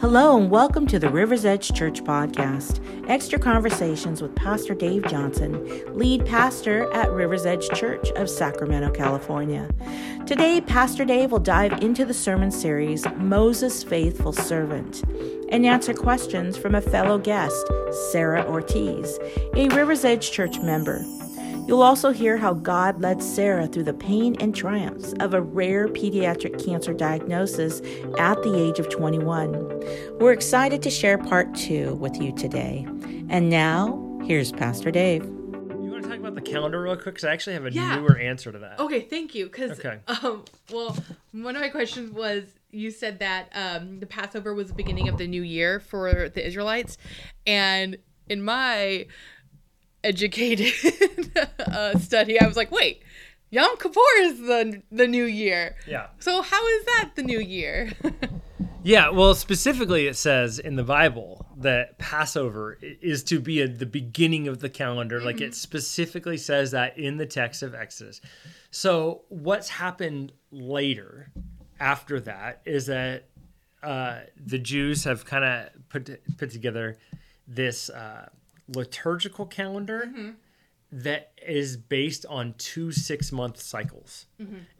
Hello 0.00 0.36
and 0.36 0.50
welcome 0.50 0.86
to 0.88 0.98
the 0.98 1.08
River's 1.08 1.46
Edge 1.46 1.72
Church 1.72 2.04
podcast. 2.04 2.80
Extra 3.08 3.38
conversations 3.38 4.20
with 4.20 4.34
Pastor 4.36 4.74
Dave 4.74 5.06
Johnson, 5.06 5.96
lead 5.96 6.26
pastor 6.26 6.92
at 6.92 7.10
River's 7.10 7.46
Edge 7.46 7.66
Church 7.70 8.10
of 8.10 8.28
Sacramento, 8.28 8.90
California. 8.90 9.70
Today, 10.26 10.60
Pastor 10.60 11.06
Dave 11.06 11.32
will 11.32 11.38
dive 11.38 11.82
into 11.82 12.04
the 12.04 12.12
sermon 12.12 12.50
series 12.50 13.06
Moses' 13.16 13.82
Faithful 13.82 14.34
Servant 14.34 15.02
and 15.48 15.64
answer 15.64 15.94
questions 15.94 16.58
from 16.58 16.74
a 16.74 16.82
fellow 16.82 17.16
guest, 17.16 17.66
Sarah 18.12 18.44
Ortiz, 18.46 19.18
a 19.54 19.68
River's 19.70 20.04
Edge 20.04 20.30
Church 20.30 20.60
member. 20.60 21.02
You'll 21.66 21.82
also 21.82 22.12
hear 22.12 22.36
how 22.36 22.54
God 22.54 23.00
led 23.00 23.20
Sarah 23.20 23.66
through 23.66 23.82
the 23.84 23.92
pain 23.94 24.36
and 24.38 24.54
triumphs 24.54 25.14
of 25.18 25.34
a 25.34 25.42
rare 25.42 25.88
pediatric 25.88 26.64
cancer 26.64 26.92
diagnosis 26.94 27.80
at 28.18 28.40
the 28.44 28.56
age 28.56 28.78
of 28.78 28.88
21. 28.88 29.52
We're 30.20 30.32
excited 30.32 30.80
to 30.82 30.90
share 30.90 31.18
part 31.18 31.52
two 31.56 31.94
with 31.96 32.20
you 32.20 32.32
today. 32.36 32.86
And 33.28 33.50
now, 33.50 34.20
here's 34.24 34.52
Pastor 34.52 34.92
Dave. 34.92 35.24
You 35.24 35.90
want 35.90 36.04
to 36.04 36.08
talk 36.08 36.20
about 36.20 36.36
the 36.36 36.40
calendar 36.40 36.80
real 36.80 36.94
quick? 36.94 37.16
Because 37.16 37.24
I 37.24 37.32
actually 37.32 37.54
have 37.54 37.66
a 37.66 37.72
Yeah. 37.72 37.96
newer 37.96 38.16
answer 38.16 38.52
to 38.52 38.58
that. 38.60 38.78
Okay, 38.78 39.00
thank 39.00 39.34
you. 39.34 39.46
Because 39.46 39.72
Okay. 39.80 39.98
um, 40.06 40.44
well, 40.72 40.96
one 41.32 41.56
of 41.56 41.62
my 41.62 41.68
questions 41.68 42.12
was 42.12 42.44
you 42.70 42.92
said 42.92 43.18
that 43.18 43.48
um, 43.56 43.98
the 43.98 44.06
Passover 44.06 44.54
was 44.54 44.68
the 44.68 44.74
beginning 44.74 45.08
of 45.08 45.18
the 45.18 45.26
new 45.26 45.42
year 45.42 45.80
for 45.80 46.28
the 46.28 46.46
Israelites, 46.46 46.96
and 47.44 47.96
in 48.28 48.42
my 48.42 49.06
educated 50.06 50.72
uh, 51.66 51.98
study, 51.98 52.40
I 52.40 52.46
was 52.46 52.56
like, 52.56 52.70
wait, 52.70 53.02
Yom 53.50 53.76
Kippur 53.78 54.00
is 54.20 54.40
the 54.40 54.82
the 54.90 55.06
new 55.06 55.24
year. 55.24 55.76
Yeah. 55.86 56.08
So 56.18 56.42
how 56.42 56.66
is 56.66 56.84
that 56.84 57.10
the 57.16 57.22
new 57.22 57.40
year? 57.40 57.92
Yeah, 58.86 59.10
well, 59.10 59.34
specifically, 59.34 60.06
it 60.06 60.14
says 60.14 60.60
in 60.60 60.76
the 60.76 60.84
Bible 60.84 61.44
that 61.56 61.98
Passover 61.98 62.78
is 62.80 63.24
to 63.24 63.40
be 63.40 63.60
at 63.60 63.80
the 63.80 63.84
beginning 63.84 64.46
of 64.46 64.60
the 64.60 64.70
calendar. 64.70 65.20
Like 65.20 65.40
it 65.40 65.56
specifically 65.56 66.36
says 66.36 66.70
that 66.70 66.96
in 66.96 67.16
the 67.16 67.26
text 67.26 67.64
of 67.64 67.74
Exodus. 67.74 68.20
So, 68.70 69.22
what's 69.28 69.68
happened 69.70 70.30
later 70.52 71.32
after 71.80 72.20
that 72.20 72.62
is 72.64 72.86
that 72.86 73.24
uh, 73.82 74.20
the 74.36 74.60
Jews 74.60 75.02
have 75.02 75.24
kind 75.24 75.44
of 75.44 75.88
put 75.88 76.08
put 76.38 76.52
together 76.52 76.96
this 77.48 77.90
uh, 77.90 78.28
liturgical 78.68 79.46
calendar 79.46 80.10
that 80.92 81.32
is 81.46 81.76
based 81.76 82.24
on 82.28 82.54
two 82.58 82.92
six 82.92 83.32
month 83.32 83.60
cycles, 83.60 84.26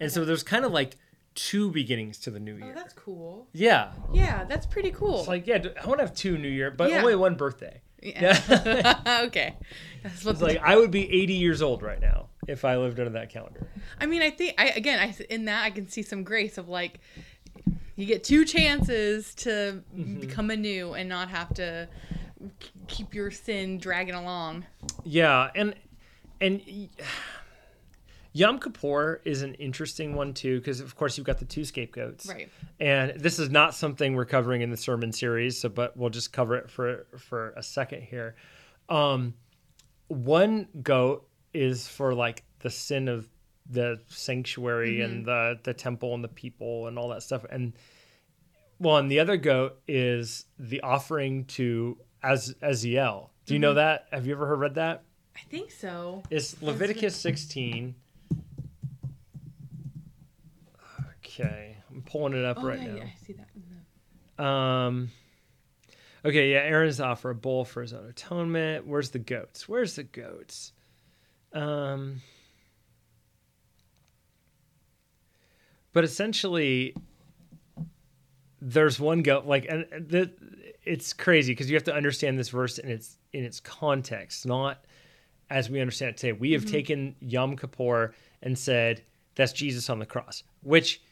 and 0.00 0.10
so 0.12 0.24
there's 0.24 0.42
kind 0.42 0.64
of 0.64 0.72
like 0.72 0.96
two 1.34 1.70
beginnings 1.70 2.18
to 2.18 2.30
the 2.30 2.40
new 2.40 2.56
year. 2.56 2.70
oh, 2.70 2.74
that's 2.74 2.94
cool. 2.94 3.46
Yeah. 3.52 3.92
Yeah, 4.12 4.44
that's 4.44 4.64
pretty 4.64 4.90
cool. 4.90 5.18
It's 5.18 5.28
like, 5.28 5.46
yeah, 5.46 5.62
I 5.82 5.86
want 5.86 5.98
to 6.00 6.06
have 6.06 6.14
two 6.14 6.38
New 6.38 6.48
Year, 6.48 6.70
but 6.70 6.88
Yeah. 6.88 7.00
only 7.00 7.14
one 7.14 7.34
birthday. 7.34 7.82
yeah. 8.02 9.20
okay. 9.26 9.54
That's 10.02 10.24
what 10.24 10.32
It's 10.32 10.40
like 10.40 10.62
I 10.62 10.76
would 10.76 10.90
be 10.90 11.04
80 11.22 11.34
years 11.34 11.60
old 11.60 11.82
right 11.82 12.00
now 12.00 12.28
if 12.48 12.64
I 12.64 12.76
lived 12.78 12.98
under 13.00 13.10
that 13.12 13.28
calendar. 13.28 13.68
I 14.00 14.06
mean, 14.06 14.22
I 14.22 14.30
think 14.30 14.54
I 14.56 14.68
again, 14.70 14.98
I 14.98 15.14
in 15.28 15.44
that 15.44 15.62
I 15.64 15.70
can 15.70 15.88
see 15.88 16.00
some 16.02 16.22
grace 16.24 16.56
of 16.56 16.68
like 16.70 17.00
you 17.96 18.06
get 18.06 18.24
two 18.24 18.44
chances 18.46 19.34
to 19.36 19.82
Mm-hmm. 19.94 20.20
become 20.20 20.50
anew 20.50 20.94
and 20.94 21.06
not 21.08 21.28
have 21.28 21.52
to 21.54 21.88
keep 22.88 23.14
your 23.14 23.30
sin 23.30 23.78
dragging 23.78 24.14
along. 24.14 24.66
Yeah, 25.04 25.50
and 25.54 25.74
and 26.40 26.60
Yom 28.32 28.58
Kippur 28.58 29.22
is 29.24 29.42
an 29.42 29.54
interesting 29.54 30.14
one 30.14 30.34
too 30.34 30.58
because 30.58 30.80
of 30.80 30.94
course 30.94 31.16
you've 31.16 31.26
got 31.26 31.38
the 31.38 31.44
two 31.44 31.64
scapegoats. 31.64 32.28
Right. 32.28 32.50
And 32.78 33.18
this 33.18 33.38
is 33.38 33.48
not 33.48 33.74
something 33.74 34.14
we're 34.14 34.26
covering 34.26 34.60
in 34.60 34.70
the 34.70 34.76
sermon 34.76 35.12
series, 35.12 35.58
so 35.58 35.68
but 35.68 35.96
we'll 35.96 36.10
just 36.10 36.32
cover 36.32 36.56
it 36.56 36.70
for 36.70 37.06
for 37.18 37.54
a 37.56 37.62
second 37.62 38.02
here. 38.02 38.36
Um 38.88 39.34
one 40.08 40.68
goat 40.82 41.28
is 41.54 41.88
for 41.88 42.14
like 42.14 42.44
the 42.60 42.70
sin 42.70 43.08
of 43.08 43.28
the 43.70 44.00
sanctuary 44.08 45.00
and 45.00 45.24
the 45.24 45.58
the 45.62 45.74
temple 45.74 46.14
and 46.14 46.22
the 46.22 46.28
people 46.28 46.86
and 46.86 46.98
all 46.98 47.08
that 47.08 47.22
stuff 47.22 47.44
and 47.50 47.72
well 48.78 48.98
and 48.98 49.10
the 49.10 49.18
other 49.18 49.36
goat 49.36 49.80
is 49.88 50.44
the 50.58 50.80
offering 50.82 51.44
to 51.46 51.98
Az 52.26 52.54
Aziel. 52.62 53.30
Do 53.44 53.54
you 53.54 53.60
know 53.60 53.74
that? 53.74 54.06
Have 54.10 54.26
you 54.26 54.32
ever 54.34 54.46
heard 54.46 54.58
read 54.60 54.74
that? 54.74 55.04
I 55.36 55.40
think 55.50 55.70
so. 55.70 56.22
It's 56.30 56.60
Leviticus 56.60 57.14
16. 57.14 57.94
Okay, 61.18 61.76
I'm 61.90 62.02
pulling 62.02 62.32
it 62.32 62.44
up 62.44 62.58
Oh 62.60 62.66
right 62.66 62.80
yeah, 62.80 62.86
now. 62.88 62.96
yeah, 62.96 63.04
I 63.04 63.14
see 63.26 63.32
that. 63.34 63.48
the- 64.38 64.44
Um. 64.44 65.10
Okay, 66.24 66.50
yeah, 66.52 66.58
Aaron's 66.58 66.96
to 66.96 67.04
offer 67.04 67.30
a 67.30 67.34
bull 67.34 67.64
for 67.64 67.82
his 67.82 67.92
own 67.92 68.06
atonement. 68.08 68.86
Where's 68.86 69.10
the 69.10 69.18
goats? 69.20 69.68
Where's 69.68 69.94
the 69.96 70.02
goats? 70.02 70.72
Um. 71.52 72.20
But 75.92 76.04
essentially, 76.04 76.94
there's 78.60 78.98
one 79.00 79.22
goat. 79.22 79.46
Like, 79.46 79.66
and 79.68 79.86
the, 80.08 80.30
it's 80.86 81.12
crazy 81.12 81.52
because 81.52 81.68
you 81.68 81.76
have 81.76 81.84
to 81.84 81.94
understand 81.94 82.38
this 82.38 82.48
verse 82.48 82.78
in 82.78 82.88
its 82.88 83.18
in 83.32 83.44
its 83.44 83.60
context, 83.60 84.46
not 84.46 84.84
as 85.50 85.68
we 85.68 85.80
understand 85.80 86.10
it 86.10 86.16
today. 86.16 86.32
We 86.32 86.52
have 86.52 86.64
taken 86.64 87.14
Yom 87.20 87.56
Kippur 87.56 88.14
and 88.42 88.58
said 88.58 89.02
that's 89.34 89.52
Jesus 89.52 89.90
on 89.90 89.98
the 89.98 90.06
cross, 90.06 90.44
which 90.62 91.02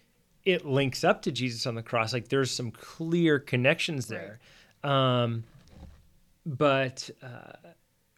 it 0.45 0.65
links 0.65 1.05
up 1.05 1.23
to 1.23 1.33
Jesus 1.33 1.67
on 1.67 1.75
the 1.75 1.83
cross. 1.83 2.13
Like 2.13 2.29
there's 2.29 2.51
some 2.51 2.71
clear 2.71 3.39
connections 3.39 4.07
there. 4.07 4.41
Um, 4.83 5.45
but 6.47 7.11
uh, 7.23 7.53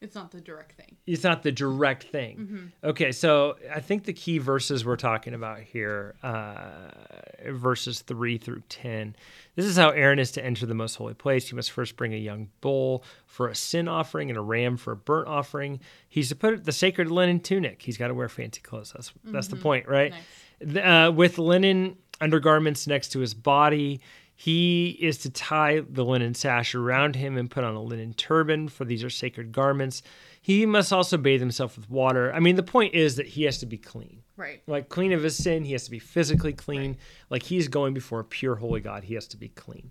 It's 0.06 0.14
not 0.14 0.30
the 0.30 0.40
direct 0.40 0.72
thing. 0.72 0.96
it's 1.06 1.24
not 1.24 1.42
the 1.42 1.52
direct 1.52 2.04
thing. 2.04 2.72
Okay, 2.84 3.10
so 3.12 3.56
I 3.74 3.80
think 3.80 4.04
the 4.04 4.12
key 4.12 4.38
verses 4.38 4.84
we're 4.84 4.96
talking 4.96 5.34
about 5.34 5.60
here, 5.60 6.14
uh, 6.22 7.50
verses 7.52 8.00
three 8.02 8.38
through 8.38 8.62
ten. 8.68 9.16
This 9.54 9.66
is 9.66 9.76
how 9.76 9.90
Aaron 9.90 10.18
is 10.18 10.30
to 10.32 10.44
enter 10.44 10.66
the 10.66 10.74
most 10.74 10.94
holy 10.96 11.14
place. 11.14 11.48
He 11.48 11.56
must 11.56 11.70
first 11.70 11.96
bring 11.96 12.12
a 12.14 12.18
young 12.18 12.48
bull 12.60 13.04
for 13.26 13.48
a 13.48 13.54
sin 13.54 13.88
offering 13.88 14.30
and 14.30 14.38
a 14.38 14.42
ram 14.42 14.76
for 14.76 14.92
a 14.92 14.96
burnt 14.96 15.28
offering. 15.28 15.80
He's 16.08 16.28
to 16.28 16.36
put 16.36 16.64
the 16.64 16.72
sacred 16.72 17.10
linen 17.10 17.40
tunic. 17.40 17.82
He's 17.82 17.96
got 17.96 18.08
to 18.08 18.14
wear 18.14 18.28
fancy 18.28 18.60
clothes. 18.60 18.92
That's 18.94 19.12
that's 19.24 19.48
the 19.48 19.56
point, 19.56 19.88
right? 19.88 20.12
Th- 20.60 20.76
Uh, 20.84 21.12
with 21.14 21.38
linen 21.38 21.96
undergarments 22.20 22.86
next 22.86 23.08
to 23.10 23.18
his 23.20 23.34
body. 23.34 24.00
He 24.38 24.90
is 25.00 25.16
to 25.18 25.30
tie 25.30 25.80
the 25.80 26.04
linen 26.04 26.34
sash 26.34 26.74
around 26.74 27.16
him 27.16 27.38
and 27.38 27.50
put 27.50 27.64
on 27.64 27.74
a 27.74 27.82
linen 27.82 28.12
turban, 28.12 28.68
for 28.68 28.84
these 28.84 29.02
are 29.02 29.10
sacred 29.10 29.50
garments. 29.50 30.02
He 30.42 30.66
must 30.66 30.92
also 30.92 31.16
bathe 31.16 31.40
himself 31.40 31.76
with 31.76 31.88
water. 31.88 32.32
I 32.32 32.40
mean, 32.40 32.56
the 32.56 32.62
point 32.62 32.94
is 32.94 33.16
that 33.16 33.26
he 33.26 33.44
has 33.44 33.58
to 33.58 33.66
be 33.66 33.78
clean. 33.78 34.22
Right. 34.36 34.62
Like, 34.66 34.90
clean 34.90 35.12
of 35.12 35.22
his 35.22 35.36
sin. 35.36 35.64
He 35.64 35.72
has 35.72 35.84
to 35.84 35.90
be 35.90 35.98
physically 35.98 36.52
clean. 36.52 36.98
Like, 37.30 37.42
he's 37.42 37.66
going 37.68 37.94
before 37.94 38.20
a 38.20 38.24
pure, 38.24 38.56
holy 38.56 38.80
God. 38.80 39.04
He 39.04 39.14
has 39.14 39.26
to 39.28 39.38
be 39.38 39.48
clean. 39.48 39.90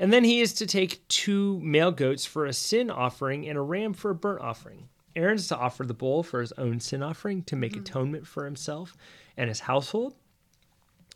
And 0.00 0.12
then 0.12 0.24
he 0.24 0.40
is 0.40 0.52
to 0.54 0.66
take 0.66 1.06
two 1.06 1.60
male 1.60 1.92
goats 1.92 2.26
for 2.26 2.44
a 2.44 2.52
sin 2.52 2.90
offering 2.90 3.48
and 3.48 3.56
a 3.56 3.62
ram 3.62 3.94
for 3.94 4.10
a 4.10 4.14
burnt 4.16 4.42
offering. 4.42 4.88
Aaron's 5.14 5.48
to 5.48 5.56
offer 5.56 5.84
the 5.84 5.94
bull 5.94 6.22
for 6.22 6.40
his 6.40 6.52
own 6.58 6.80
sin 6.80 7.02
offering 7.02 7.42
to 7.44 7.56
make 7.56 7.72
mm-hmm. 7.72 7.82
atonement 7.82 8.26
for 8.26 8.44
himself 8.44 8.96
and 9.36 9.48
his 9.48 9.60
household. 9.60 10.14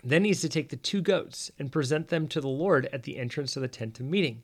Then 0.03 0.25
he's 0.25 0.41
to 0.41 0.49
take 0.49 0.71
the 0.71 0.77
two 0.77 1.03
goats 1.03 1.51
and 1.59 1.71
present 1.73 2.09
them 2.09 2.27
to 2.29 2.41
the 2.41 2.49
Lord 2.49 2.89
at 2.93 3.03
the 3.03 3.19
entrance 3.19 3.57
of 3.57 3.63
the 3.63 3.69
tent 3.69 4.01
of 4.01 4.07
meeting. 4.07 4.43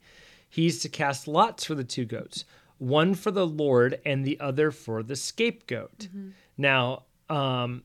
He's 0.48 0.80
to 0.80 0.88
cast 0.88 1.26
lots 1.26 1.64
for 1.64 1.74
the 1.74 1.84
two 1.84 2.04
goats, 2.04 2.44
one 2.78 3.14
for 3.14 3.30
the 3.30 3.46
Lord 3.46 4.00
and 4.04 4.24
the 4.24 4.38
other 4.40 4.70
for 4.70 5.02
the 5.02 5.16
scapegoat. 5.16 6.08
Now, 6.56 7.04
um, 7.28 7.82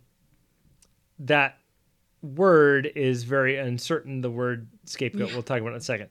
that 1.20 1.58
word 2.22 2.92
is 2.96 3.24
very 3.24 3.58
uncertain. 3.58 4.22
The 4.22 4.30
word 4.30 4.68
scapegoat, 4.86 5.34
we'll 5.34 5.44
talk 5.44 5.60
about 5.60 5.72
in 5.72 5.78
a 5.78 5.82
second. 5.82 6.10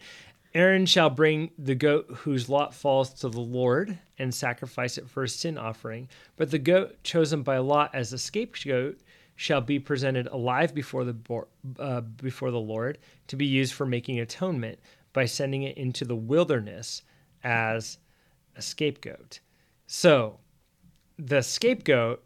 Aaron 0.53 0.85
shall 0.87 1.11
bring 1.11 1.53
the 1.59 1.77
goat 1.77 2.07
whose 2.11 2.49
lot 2.49 2.75
falls 2.75 3.15
to 3.15 3.29
the 3.29 3.41
Lord 3.41 3.97
and 4.19 4.35
sacrifice 4.35 4.99
it 4.99 5.09
for 5.09 5.23
a 5.23 5.29
sin 5.29 5.57
offering. 5.57 6.09
But 6.37 6.51
the 6.51 6.59
goat 6.59 6.97
chosen 7.05 7.43
by 7.43 7.59
lot 7.59 7.95
as 7.95 8.13
a 8.13 8.19
scapegoat 8.19 8.99
shall 9.41 9.63
be 9.63 9.79
presented 9.79 10.27
alive 10.27 10.75
before 10.75 11.03
the 11.03 11.15
bo- 11.15 11.49
uh, 11.79 12.03
before 12.03 12.51
the 12.51 12.61
Lord 12.61 12.99
to 13.29 13.37
be 13.37 13.47
used 13.47 13.73
for 13.73 13.87
making 13.87 14.21
atonement 14.21 14.79
by 15.15 15.25
sending 15.25 15.63
it 15.63 15.79
into 15.79 16.05
the 16.05 16.15
wilderness 16.15 17.01
as 17.43 17.97
a 18.55 18.61
scapegoat. 18.61 19.41
So, 19.87 20.41
the 21.19 21.41
scapegoat 21.41 22.23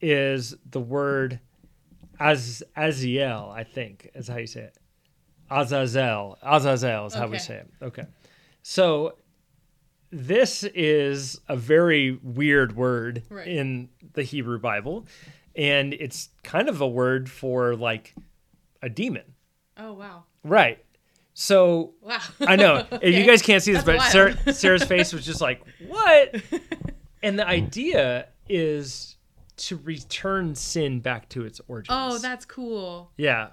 is 0.00 0.56
the 0.68 0.80
word 0.80 1.38
Az 2.18 2.64
Aziel, 2.76 3.52
I 3.52 3.62
think 3.62 4.10
is 4.16 4.26
how 4.26 4.38
you 4.38 4.48
say 4.48 4.62
it. 4.62 4.76
Azazel. 5.50 6.36
Azazel 6.42 7.06
is 7.06 7.14
how 7.14 7.28
we 7.28 7.38
say 7.38 7.58
it. 7.58 7.68
Okay. 7.80 8.06
So 8.62 9.14
this 10.10 10.64
is 10.64 11.40
a 11.48 11.56
very 11.56 12.18
weird 12.24 12.74
word 12.74 13.22
Right. 13.30 13.46
in 13.46 13.88
the 14.14 14.24
Hebrew 14.24 14.58
Bible. 14.58 15.06
And 15.56 15.92
it's 15.94 16.28
kind 16.42 16.68
of 16.68 16.80
a 16.80 16.88
word 16.88 17.28
for 17.30 17.74
like 17.76 18.14
a 18.82 18.88
demon. 18.88 19.24
Oh 19.76 19.92
wow. 19.94 20.24
Right. 20.44 20.84
So 21.34 21.94
Wow. 22.00 22.18
I 22.40 22.56
know 22.56 22.86
Okay. 22.92 23.18
you 23.18 23.26
guys 23.26 23.42
can't 23.42 23.62
see 23.62 23.72
this, 23.72 23.82
That's 23.84 24.04
but. 24.04 24.10
Sarah, 24.12 24.52
Sarah's 24.54 24.84
face 24.84 25.12
was 25.12 25.24
just 25.24 25.40
like, 25.40 25.62
"What?" 25.86 26.34
and 27.22 27.38
the 27.38 27.46
idea 27.46 28.28
is 28.48 29.16
to 29.56 29.76
return 29.78 30.54
sin 30.54 31.00
back 31.00 31.28
to 31.30 31.44
its 31.44 31.60
origins. 31.68 31.94
Oh, 31.98 32.18
that's 32.18 32.44
cool. 32.44 33.10
yeah. 33.16 33.48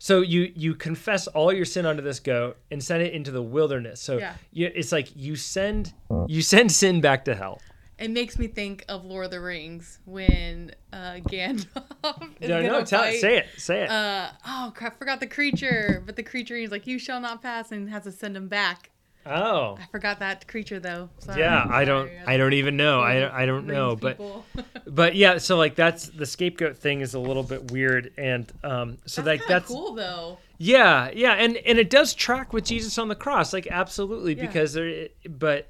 So 0.00 0.20
you 0.20 0.52
you 0.54 0.74
confess 0.76 1.26
all 1.28 1.52
your 1.52 1.64
sin 1.64 1.84
onto 1.84 2.02
this 2.02 2.20
goat 2.20 2.56
and 2.70 2.82
send 2.82 3.02
it 3.02 3.12
into 3.12 3.30
the 3.32 3.42
wilderness. 3.42 4.00
So 4.00 4.18
Yeah. 4.18 4.34
you, 4.52 4.70
it's 4.72 4.92
like 4.92 5.08
you 5.16 5.34
send 5.34 5.92
you 6.28 6.40
send 6.42 6.70
sin 6.70 7.00
back 7.00 7.24
to 7.24 7.34
hell. 7.34 7.60
It 7.98 8.10
makes 8.10 8.38
me 8.38 8.46
think 8.46 8.84
of 8.88 9.04
Lord 9.04 9.24
of 9.26 9.30
the 9.32 9.40
Rings 9.40 9.98
when 10.04 10.72
uh, 10.92 11.16
Gandalf 11.28 12.32
is 12.40 12.48
No, 12.48 12.62
no, 12.62 12.84
tell 12.84 13.00
fight. 13.02 13.14
it, 13.16 13.20
say 13.20 13.38
it, 13.38 13.46
say 13.56 13.82
it. 13.82 13.90
Uh, 13.90 14.28
oh 14.46 14.72
crap! 14.74 14.98
Forgot 14.98 15.20
the 15.20 15.26
creature, 15.26 16.02
but 16.06 16.14
the 16.16 16.22
creature 16.22 16.56
he's 16.56 16.70
like, 16.70 16.86
"You 16.86 16.98
shall 16.98 17.20
not 17.20 17.42
pass," 17.42 17.72
and 17.72 17.88
has 17.90 18.04
to 18.04 18.12
send 18.12 18.36
him 18.36 18.46
back. 18.48 18.90
oh, 19.26 19.76
I 19.80 19.86
forgot 19.90 20.20
that 20.20 20.46
creature 20.46 20.78
though. 20.80 21.10
Sorry. 21.18 21.40
yeah. 21.40 21.66
I 21.68 21.84
don't 21.84 22.08
I 22.26 22.36
don't 22.36 22.52
even 22.52 22.76
know. 22.76 23.00
I 23.00 23.42
I 23.42 23.46
don't 23.46 23.66
know, 23.66 23.96
but 23.96 24.18
but 24.86 25.16
yeah. 25.16 25.38
So 25.38 25.56
like 25.56 25.74
that's 25.74 26.08
the 26.08 26.24
scapegoat 26.24 26.76
thing 26.78 27.00
is 27.00 27.14
a 27.14 27.18
little 27.18 27.42
bit 27.42 27.72
weird, 27.72 28.12
and 28.16 28.50
um, 28.62 28.98
so 29.06 29.22
like 29.22 29.44
that's 29.48 29.66
cool 29.66 29.94
though. 29.94 30.38
Yeah, 30.56 31.10
yeah, 31.12 31.32
and 31.32 31.56
and 31.56 31.78
it 31.78 31.90
does 31.90 32.14
track 32.14 32.52
with 32.52 32.64
Jesus 32.64 32.96
on 32.96 33.08
the 33.08 33.14
cross, 33.16 33.52
like 33.52 33.66
absolutely, 33.68 34.34
Yeah. 34.34 34.46
because 34.46 34.72
there, 34.74 35.08
but, 35.28 35.68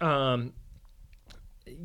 um, 0.00 0.52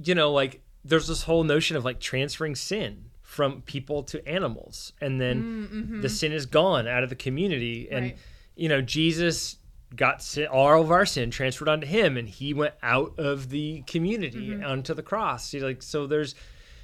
you 0.04 0.16
know, 0.16 0.32
like 0.32 0.62
there's 0.84 1.08
this 1.08 1.24
whole 1.24 1.44
notion 1.44 1.76
of 1.78 1.84
like 1.86 2.00
transferring 2.00 2.56
sin 2.56 3.06
from 3.22 3.62
people 3.64 4.04
to 4.04 4.26
animals, 4.28 4.94
and 5.02 5.20
then 5.20 6.00
the 6.02 6.10
sin 6.10 6.32
is 6.32 6.46
gone 6.46 6.88
out 6.88 7.04
of 7.04 7.10
the 7.10 7.16
community, 7.16 7.88
and 7.92 8.06
Mm, 8.06 8.10
Right. 8.10 8.18
you 8.56 8.70
know, 8.70 8.82
Jesus 8.82 9.58
got 9.96 10.22
sin, 10.22 10.48
all 10.48 10.82
of 10.82 10.92
our 10.92 11.06
sin 11.06 11.32
transferred 11.32 11.68
onto 11.70 11.88
him, 11.88 12.18
and 12.18 12.28
he 12.30 12.54
went 12.54 12.74
out 12.84 13.18
of 13.18 13.50
the 13.50 13.82
community 13.88 14.50
Mm-hmm. 14.50 14.66
onto 14.66 14.94
the 14.94 15.04
cross. 15.04 15.50
See, 15.50 15.60
like 15.60 15.82
so, 15.82 16.08
there's 16.08 16.36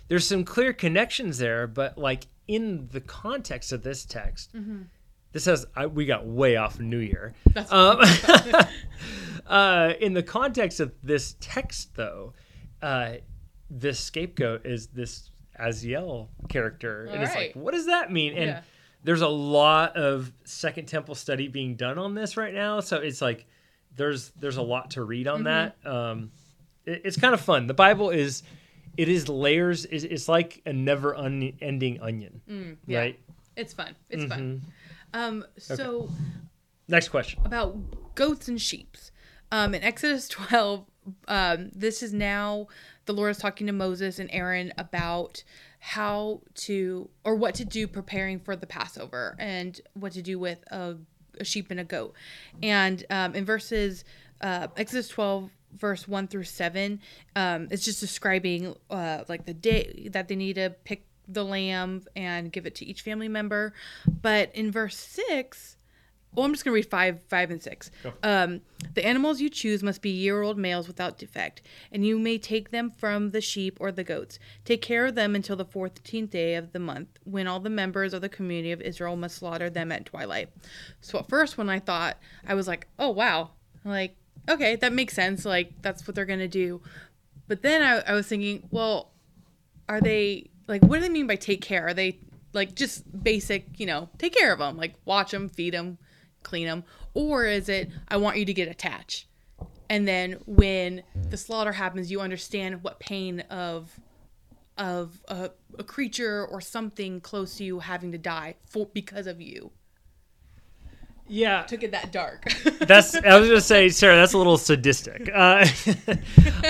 there's 0.07 0.27
some 0.27 0.43
clear 0.43 0.73
connections 0.73 1.37
there, 1.37 1.67
but 1.67 1.97
like 1.97 2.27
in 2.47 2.89
the 2.91 2.99
context 3.01 3.71
of 3.71 3.81
this 3.83 4.03
text, 4.03 4.51
this 5.31 5.45
has 5.45 5.65
I, 5.75 5.85
we 5.85 6.05
got 6.05 6.25
way 6.25 6.57
off 6.57 6.79
New 6.79 6.97
Year. 6.99 7.33
That's 7.53 7.71
Um, 7.71 7.99
uh, 9.47 9.93
in 9.99 10.13
the 10.13 10.23
context 10.23 10.79
of 10.79 10.91
this 11.03 11.35
text, 11.39 11.95
though, 11.95 12.33
uh, 12.81 13.13
this 13.69 13.99
scapegoat 13.99 14.65
is 14.65 14.87
this 14.87 15.29
Aziel 15.59 16.27
character, 16.49 17.05
and 17.05 17.21
it's 17.23 17.35
like, 17.35 17.53
what 17.53 17.73
does 17.73 17.85
that 17.87 18.11
mean? 18.11 18.33
And 18.33 18.45
Yeah. 18.47 18.61
there's 19.03 19.21
a 19.21 19.27
lot 19.27 19.95
of 19.95 20.31
Second 20.43 20.87
Temple 20.87 21.15
study 21.15 21.47
being 21.47 21.75
done 21.75 21.97
on 21.97 22.15
this 22.15 22.37
right 22.37 22.53
now, 22.53 22.79
so 22.79 22.97
it's 22.97 23.21
like 23.21 23.45
there's 23.95 24.29
there's 24.39 24.57
a 24.57 24.61
lot 24.61 24.91
to 24.91 25.03
read 25.03 25.27
on 25.27 25.43
Mm-hmm. 25.43 25.43
that. 25.83 25.85
Um, 25.85 26.31
it- 26.85 27.01
it's 27.05 27.17
kind 27.17 27.33
of 27.33 27.41
fun. 27.41 27.67
The 27.67 27.73
Bible 27.73 28.09
is 28.09 28.43
it 28.97 29.07
is 29.07 29.29
layers. 29.29 29.85
It's, 29.85 30.03
it's 30.03 30.27
like 30.27 30.61
a 30.65 30.73
never 30.73 31.15
un- 31.15 31.53
ending 31.61 32.01
onion, 32.01 32.41
Mm, 32.49 32.77
yeah. 32.87 32.99
right? 32.99 33.19
It's 33.55 33.73
fun. 33.73 33.95
It's 34.09 34.23
Mm-hmm. 34.23 34.29
fun. 34.31 34.61
Um, 35.13 35.45
so 35.57 36.09
Next 36.87 37.09
question. 37.09 37.41
about 37.45 38.15
goats 38.15 38.47
and 38.47 38.59
sheep. 38.61 38.97
Um, 39.51 39.73
in 39.75 39.83
Exodus 39.83 40.27
12, 40.29 40.85
um, 41.27 41.71
this 41.73 42.03
is 42.03 42.13
now 42.13 42.67
the 43.05 43.13
Lord 43.13 43.31
is 43.31 43.37
talking 43.37 43.67
to 43.67 43.73
Moses 43.73 44.19
and 44.19 44.29
Aaron 44.31 44.71
about 44.77 45.43
how 45.79 46.41
to 46.53 47.09
or 47.23 47.35
what 47.35 47.55
to 47.55 47.65
do 47.65 47.87
preparing 47.87 48.39
for 48.39 48.55
the 48.55 48.67
Passover 48.67 49.35
and 49.39 49.79
what 49.93 50.11
to 50.13 50.21
do 50.21 50.37
with 50.37 50.59
a, 50.71 50.95
a 51.39 51.43
sheep 51.43 51.71
and 51.71 51.79
a 51.79 51.83
goat. 51.83 52.13
And 52.61 53.03
um, 53.09 53.35
in 53.35 53.45
verses 53.45 54.03
uh, 54.41 54.67
Exodus 54.77 55.07
12 55.07 55.49
verse 55.73 56.07
1 56.07 56.27
through 56.27 56.43
7 56.43 56.99
um, 57.35 57.67
it's 57.71 57.85
just 57.85 57.99
describing 57.99 58.75
uh, 58.89 59.23
like 59.29 59.45
the 59.45 59.53
day 59.53 60.09
that 60.11 60.27
they 60.27 60.35
need 60.35 60.55
to 60.55 60.69
pick 60.83 61.05
the 61.27 61.45
lamb 61.45 62.03
and 62.15 62.51
give 62.51 62.65
it 62.65 62.75
to 62.75 62.85
each 62.85 63.01
family 63.03 63.29
member 63.29 63.73
but 64.21 64.53
in 64.53 64.69
verse 64.69 64.97
6 64.97 65.77
well, 66.33 66.45
I'm 66.45 66.53
just 66.53 66.63
gonna 66.63 66.75
read 66.75 66.89
five, 66.89 67.21
five, 67.23 67.51
and 67.51 67.61
six. 67.61 67.91
Um, 68.23 68.61
the 68.93 69.05
animals 69.05 69.41
you 69.41 69.49
choose 69.49 69.83
must 69.83 70.01
be 70.01 70.09
year-old 70.09 70.57
males 70.57 70.87
without 70.87 71.17
defect, 71.17 71.61
and 71.91 72.05
you 72.05 72.17
may 72.17 72.37
take 72.37 72.71
them 72.71 72.89
from 72.89 73.31
the 73.31 73.41
sheep 73.41 73.77
or 73.79 73.91
the 73.91 74.03
goats. 74.03 74.39
Take 74.63 74.81
care 74.81 75.05
of 75.05 75.15
them 75.15 75.35
until 75.35 75.55
the 75.55 75.65
fourteenth 75.65 76.31
day 76.31 76.55
of 76.55 76.71
the 76.71 76.79
month, 76.79 77.19
when 77.23 77.47
all 77.47 77.59
the 77.59 77.69
members 77.69 78.13
of 78.13 78.21
the 78.21 78.29
community 78.29 78.71
of 78.71 78.81
Israel 78.81 79.15
must 79.15 79.37
slaughter 79.37 79.69
them 79.69 79.91
at 79.91 80.05
twilight. 80.05 80.49
So 81.01 81.19
at 81.19 81.29
first, 81.29 81.57
when 81.57 81.69
I 81.69 81.79
thought, 81.79 82.17
I 82.47 82.53
was 82.53 82.67
like, 82.67 82.87
oh 82.97 83.09
wow, 83.09 83.51
like 83.83 84.15
okay, 84.49 84.75
that 84.77 84.93
makes 84.93 85.13
sense. 85.13 85.45
Like 85.45 85.73
that's 85.81 86.07
what 86.07 86.15
they're 86.15 86.25
gonna 86.25 86.47
do. 86.47 86.81
But 87.47 87.61
then 87.61 87.81
I, 87.81 88.11
I 88.11 88.13
was 88.13 88.27
thinking, 88.27 88.67
well, 88.71 89.11
are 89.89 89.99
they 89.99 90.49
like 90.67 90.81
what 90.83 90.97
do 90.97 91.01
they 91.01 91.09
mean 91.09 91.27
by 91.27 91.35
take 91.35 91.61
care 91.61 91.87
are 91.87 91.93
they 91.93 92.17
like 92.53 92.75
just 92.75 93.03
basic 93.23 93.79
you 93.79 93.85
know 93.85 94.09
take 94.17 94.33
care 94.33 94.53
of 94.53 94.59
them 94.59 94.77
like 94.77 94.95
watch 95.05 95.31
them 95.31 95.49
feed 95.49 95.73
them 95.73 95.97
clean 96.43 96.65
them 96.67 96.83
or 97.13 97.45
is 97.45 97.69
it 97.69 97.89
i 98.07 98.17
want 98.17 98.37
you 98.37 98.45
to 98.45 98.53
get 98.53 98.67
attached 98.67 99.25
and 99.89 100.07
then 100.07 100.37
when 100.45 101.03
the 101.29 101.37
slaughter 101.37 101.73
happens 101.73 102.11
you 102.11 102.21
understand 102.21 102.83
what 102.83 102.99
pain 102.99 103.41
of 103.49 103.99
of 104.77 105.21
a, 105.27 105.51
a 105.77 105.83
creature 105.83 106.45
or 106.45 106.59
something 106.61 107.19
close 107.21 107.55
to 107.57 107.63
you 107.63 107.79
having 107.79 108.11
to 108.11 108.17
die 108.17 108.55
for 108.65 108.87
because 108.93 109.27
of 109.27 109.39
you 109.41 109.71
Yeah, 111.27 111.63
took 111.63 111.83
it 111.83 111.91
that 111.91 112.11
dark 112.11 112.45
that's 112.79 113.15
I 113.15 113.39
was 113.39 113.47
gonna 113.49 113.61
say, 113.61 113.89
Sarah, 113.89 114.15
that's 114.15 114.33
a 114.33 114.37
little 114.37 114.57
sadistic. 114.57 115.29
Uh, 115.33 115.65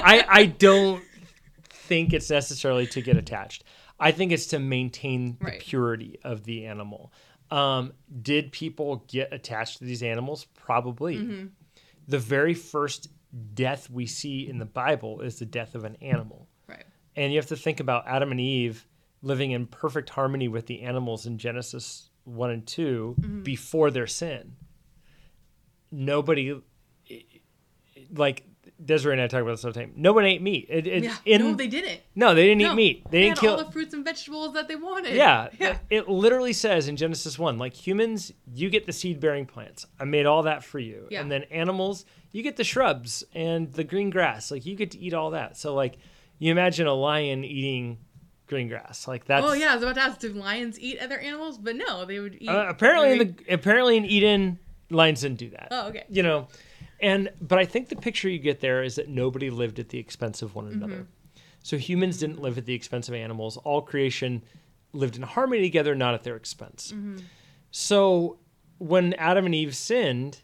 I 0.03 0.25
I 0.27 0.45
don't 0.45 1.03
think 1.69 2.13
it's 2.13 2.29
necessarily 2.29 2.85
to 2.87 3.01
get 3.01 3.17
attached. 3.17 3.63
I 3.99 4.11
think 4.11 4.31
it's 4.31 4.47
to 4.47 4.59
maintain 4.59 5.37
the 5.39 5.45
Right. 5.45 5.59
purity 5.59 6.19
of 6.23 6.43
the 6.43 6.65
animal. 6.65 7.11
Um, 7.51 7.93
did 8.21 8.51
people 8.51 9.03
get 9.07 9.33
attached 9.33 9.79
to 9.79 9.83
these 9.83 10.01
animals? 10.03 10.45
Probably. 10.53 11.17
Mm-hmm. 11.17 11.45
The 12.07 12.19
very 12.19 12.53
first 12.53 13.09
death 13.53 13.89
we 13.89 14.05
see 14.05 14.47
in 14.49 14.57
the 14.57 14.65
Bible 14.65 15.21
is 15.21 15.39
the 15.39 15.45
death 15.45 15.75
of 15.75 15.83
an 15.85 15.97
animal. 16.01 16.47
right 16.67 16.83
And 17.15 17.31
you 17.33 17.39
have 17.39 17.47
to 17.47 17.55
think 17.55 17.79
about 17.79 18.07
Adam 18.07 18.31
and 18.31 18.39
Eve 18.39 18.85
living 19.21 19.51
in 19.51 19.67
perfect 19.67 20.09
harmony 20.09 20.47
with 20.47 20.65
the 20.65 20.81
animals 20.81 21.25
in 21.25 21.37
Genesis 21.37 22.09
1 22.23 22.49
and 22.51 22.65
2 22.67 23.15
Mm-hmm. 23.19 23.43
before 23.43 23.91
their 23.91 24.07
sin. 24.07 24.55
Nobody, 25.91 26.59
like 28.13 28.45
Desiree 28.83 29.13
and 29.13 29.21
I 29.21 29.27
talk 29.27 29.41
about 29.41 29.51
this 29.51 29.65
all 29.65 29.71
the 29.71 29.79
time, 29.79 29.93
no 29.95 30.11
one 30.13 30.25
ate 30.25 30.41
meat. 30.41 30.65
It, 30.69 30.87
it, 30.87 31.03
yeah 31.03 31.15
in, 31.25 31.41
no 31.41 31.53
they 31.53 31.67
didn't 31.67 32.01
no, 32.15 32.33
they 32.33 32.47
didn't 32.47 32.63
no, 32.63 32.71
eat 32.71 32.75
meat. 32.75 33.03
They, 33.05 33.09
they 33.11 33.21
didn't 33.25 33.37
had 33.37 33.41
kill. 33.41 33.51
all 33.57 33.63
the 33.65 33.71
fruits 33.71 33.93
and 33.93 34.03
vegetables 34.03 34.53
that 34.53 34.67
they 34.67 34.75
wanted 34.75 35.13
yeah, 35.15 35.49
yeah 35.59 35.77
It 35.89 36.07
literally 36.09 36.53
says 36.53 36.87
in 36.87 36.95
Genesis 36.95 37.37
1, 37.37 37.57
like 37.57 37.73
humans, 37.73 38.31
you 38.53 38.69
get 38.69 38.85
the 38.85 38.93
seed 38.93 39.19
bearing 39.19 39.45
plants. 39.45 39.85
I 39.99 40.05
made 40.05 40.25
all 40.25 40.43
that 40.43 40.63
for 40.63 40.79
you. 40.79 41.07
Yeah. 41.11 41.21
And 41.21 41.31
then 41.31 41.43
animals, 41.51 42.05
you 42.31 42.43
get 42.43 42.57
the 42.57 42.63
shrubs 42.63 43.23
and 43.33 43.71
the 43.73 43.83
green 43.83 44.09
grass. 44.09 44.51
Like 44.51 44.65
you 44.65 44.75
get 44.75 44.91
to 44.91 44.99
eat 44.99 45.13
all 45.13 45.31
that. 45.31 45.57
So, 45.57 45.73
like, 45.75 45.97
you 46.39 46.51
imagine 46.51 46.87
a 46.87 46.93
lion 46.93 47.43
eating 47.43 47.99
green 48.47 48.67
grass. 48.67 49.07
Like 49.07 49.25
that's 49.25 49.45
oh 49.45 49.53
yeah 49.53 49.71
i 49.71 49.75
was 49.75 49.83
about 49.83 49.95
to 49.95 50.01
ask 50.01 50.19
do 50.19 50.33
lions 50.33 50.77
eat 50.79 50.99
other 50.99 51.17
animals 51.19 51.57
but 51.57 51.75
no 51.75 52.03
they 52.03 52.19
would 52.19 52.35
eat 52.41 52.49
Uh, 52.49 52.65
apparently, 52.67 53.11
in 53.13 53.17
the 53.19 53.53
apparently 53.53 53.95
in 53.95 54.05
Eden, 54.05 54.59
lions 54.89 55.21
didn't 55.21 55.37
do 55.37 55.49
that. 55.51 55.69
oh 55.71 55.87
okay 55.87 56.03
You 56.09 56.23
know, 56.23 56.47
and 57.01 57.29
but 57.41 57.59
I 57.59 57.65
think 57.65 57.89
the 57.89 57.95
picture 57.95 58.29
you 58.29 58.39
get 58.39 58.59
there 58.59 58.83
is 58.83 58.95
that 58.95 59.09
nobody 59.09 59.49
lived 59.49 59.79
at 59.79 59.89
the 59.89 59.97
expense 59.99 60.41
of 60.41 60.55
one 60.55 60.67
another. 60.67 60.93
Mm-hmm. 60.95 61.41
So 61.63 61.77
humans 61.77 62.17
didn't 62.19 62.41
live 62.41 62.57
at 62.57 62.65
the 62.65 62.73
expense 62.73 63.07
of 63.07 63.13
animals. 63.15 63.57
All 63.57 63.81
creation 63.81 64.43
lived 64.93 65.15
in 65.15 65.21
harmony 65.21 65.61
together, 65.61 65.95
not 65.95 66.13
at 66.13 66.23
their 66.23 66.35
expense. 66.35 66.91
Mm-hmm. 66.95 67.17
So 67.71 68.39
when 68.77 69.13
Adam 69.15 69.45
and 69.45 69.53
Eve 69.55 69.75
sinned, 69.75 70.41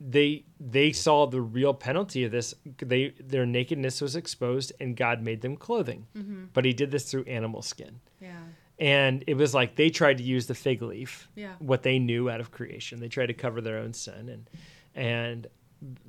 they 0.00 0.44
they 0.58 0.92
saw 0.92 1.26
the 1.26 1.40
real 1.40 1.74
penalty 1.74 2.24
of 2.24 2.32
this. 2.32 2.54
They 2.78 3.14
their 3.20 3.46
nakedness 3.46 4.00
was 4.00 4.16
exposed, 4.16 4.72
and 4.80 4.96
God 4.96 5.22
made 5.22 5.40
them 5.42 5.56
clothing. 5.56 6.06
Mm-hmm. 6.16 6.44
But 6.52 6.64
He 6.64 6.72
did 6.72 6.90
this 6.90 7.10
through 7.10 7.24
animal 7.24 7.62
skin 7.62 8.00
yeah 8.20 8.38
and 8.78 9.22
it 9.26 9.34
was 9.34 9.54
like 9.54 9.76
they 9.76 9.90
tried 9.90 10.18
to 10.18 10.24
use 10.24 10.46
the 10.46 10.54
fig 10.54 10.82
leaf 10.82 11.28
Yeah. 11.36 11.54
what 11.58 11.82
they 11.82 11.98
knew 11.98 12.30
out 12.30 12.40
of 12.40 12.50
creation 12.50 13.00
they 13.00 13.08
tried 13.08 13.26
to 13.26 13.34
cover 13.34 13.60
their 13.60 13.78
own 13.78 13.92
sin 13.92 14.28
and 14.28 14.50
and 14.94 15.46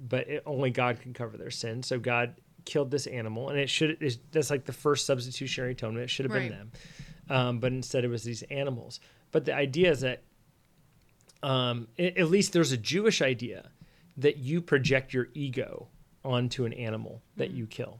but 0.10 0.28
it, 0.28 0.44
only 0.46 0.70
god 0.72 1.00
can 1.02 1.14
cover 1.14 1.38
their 1.38 1.52
sin. 1.52 1.84
So 1.84 2.00
god 2.00 2.36
killed 2.66 2.90
this 2.92 3.06
animal 3.08 3.50
and 3.50 3.60
it 3.60 3.70
should 3.70 3.98
it's, 4.02 4.18
that's 4.32 4.50
like 4.50 4.66
the 4.66 4.74
first 4.74 5.06
substitutionary 5.06 5.72
atonement. 5.74 6.04
It 6.06 6.10
should 6.10 6.26
have 6.26 6.34
Right. 6.34 6.50
been 6.50 6.58
them. 6.58 6.72
Um, 7.30 7.60
but 7.60 7.72
instead 7.72 8.04
it 8.04 8.08
was 8.08 8.24
these 8.24 8.44
animals. 8.44 9.00
But 9.32 9.46
the 9.46 9.54
idea 9.56 9.92
is 9.92 10.02
that 10.02 10.24
um, 11.44 11.88
a- 11.98 12.18
at 12.20 12.30
least 12.30 12.54
there's 12.54 12.72
a 12.72 12.78
jewish 12.78 13.22
idea 13.22 13.70
that 14.18 14.38
you 14.38 14.62
project 14.62 15.14
your 15.14 15.28
ego 15.34 15.88
onto 16.26 16.66
an 16.66 16.74
animal 16.74 17.22
that 17.38 17.50
Mm-hmm. 17.50 17.58
you 17.58 17.68
kill. 17.68 18.00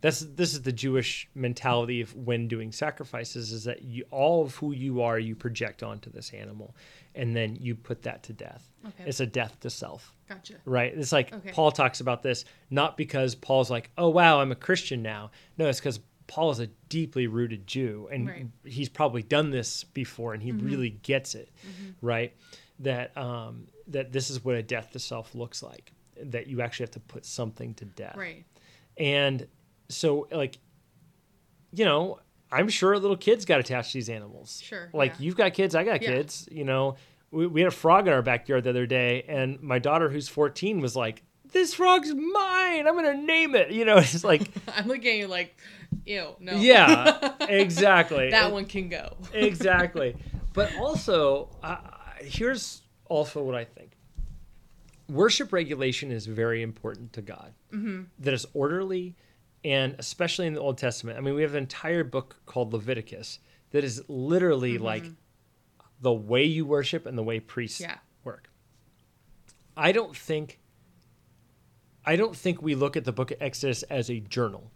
That's 0.00 0.20
this 0.20 0.52
is 0.52 0.62
the 0.62 0.72
Jewish 0.72 1.28
mentality 1.34 2.00
of 2.00 2.14
when 2.14 2.46
doing 2.48 2.70
sacrifices 2.72 3.50
is 3.52 3.64
that 3.64 3.82
you, 3.82 4.04
all 4.10 4.42
of 4.44 4.54
who 4.56 4.72
you 4.72 5.02
are 5.02 5.18
you 5.18 5.34
project 5.34 5.82
onto 5.82 6.10
this 6.10 6.30
animal, 6.32 6.76
and 7.14 7.34
then 7.34 7.56
you 7.56 7.74
put 7.74 8.02
that 8.02 8.22
to 8.24 8.32
death. 8.32 8.70
Okay. 8.86 9.04
It's 9.06 9.20
a 9.20 9.26
death 9.26 9.58
to 9.60 9.70
self 9.70 10.14
Gotcha. 10.28 10.54
right? 10.64 10.92
It's 10.96 11.12
like 11.12 11.32
Okay. 11.32 11.52
Paul 11.52 11.72
talks 11.72 12.00
about 12.00 12.22
this 12.22 12.44
not 12.70 12.96
because 12.96 13.34
Paul's 13.34 13.70
like, 13.70 13.90
oh 13.96 14.08
wow, 14.10 14.40
I'm 14.40 14.52
a 14.52 14.56
Christian 14.56 15.02
now. 15.02 15.30
No, 15.58 15.66
it's 15.68 15.80
because 15.80 16.00
Paul 16.26 16.50
is 16.50 16.60
a 16.60 16.68
deeply 16.88 17.26
rooted 17.26 17.66
Jew, 17.66 18.08
and 18.12 18.28
Right. 18.28 18.44
Mm-hmm. 18.46 18.68
he's 18.68 18.88
probably 18.88 19.22
done 19.22 19.50
this 19.50 19.84
before, 19.84 20.34
and 20.34 20.42
he 20.42 20.52
really 20.52 20.90
gets 20.90 21.34
it, 21.34 21.50
right? 22.00 22.34
That 22.80 23.16
um, 23.16 23.68
that 23.88 24.12
this 24.12 24.30
is 24.30 24.44
what 24.44 24.56
a 24.56 24.62
death 24.62 24.90
to 24.92 24.98
self 24.98 25.34
looks 25.34 25.62
like. 25.62 25.92
That 26.30 26.46
you 26.46 26.60
actually 26.62 26.84
have 26.84 26.92
to 26.92 27.00
put 27.00 27.24
something 27.26 27.74
to 27.74 27.84
death, 27.84 28.16
Right. 28.16 28.44
and 28.96 29.46
so 29.88 30.26
like, 30.30 30.58
you 31.72 31.84
know. 31.84 32.18
I'm 32.54 32.68
sure 32.68 32.98
little 32.98 33.16
kids 33.16 33.46
got 33.46 33.60
attached 33.60 33.92
to 33.92 33.96
these 33.96 34.10
animals. 34.10 34.60
Sure, 34.62 34.90
Like 34.92 35.12
yeah. 35.12 35.16
you've 35.20 35.36
got 35.36 35.54
kids, 35.54 35.74
I 35.74 35.84
got 35.84 36.02
Yeah. 36.02 36.10
kids. 36.16 36.46
You 36.52 36.64
know, 36.64 36.96
we, 37.30 37.46
we 37.46 37.62
had 37.62 37.68
a 37.68 37.74
frog 37.74 38.06
in 38.06 38.12
our 38.12 38.20
backyard 38.20 38.64
the 38.64 38.68
other 38.68 38.84
day, 38.84 39.22
and 39.26 39.58
my 39.62 39.78
daughter, 39.78 40.10
who's 40.10 40.28
14, 40.28 40.82
was 40.82 40.94
like, 40.94 41.22
"This 41.50 41.72
frog's 41.72 42.12
mine. 42.14 42.86
I'm 42.86 42.94
gonna 42.94 43.14
name 43.14 43.54
it." 43.54 43.70
You 43.70 43.86
know, 43.86 43.96
it's 43.96 44.22
like, 44.22 44.50
I'm 44.76 44.86
looking 44.86 45.12
at 45.12 45.16
you 45.16 45.28
like, 45.28 45.56
ew, 46.04 46.36
no. 46.40 46.52
yeah, 46.56 47.32
exactly. 47.48 48.28
that 48.32 48.48
It- 48.48 48.52
one 48.52 48.66
can 48.66 48.90
go. 48.90 49.16
exactly. 49.32 50.14
But 50.52 50.76
also, 50.76 51.48
uh, 51.62 51.78
here's 52.20 52.82
also 53.06 53.42
what 53.42 53.54
I 53.54 53.64
think. 53.64 53.91
Worship 55.12 55.52
regulation 55.52 56.10
is 56.10 56.26
very 56.26 56.62
important 56.62 57.12
to 57.12 57.22
God. 57.22 57.52
Mm-hmm. 57.72 58.04
That 58.20 58.32
is 58.32 58.46
orderly, 58.54 59.14
and 59.62 59.94
especially 59.98 60.46
in 60.46 60.54
the 60.54 60.60
Old 60.60 60.78
Testament. 60.78 61.18
I 61.18 61.20
mean, 61.20 61.34
we 61.34 61.42
have 61.42 61.52
an 61.52 61.58
entire 61.58 62.02
book 62.02 62.36
called 62.46 62.72
Leviticus 62.72 63.38
that 63.72 63.84
is 63.84 64.02
literally 64.08 64.74
mm-hmm. 64.74 64.84
like 64.84 65.04
the 66.00 66.12
way 66.12 66.44
you 66.44 66.64
worship 66.64 67.04
and 67.06 67.16
the 67.16 67.22
way 67.22 67.40
priests 67.40 67.80
Yeah. 67.80 67.98
work. 68.24 68.48
I 69.76 69.92
don't 69.92 70.16
think. 70.16 70.58
I 72.04 72.16
don't 72.16 72.34
think 72.34 72.62
we 72.62 72.74
look 72.74 72.96
at 72.96 73.04
the 73.04 73.12
book 73.12 73.30
of 73.30 73.36
Exodus 73.40 73.84
as 73.84 74.10
a 74.10 74.18
journal, 74.18 74.72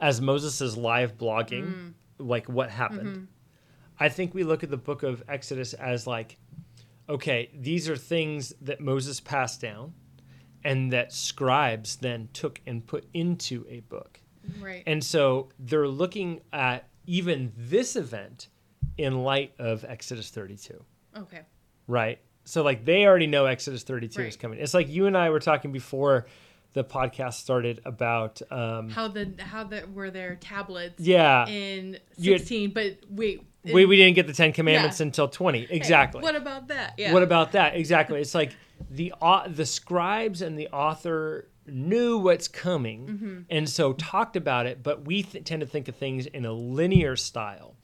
as 0.00 0.20
Moses' 0.20 0.76
live 0.76 1.18
blogging, 1.18 1.64
mm. 1.64 1.94
like 2.18 2.48
what 2.48 2.70
happened. 2.70 3.16
Mm-hmm. 3.16 3.24
I 3.98 4.08
think 4.08 4.34
we 4.34 4.44
look 4.44 4.62
at 4.62 4.70
the 4.70 4.76
book 4.76 5.02
of 5.02 5.22
Exodus 5.28 5.74
as 5.74 6.06
like, 6.06 6.38
okay, 7.08 7.50
these 7.54 7.88
are 7.88 7.96
things 7.96 8.54
that 8.60 8.80
Moses 8.80 9.20
passed 9.20 9.60
down 9.60 9.94
and 10.64 10.92
that 10.92 11.12
scribes 11.12 11.96
then 11.96 12.28
took 12.32 12.60
and 12.66 12.86
put 12.86 13.06
into 13.12 13.66
a 13.68 13.80
book. 13.80 14.20
Right. 14.60 14.82
And 14.86 15.02
so 15.02 15.48
they're 15.58 15.88
looking 15.88 16.40
at 16.52 16.88
even 17.06 17.52
this 17.56 17.96
event 17.96 18.48
in 18.96 19.22
light 19.22 19.54
of 19.58 19.84
Exodus 19.84 20.30
32, 20.30 20.84
okay. 21.16 21.40
right? 21.86 22.18
So 22.44 22.62
like 22.62 22.84
they 22.84 23.06
already 23.06 23.26
know 23.26 23.46
Exodus 23.46 23.82
32 23.82 24.22
is 24.22 24.36
coming. 24.36 24.58
It's 24.58 24.74
like 24.74 24.88
you 24.88 25.06
and 25.06 25.16
I 25.16 25.30
were 25.30 25.40
talking 25.40 25.72
before 25.72 26.26
the 26.74 26.82
podcast 26.82 27.34
started 27.34 27.80
about 27.84 28.40
um 28.50 28.88
How 28.88 29.06
the 29.08 29.32
how 29.38 29.64
the 29.64 29.86
were 29.92 30.10
there 30.10 30.36
tablets 30.36 30.98
yeah, 30.98 31.46
in 31.46 31.98
You 32.16 32.32
had- 32.32 32.40
16, 32.40 32.70
but 32.72 32.98
wait. 33.10 33.46
We, 33.64 33.84
we 33.86 33.96
didn't 33.96 34.14
get 34.14 34.26
the 34.26 34.32
10 34.32 34.52
commandments 34.52 34.98
Yeah. 35.00 35.06
until 35.06 35.28
20. 35.28 35.66
hey, 35.66 35.74
Exactly. 35.76 36.20
What 36.22 36.36
about 36.36 36.68
that? 36.68 36.94
Yeah. 36.98 37.12
What 37.12 37.22
about 37.22 37.52
that? 37.52 37.76
Exactly. 37.76 38.20
It's 38.20 38.34
like 38.34 38.54
the 38.90 39.12
au- 39.22 39.48
the 39.48 39.66
scribes 39.66 40.42
and 40.42 40.58
the 40.58 40.68
author 40.68 41.48
knew 41.66 42.18
what's 42.18 42.48
coming, 42.48 43.06
Mm-hmm. 43.06 43.38
and 43.50 43.68
so 43.68 43.92
talked 43.92 44.34
about 44.36 44.66
it. 44.66 44.82
But 44.82 45.04
we 45.06 45.22
th- 45.22 45.44
tend 45.44 45.60
to 45.60 45.66
think 45.66 45.86
of 45.88 45.94
things 45.96 46.26
in 46.26 46.44
a 46.44 46.52
linear 46.52 47.14
style. 47.16 47.76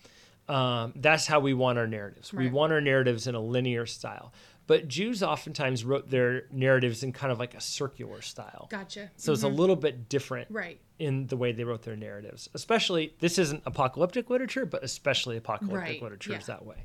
Um, 0.48 0.94
that's 0.96 1.26
how 1.26 1.40
we 1.40 1.52
want 1.54 1.78
our 1.78 1.86
narratives. 1.86 2.32
We 2.32 2.48
want 2.48 2.72
our 2.72 2.80
narratives 2.80 3.26
in 3.26 3.34
a 3.34 3.40
linear 3.40 3.84
style. 3.86 4.32
But 4.68 4.86
Jews 4.86 5.22
oftentimes 5.22 5.84
wrote 5.84 6.10
their 6.10 6.44
narratives 6.52 7.02
in 7.02 7.10
kind 7.12 7.32
of 7.32 7.38
like 7.40 7.54
a 7.54 7.60
circular 7.60 8.22
style. 8.22 8.68
Gotcha. 8.70 9.10
So 9.16 9.32
it's 9.32 9.42
a 9.42 9.48
little 9.48 9.74
bit 9.76 10.08
different 10.08 10.46
Right. 10.50 10.78
in 11.00 11.26
the 11.26 11.36
way 11.36 11.50
they 11.52 11.64
wrote 11.64 11.82
their 11.82 11.96
narratives. 11.96 12.48
Especially, 12.54 13.14
this 13.18 13.38
isn't 13.38 13.62
apocalyptic 13.66 14.28
literature, 14.30 14.66
but 14.66 14.84
especially 14.84 15.36
apocalyptic 15.38 15.80
Right, 15.80 16.02
literature 16.02 16.36
is 16.36 16.46
that 16.46 16.64
way. 16.64 16.76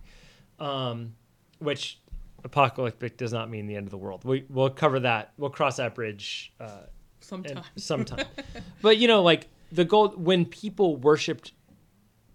Um, 0.59 1.13
which 1.59 1.99
apocalyptic 2.43 3.17
does 3.17 3.33
not 3.33 3.49
mean 3.49 3.67
the 3.67 3.75
end 3.75 3.85
of 3.87 3.91
the 3.91 3.97
world. 3.97 4.23
We 4.23 4.45
we'll 4.49 4.69
cover 4.69 4.99
that. 5.01 5.33
We'll 5.37 5.49
cross 5.49 5.77
that 5.77 5.93
bridge 5.93 6.53
uh, 6.59 6.63
and 6.63 6.87
Sometimes. 7.19 7.65
sometime. 7.77 8.25
but 8.81 8.97
you 8.97 9.07
know, 9.07 9.23
like 9.23 9.49
the 9.71 9.85
gold 9.85 10.23
when 10.23 10.45
people 10.45 10.95
worshipped 10.97 11.51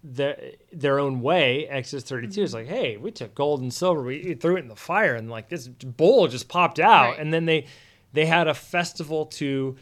their 0.03 0.39
their 0.71 0.99
own 0.99 1.21
way, 1.21 1.67
Exodus 1.67 2.03
32 2.05 2.41
is 2.43 2.53
like, 2.53 2.67
hey, 2.67 2.97
we 2.97 3.11
took 3.11 3.35
gold 3.35 3.61
and 3.61 3.73
silver, 3.73 4.01
we 4.03 4.33
threw 4.35 4.55
it 4.55 4.59
in 4.61 4.67
the 4.67 4.75
fire, 4.75 5.15
and 5.15 5.29
like 5.29 5.49
this 5.49 5.67
bowl 5.67 6.27
just 6.27 6.47
popped 6.47 6.79
out, 6.79 7.11
Right. 7.11 7.19
and 7.19 7.33
then 7.33 7.45
they 7.45 7.65
they 8.13 8.25
had 8.25 8.47
a 8.47 8.53
festival 8.53 9.25
to 9.27 9.75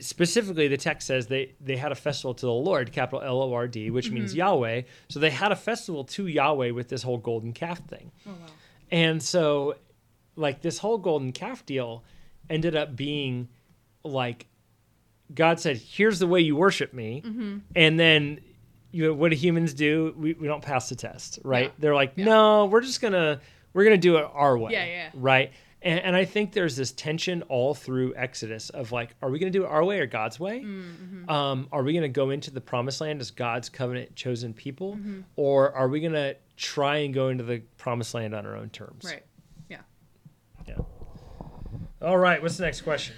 specifically 0.00 0.68
the 0.68 0.76
text 0.76 1.06
says 1.06 1.26
they 1.28 1.54
they 1.60 1.76
had 1.76 1.92
a 1.92 1.94
festival 1.94 2.34
to 2.34 2.46
the 2.46 2.52
Lord, 2.52 2.92
capital 2.92 3.22
L 3.22 3.40
O 3.42 3.54
R 3.54 3.68
D, 3.68 3.90
which 3.90 4.06
Mm-hmm. 4.06 4.14
means 4.14 4.34
Yahweh. 4.34 4.82
So 5.08 5.20
they 5.20 5.30
had 5.30 5.52
a 5.52 5.56
festival 5.56 6.04
to 6.04 6.26
Yahweh 6.26 6.70
with 6.70 6.88
this 6.88 7.02
whole 7.02 7.18
golden 7.18 7.52
calf 7.52 7.78
thing. 7.88 8.10
Oh 8.26 8.30
wow. 8.32 8.36
And 8.90 9.22
so, 9.22 9.76
like, 10.36 10.60
this 10.60 10.78
whole 10.78 10.98
golden 10.98 11.32
calf 11.32 11.64
deal 11.64 12.04
ended 12.50 12.76
up 12.76 12.94
being 12.94 13.48
like 14.04 14.46
God 15.34 15.58
said, 15.58 15.78
Here's 15.78 16.18
the 16.18 16.26
way 16.26 16.40
you 16.40 16.54
worship 16.56 16.92
me. 16.92 17.22
Mm-hmm. 17.24 17.58
And 17.74 17.98
then, 17.98 18.40
you 18.94 19.06
know, 19.06 19.12
what 19.12 19.30
do 19.30 19.36
humans 19.36 19.74
do? 19.74 20.14
We, 20.16 20.34
we 20.34 20.46
don't 20.46 20.62
pass 20.62 20.88
the 20.88 20.94
test, 20.94 21.40
right? 21.42 21.66
Yeah. 21.66 21.70
They're 21.78 21.94
like, 21.94 22.12
Yeah. 22.14 22.26
No, 22.26 22.66
we're 22.66 22.80
just 22.80 23.00
to, 23.12 23.40
we're 23.72 23.84
to 23.96 24.00
do 24.00 24.18
it 24.18 24.30
our 24.32 24.56
way. 24.56 24.70
Yeah, 24.72 24.84
yeah. 24.84 25.10
Right. 25.14 25.52
And, 25.82 25.98
and 25.98 26.16
I 26.16 26.24
think 26.24 26.52
there's 26.52 26.76
this 26.76 26.92
tension 26.92 27.42
all 27.48 27.74
through 27.74 28.14
Exodus 28.14 28.70
of 28.70 28.92
like, 28.92 29.16
are 29.20 29.28
we 29.30 29.40
to 29.52 29.58
do 29.58 29.64
it 29.64 29.68
our 29.68 29.84
way 29.84 29.98
or 29.98 30.06
God's 30.06 30.38
way? 30.38 30.60
Mm-hmm. 30.60 31.28
Um, 31.28 31.66
are 31.72 31.82
we 31.82 31.92
to 32.02 32.08
go 32.08 32.30
into 32.30 32.52
the 32.52 32.60
promised 32.60 33.00
land 33.00 33.20
as 33.20 33.32
God's 33.32 33.68
covenant 33.68 34.14
chosen 34.14 34.54
people? 34.54 34.94
Mm-hmm. 34.94 35.22
Or 35.34 35.72
are 35.72 35.88
we 35.88 35.98
to 36.12 36.36
try 36.56 36.98
and 36.98 37.12
go 37.12 37.30
into 37.30 37.42
the 37.42 37.62
promised 37.76 38.14
land 38.14 38.32
on 38.32 38.46
our 38.46 38.56
own 38.56 38.70
terms? 38.70 39.04
Right. 39.04 39.24
Yeah. 39.68 39.80
Yeah. 40.68 40.76
All 42.00 42.16
right. 42.16 42.40
What's 42.40 42.58
the 42.58 42.64
next 42.64 42.82
question? 42.82 43.16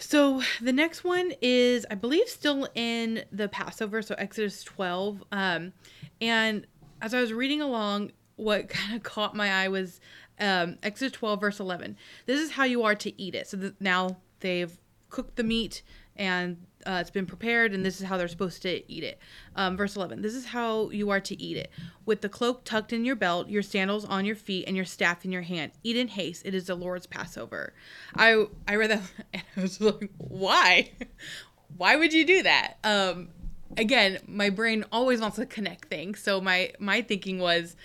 So 0.00 0.42
the 0.60 0.72
next 0.72 1.04
one 1.04 1.32
is, 1.42 1.86
I 1.90 1.94
believe, 1.94 2.26
still 2.28 2.66
in 2.74 3.24
the 3.30 3.48
Passover, 3.48 4.00
so 4.00 4.14
Exodus 4.16 4.64
12. 4.64 5.22
Um, 5.30 5.72
and 6.20 6.66
as 7.02 7.12
I 7.12 7.20
was 7.20 7.32
reading 7.32 7.60
along, 7.60 8.12
what 8.36 8.68
kind 8.70 8.96
of 8.96 9.02
caught 9.02 9.36
my 9.36 9.52
eye 9.52 9.68
was 9.68 10.00
um, 10.38 10.78
Exodus 10.82 11.12
12, 11.12 11.40
verse 11.40 11.60
11. 11.60 11.96
This 12.26 12.40
is 12.40 12.52
how 12.52 12.64
you 12.64 12.82
are 12.82 12.94
to 12.94 13.22
eat 13.22 13.34
it. 13.34 13.46
So 13.46 13.72
now 13.78 14.16
they've 14.40 14.76
cooked 15.10 15.36
the 15.36 15.44
meat 15.44 15.82
and 16.16 16.66
uh, 16.86 16.98
it's 17.00 17.10
been 17.10 17.26
prepared, 17.26 17.72
and 17.72 17.84
this 17.84 18.00
is 18.00 18.06
how 18.06 18.16
they're 18.16 18.28
supposed 18.28 18.62
to 18.62 18.92
eat 18.92 19.04
it. 19.04 19.18
Um, 19.56 19.76
verse 19.76 19.96
11 19.96 20.22
This 20.22 20.34
is 20.34 20.46
how 20.46 20.90
you 20.90 21.10
are 21.10 21.20
to 21.20 21.40
eat 21.40 21.56
it 21.56 21.70
with 22.06 22.20
the 22.20 22.28
cloak 22.28 22.64
tucked 22.64 22.92
in 22.92 23.04
your 23.04 23.16
belt, 23.16 23.48
your 23.48 23.62
sandals 23.62 24.04
on 24.04 24.24
your 24.24 24.36
feet, 24.36 24.64
and 24.66 24.76
your 24.76 24.84
staff 24.84 25.24
in 25.24 25.32
your 25.32 25.42
hand. 25.42 25.72
Eat 25.82 25.96
in 25.96 26.08
haste. 26.08 26.42
It 26.44 26.54
is 26.54 26.66
the 26.66 26.74
Lord's 26.74 27.06
Passover. 27.06 27.72
I, 28.14 28.46
I 28.66 28.76
read 28.76 28.90
that 28.90 29.02
and 29.32 29.42
I 29.56 29.60
was 29.60 29.80
like, 29.80 30.10
why? 30.18 30.90
why 31.76 31.96
would 31.96 32.12
you 32.12 32.26
do 32.26 32.42
that? 32.42 32.74
Um, 32.84 33.28
again, 33.76 34.18
my 34.26 34.50
brain 34.50 34.84
always 34.90 35.20
wants 35.20 35.36
to 35.36 35.46
connect 35.46 35.88
things. 35.88 36.20
So 36.20 36.40
my, 36.40 36.72
my 36.78 37.02
thinking 37.02 37.38
was, 37.38 37.76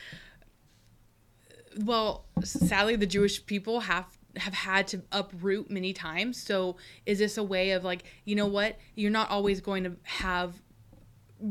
well, 1.82 2.26
sadly, 2.44 2.96
the 2.96 3.06
Jewish 3.06 3.46
people 3.46 3.82
have 3.82 4.06
have 4.38 4.54
had 4.54 4.88
to 4.88 5.02
uproot 5.12 5.70
many 5.70 5.94
times. 5.94 6.42
So 6.42 6.78
is 7.06 7.20
this 7.20 7.38
a 7.38 7.44
way 7.44 7.72
of 7.72 7.84
like, 7.84 8.04
you 8.26 8.36
know 8.36 8.48
what? 8.48 8.78
You're 8.96 9.12
not 9.12 9.30
always 9.30 9.62
going 9.62 9.84
to 9.84 9.96
have 10.04 10.62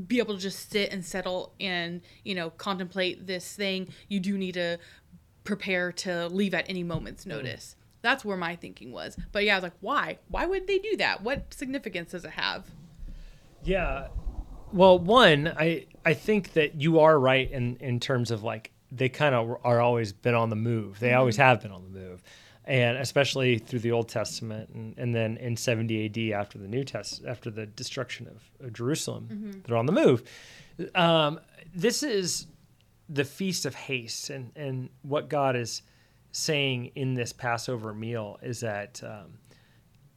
be 0.07 0.19
able 0.19 0.35
to 0.35 0.41
just 0.41 0.71
sit 0.71 0.91
and 0.93 1.05
settle 1.05 1.53
and 1.61 2.01
you 2.25 2.35
know 2.35 2.51
contemplate 2.51 3.27
this 3.27 3.55
thing. 3.55 3.89
You 4.09 4.21
do 4.21 4.39
need 4.39 4.55
to 4.55 4.79
prepare 5.45 5.93
to 5.93 6.29
leave 6.29 6.55
at 6.55 6.69
any 6.69 6.83
moment's 6.83 7.23
mm-hmm. 7.23 7.37
notice. 7.37 7.77
That's 8.03 8.25
where 8.25 8.37
my 8.37 8.57
thinking 8.57 8.93
was. 8.93 9.17
But 9.33 9.45
yeah, 9.45 9.55
I 9.55 9.57
was 9.57 9.63
like, 9.63 9.79
why? 9.81 10.19
Why 10.29 10.47
would 10.47 10.67
they 10.67 10.79
do 10.79 10.97
that? 10.99 11.23
What 11.23 11.55
significance 11.55 12.11
does 12.11 12.25
it 12.25 12.33
have? 12.33 12.67
Yeah. 13.63 14.09
Well, 14.73 14.99
one, 14.99 15.53
I 15.57 15.87
I 16.05 16.15
think 16.15 16.53
that 16.55 16.81
you 16.81 17.01
are 17.01 17.19
right 17.19 17.51
in 17.51 17.77
in 17.77 18.01
terms 18.01 18.31
of 18.31 18.43
like 18.43 18.73
they 18.91 19.09
kind 19.09 19.35
of 19.35 19.59
are 19.65 19.81
always 19.81 20.13
been 20.13 20.35
on 20.35 20.51
the 20.51 20.57
move. 20.57 21.01
They 21.01 21.15
always 21.15 21.35
mm-hmm. 21.35 21.43
have 21.43 21.63
been 21.63 21.73
on 21.73 21.83
the 21.83 21.99
move, 21.99 22.23
and 22.67 22.97
especially 22.99 23.59
through 23.59 23.81
the 23.81 23.93
Old 23.93 24.09
Testament, 24.09 24.71
and, 24.71 24.95
and 24.99 25.15
then 25.15 25.37
in 25.37 25.57
70 25.57 26.07
A.D. 26.07 26.33
after 26.33 26.59
the 26.59 26.69
New 26.69 26.85
Test 26.85 27.25
after 27.27 27.51
the 27.51 27.67
destruction 27.67 28.27
of, 28.29 28.67
of 28.67 28.73
Jerusalem, 28.73 29.63
they're 29.67 29.77
on 29.77 29.87
the 29.87 29.93
move. 29.93 30.23
Um, 30.95 31.41
this 31.75 32.03
is 32.03 32.47
the 33.09 33.25
feast 33.25 33.67
of 33.67 33.75
haste, 33.75 34.31
and 34.31 34.51
and 34.57 34.89
what 35.03 35.29
God 35.29 35.57
is 35.57 35.83
saying 36.33 36.87
in 36.95 37.15
this 37.15 37.33
Passover 37.33 37.93
meal 37.95 38.39
is 38.43 38.61
that. 38.61 39.03
Um, 39.05 39.39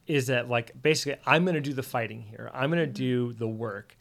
is 0.06 0.28
that 0.28 0.48
like 0.48 0.72
basically 0.80 1.20
I'm 1.26 1.44
going 1.44 1.54
to 1.54 1.60
do 1.60 1.74
the 1.74 1.82
fighting 1.82 2.22
here. 2.22 2.50
I'm 2.54 2.70
going 2.70 2.78
to 2.78 2.86
do 2.86 3.34
the 3.34 3.46
work, 3.46 3.94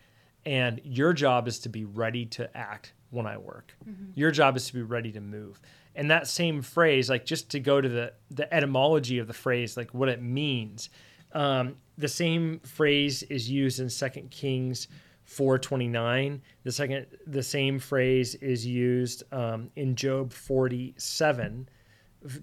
and 0.45 0.79
your 0.85 1.11
job 1.11 1.49
is 1.49 1.59
to 1.59 1.69
be 1.69 1.83
ready 1.83 2.25
to 2.27 2.49
act 2.57 2.93
when 3.09 3.25
I 3.25 3.37
work. 3.37 3.75
Your 4.15 4.31
job 4.31 4.55
is 4.55 4.67
to 4.67 4.73
be 4.73 4.81
ready 4.83 5.11
to 5.11 5.19
move. 5.19 5.59
And 5.97 6.11
that 6.11 6.27
same 6.27 6.61
phrase, 6.61 7.09
like 7.09 7.25
just 7.25 7.49
to 7.51 7.59
go 7.59 7.81
to 7.81 7.89
the 7.89 8.13
the 8.31 8.51
etymology 8.53 9.17
of 9.17 9.27
the 9.27 9.33
phrase, 9.33 9.75
like 9.75 9.93
what 9.93 10.07
it 10.07 10.21
means. 10.21 10.89
Um, 11.33 11.75
the 11.97 12.07
same 12.07 12.59
phrase 12.59 13.23
is 13.23 13.49
used 13.49 13.79
in 13.79 13.89
Second 13.89 14.31
Kings 14.31 14.87
429. 15.25 16.41
The 16.63 16.71
second, 16.71 17.05
the 17.25 17.43
same 17.43 17.79
phrase 17.79 18.35
is 18.35 18.65
used 18.65 19.23
um, 19.33 19.69
in 19.75 19.95
Job 19.95 20.31
47, 20.31 21.67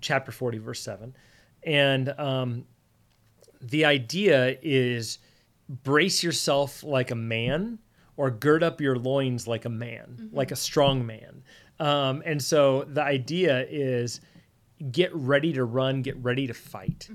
chapter 0.01 0.31
40, 0.31 0.59
verse 0.59 0.81
7. 0.81 1.15
And 1.63 2.09
um, 2.19 2.67
the 3.63 3.87
idea 3.87 4.59
is 4.61 5.19
brace 5.69 6.23
yourself 6.23 6.83
like 6.83 7.11
a 7.11 7.17
man 7.17 7.79
or 8.17 8.31
gird 8.31 8.63
up 8.63 8.81
your 8.81 8.97
loins 8.97 9.49
like 9.49 9.65
a 9.65 9.71
man, 9.71 10.29
like 10.33 10.51
a 10.51 10.57
strong 10.57 11.07
man. 11.07 11.43
Um, 11.85 12.23
and 12.25 12.43
so 12.43 12.85
the 12.89 13.03
idea 13.03 13.67
is 13.69 14.21
get 14.91 15.15
ready 15.15 15.53
to 15.53 15.65
run, 15.65 16.03
get 16.03 16.17
ready 16.23 16.47
to 16.47 16.55
fight. 16.55 17.09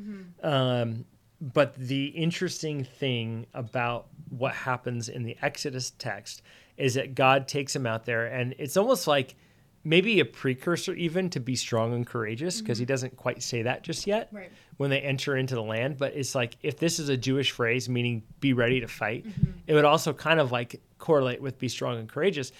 Um, 0.44 1.06
but 1.42 1.76
the 1.76 2.06
interesting 2.08 2.84
thing 2.84 3.46
about 3.54 4.08
what 4.30 4.54
happens 4.54 5.10
in 5.10 5.24
the 5.24 5.38
Exodus 5.42 5.92
text 5.98 6.42
is 6.78 6.94
that 6.96 7.16
God 7.16 7.48
takes 7.48 7.76
him 7.76 7.86
out 7.86 8.06
there, 8.06 8.28
and 8.28 8.54
it's 8.58 8.78
almost 8.78 9.08
like 9.08 9.36
maybe 9.84 10.20
a 10.20 10.26
precursor 10.26 10.94
even 10.94 11.30
to 11.30 11.40
be 11.40 11.56
strong 11.56 11.94
and 11.94 12.06
courageous 12.06 12.60
because 12.62 12.78
he 12.78 12.86
doesn't 12.86 13.16
quite 13.16 13.42
say 13.42 13.62
that 13.64 13.82
just 13.82 14.06
yet 14.06 14.28
Right. 14.32 14.52
when 14.78 14.90
they 14.90 15.00
enter 15.00 15.38
into 15.38 15.56
the 15.56 15.64
land. 15.64 15.98
But 15.98 16.14
it's 16.16 16.36
like 16.36 16.58
if 16.62 16.78
this 16.78 17.00
is 17.00 17.08
a 17.10 17.16
Jewish 17.18 17.52
phrase 17.52 17.88
meaning 17.90 18.24
be 18.42 18.52
ready 18.54 18.82
to 18.82 18.88
fight, 18.88 19.26
it 19.68 19.74
would 19.74 19.86
also 19.86 20.14
kind 20.14 20.40
of 20.42 20.52
like 20.52 20.82
correlate 20.98 21.42
with 21.42 21.58
be 21.58 21.70
strong 21.70 21.98
and 21.98 22.10
courageous. 22.10 22.52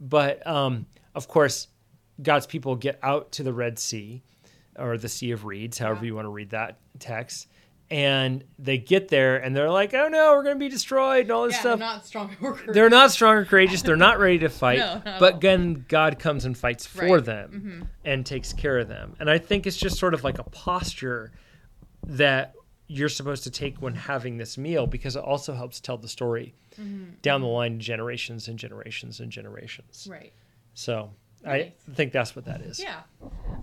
But 0.00 0.46
um, 0.46 0.86
of 1.18 1.28
course, 1.28 1.68
God's 2.22 2.46
people 2.46 2.76
get 2.76 2.98
out 3.02 3.32
to 3.32 3.42
the 3.42 3.52
Red 3.52 3.78
Sea 3.78 4.22
or 4.78 4.96
the 4.96 5.08
Sea 5.08 5.32
of 5.32 5.44
Reeds, 5.44 5.78
however 5.78 6.06
you 6.06 6.14
want 6.14 6.26
to 6.26 6.30
read 6.30 6.50
that 6.50 6.78
text. 7.00 7.48
And 7.90 8.44
they 8.58 8.76
get 8.78 9.08
there 9.08 9.38
and 9.38 9.56
they're 9.56 9.70
like, 9.70 9.94
oh 9.94 10.08
no, 10.08 10.32
we're 10.34 10.42
going 10.42 10.54
to 10.56 10.60
be 10.60 10.68
destroyed 10.68 11.22
and 11.22 11.30
all 11.32 11.44
this 11.46 11.54
Yeah, 11.54 11.60
stuff. 11.60 11.78
not 11.80 12.06
strong 12.06 12.36
worker. 12.40 12.72
They're 12.72 12.90
not 12.90 13.10
strong 13.10 13.34
or 13.38 13.44
courageous. 13.44 13.82
They're 13.82 13.96
not 13.96 14.18
ready 14.20 14.38
to 14.40 14.48
fight. 14.48 14.78
No, 14.88 14.94
not 14.94 15.06
at 15.06 15.12
all. 15.14 15.20
but 15.20 15.40
then 15.40 15.84
God 15.88 16.18
comes 16.18 16.44
and 16.44 16.56
fights 16.56 16.86
for 16.86 17.02
Right. 17.02 17.12
Mm-hmm. 17.24 17.24
them 17.24 17.88
and 18.04 18.24
takes 18.26 18.52
care 18.52 18.78
of 18.78 18.88
them. 18.88 19.16
And 19.20 19.28
I 19.30 19.38
think 19.38 19.66
it's 19.66 19.76
just 19.76 19.98
sort 19.98 20.12
of 20.14 20.22
like 20.22 20.38
a 20.38 20.44
posture 20.44 21.32
that 22.06 22.54
you're 22.88 23.08
supposed 23.08 23.44
to 23.44 23.50
take 23.50 23.80
when 23.82 23.94
having 23.94 24.36
this 24.38 24.56
meal 24.58 24.86
because 24.86 25.16
it 25.16 25.22
also 25.22 25.54
helps 25.54 25.80
tell 25.80 25.96
the 25.98 26.08
story 26.08 26.54
Mm-hmm. 26.78 27.14
down 27.22 27.40
the 27.40 27.48
line 27.48 27.80
generations 27.80 28.46
and 28.46 28.56
generations 28.56 29.18
and 29.18 29.32
generations. 29.32 30.06
Right. 30.08 30.32
So 30.78 31.10
Nice. 31.44 31.72
I 31.88 31.92
think 31.94 32.12
that's 32.12 32.36
what 32.36 32.44
that 32.44 32.60
is. 32.60 32.78
Yeah. 32.78 33.00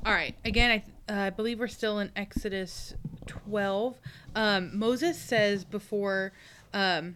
All 0.05 0.13
right. 0.13 0.36
Again, 0.43 0.72
I, 0.72 0.77
th- 0.79 0.95
uh, 1.10 1.22
I 1.22 1.29
believe 1.29 1.60
we're 1.60 1.67
still 1.67 2.00
in 2.00 2.12
Exodus 2.15 2.93
12. 3.25 3.98
Um, 4.36 4.77
Moses 4.77 5.17
says 5.17 5.63
before, 5.63 6.34
um, 6.74 7.15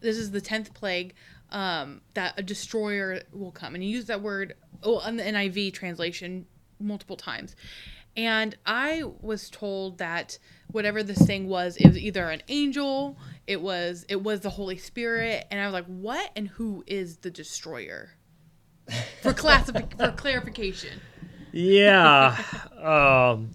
this 0.00 0.18
is 0.18 0.30
the 0.30 0.42
10th 0.42 0.74
plague, 0.74 1.14
um, 1.50 2.02
that 2.12 2.34
a 2.36 2.42
destroyer 2.42 3.22
will 3.32 3.50
come. 3.50 3.74
And 3.74 3.82
he 3.82 3.88
used 3.88 4.08
that 4.08 4.20
word, 4.20 4.56
oh, 4.82 5.00
in 5.06 5.16
the 5.16 5.22
NIV 5.22 5.72
translation 5.72 6.46
multiple 6.78 7.16
times. 7.16 7.56
And 8.14 8.54
I 8.66 9.04
was 9.22 9.48
told 9.48 9.98
that 9.98 10.38
whatever 10.70 11.02
this 11.02 11.24
thing 11.26 11.48
was, 11.48 11.78
it 11.78 11.86
was 11.88 11.98
either 11.98 12.28
an 12.28 12.42
angel, 12.48 13.16
it 13.46 13.62
was 13.62 14.04
it 14.10 14.22
was 14.22 14.40
the 14.40 14.50
Holy 14.50 14.76
Spirit, 14.76 15.46
and 15.50 15.58
I 15.58 15.64
was 15.64 15.72
like, 15.72 15.86
what 15.86 16.30
and 16.36 16.48
who 16.48 16.84
is 16.86 17.18
the 17.18 17.30
destroyer? 17.30 18.10
For 19.22 19.32
classific 19.32 19.94
for 19.96 20.12
clarification. 20.12 21.00
Yeah. 21.52 22.42
um, 22.80 23.50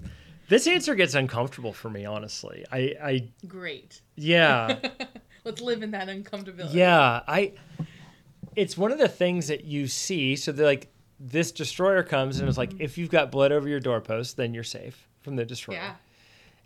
this 0.49 0.67
answer 0.67 0.95
gets 0.95 1.13
uncomfortable 1.15 1.73
for 1.73 1.89
me, 1.89 2.05
honestly. 2.05 2.65
I, 2.71 2.95
I 3.01 3.27
Great. 3.47 4.01
yeah. 4.15 4.79
Let's 5.43 5.61
live 5.61 5.81
in 5.81 5.91
that 5.91 6.07
uncomfortability. 6.07 6.73
Yeah, 6.73 7.21
I. 7.27 7.53
It's 8.55 8.77
one 8.77 8.91
of 8.91 8.97
the 8.97 9.07
things 9.07 9.47
that 9.47 9.65
you 9.65 9.87
see. 9.87 10.35
So 10.35 10.51
they're 10.51 10.65
like, 10.65 10.89
this 11.19 11.51
destroyer 11.51 12.03
comes 12.03 12.39
and 12.39 12.49
it's 12.49 12.57
like, 12.57 12.79
if 12.79 12.97
you've 12.97 13.09
got 13.09 13.31
blood 13.31 13.51
over 13.51 13.67
your 13.67 13.79
doorpost, 13.79 14.35
then 14.37 14.53
you're 14.53 14.63
safe 14.63 15.07
from 15.21 15.35
the 15.35 15.45
destroyer. 15.45 15.77
Yeah. 15.77 15.93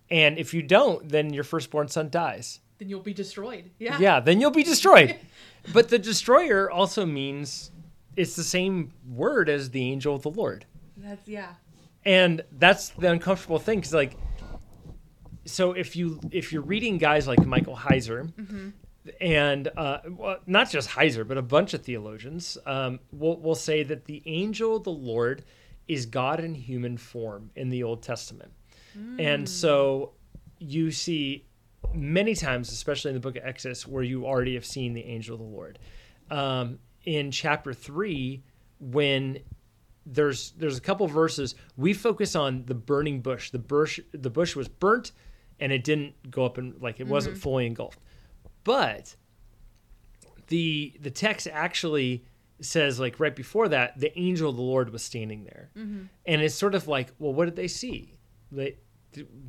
And 0.10 0.38
if 0.38 0.54
you 0.54 0.62
don't, 0.62 1.08
then 1.08 1.34
your 1.34 1.44
firstborn 1.44 1.88
son 1.88 2.10
dies. 2.10 2.60
Then 2.80 2.90
you'll 2.90 3.02
be 3.02 3.14
destroyed. 3.14 3.72
Yeah. 3.80 3.98
Yeah, 4.00 4.20
then 4.20 4.42
you'll 4.42 4.52
be 4.52 4.64
destroyed. 4.64 5.18
but 5.74 5.90
the 5.90 6.00
destroyer 6.00 6.70
also 6.70 7.06
means 7.06 7.72
it's 8.16 8.36
the 8.36 8.44
same 8.44 8.92
word 9.08 9.50
as 9.50 9.70
the 9.72 9.92
angel 9.92 10.16
of 10.16 10.22
the 10.22 10.32
Lord. 10.32 10.66
That's 10.98 11.28
yeah. 11.28 11.54
and 12.06 12.44
that's 12.52 12.90
the 12.90 13.10
uncomfortable 13.10 13.60
thing 13.60 13.80
because 13.80 13.94
like 13.94 14.18
so 15.46 15.74
if 15.74 15.96
you 15.96 16.20
if 16.32 16.54
you're 16.54 16.62
reading 16.62 16.98
guys 16.98 17.28
like 17.28 17.44
michael 17.46 17.76
heiser 17.76 18.32
and 19.20 19.68
uh, 19.76 19.98
well, 20.10 20.38
not 20.46 20.70
just 20.70 20.90
heiser 20.90 21.28
but 21.28 21.38
a 21.38 21.42
bunch 21.42 21.74
of 21.74 21.82
theologians 21.84 22.58
um, 22.68 23.00
will, 23.12 23.40
will 23.40 23.56
say 23.56 23.82
that 23.82 24.06
the 24.06 24.22
angel 24.28 24.76
of 24.76 24.84
the 24.84 24.92
lord 24.92 25.44
is 25.88 26.06
god 26.06 26.40
in 26.40 26.54
human 26.54 26.98
form 26.98 27.50
in 27.56 27.70
the 27.70 27.82
old 27.82 28.04
testament 28.04 28.52
and 29.20 29.50
so 29.50 30.12
you 30.60 30.92
see 30.92 31.46
many 31.94 32.36
times 32.36 32.72
especially 32.72 33.10
in 33.10 33.16
the 33.16 33.22
book 33.22 33.36
of 33.36 33.44
exodus 33.44 33.88
where 33.88 34.04
you 34.04 34.26
already 34.28 34.54
have 34.54 34.66
seen 34.66 34.94
the 34.94 35.04
angel 35.06 35.34
of 35.34 35.40
the 35.42 35.48
lord 35.48 35.80
um, 36.30 36.78
in 37.06 37.32
chapter 37.32 37.74
3 37.74 38.44
when 38.80 39.40
there's 40.06 40.52
there's 40.52 40.78
a 40.78 40.82
couple 40.82 41.08
verses 41.08 41.56
we 41.78 41.94
focus 41.94 42.36
on 42.36 42.66
the 42.66 42.74
burning 42.74 43.22
bush. 43.22 43.52
The 43.52 43.60
bush 43.60 44.00
the 44.12 44.30
bush 44.30 44.56
was 44.56 44.68
burnt 44.68 45.12
and 45.60 45.72
it 45.72 45.84
didn't 45.84 46.32
go 46.32 46.46
up 46.46 46.58
and 46.58 46.82
like 46.82 47.00
it 47.00 47.08
wasn't 47.08 47.36
mm-hmm. 47.36 47.44
fully 47.44 47.66
engulfed. 47.68 48.00
But 48.64 49.16
the 50.48 50.94
the 51.00 51.12
text 51.12 51.48
actually 51.52 52.26
says 52.62 53.00
like 53.00 53.20
right 53.20 53.36
before 53.36 53.70
that 53.70 54.00
the 54.00 54.18
angel 54.20 54.50
of 54.50 54.56
the 54.56 54.62
lord 54.62 54.92
was 54.92 55.04
standing 55.04 55.44
there. 55.44 55.70
Mm-hmm. 55.78 56.04
And 56.26 56.42
it's 56.42 56.56
sort 56.56 56.76
of 56.76 56.88
like 56.88 57.14
well 57.20 57.34
what 57.34 57.46
did 57.46 57.56
they 57.56 57.68
see? 57.68 58.18
They, 58.52 58.78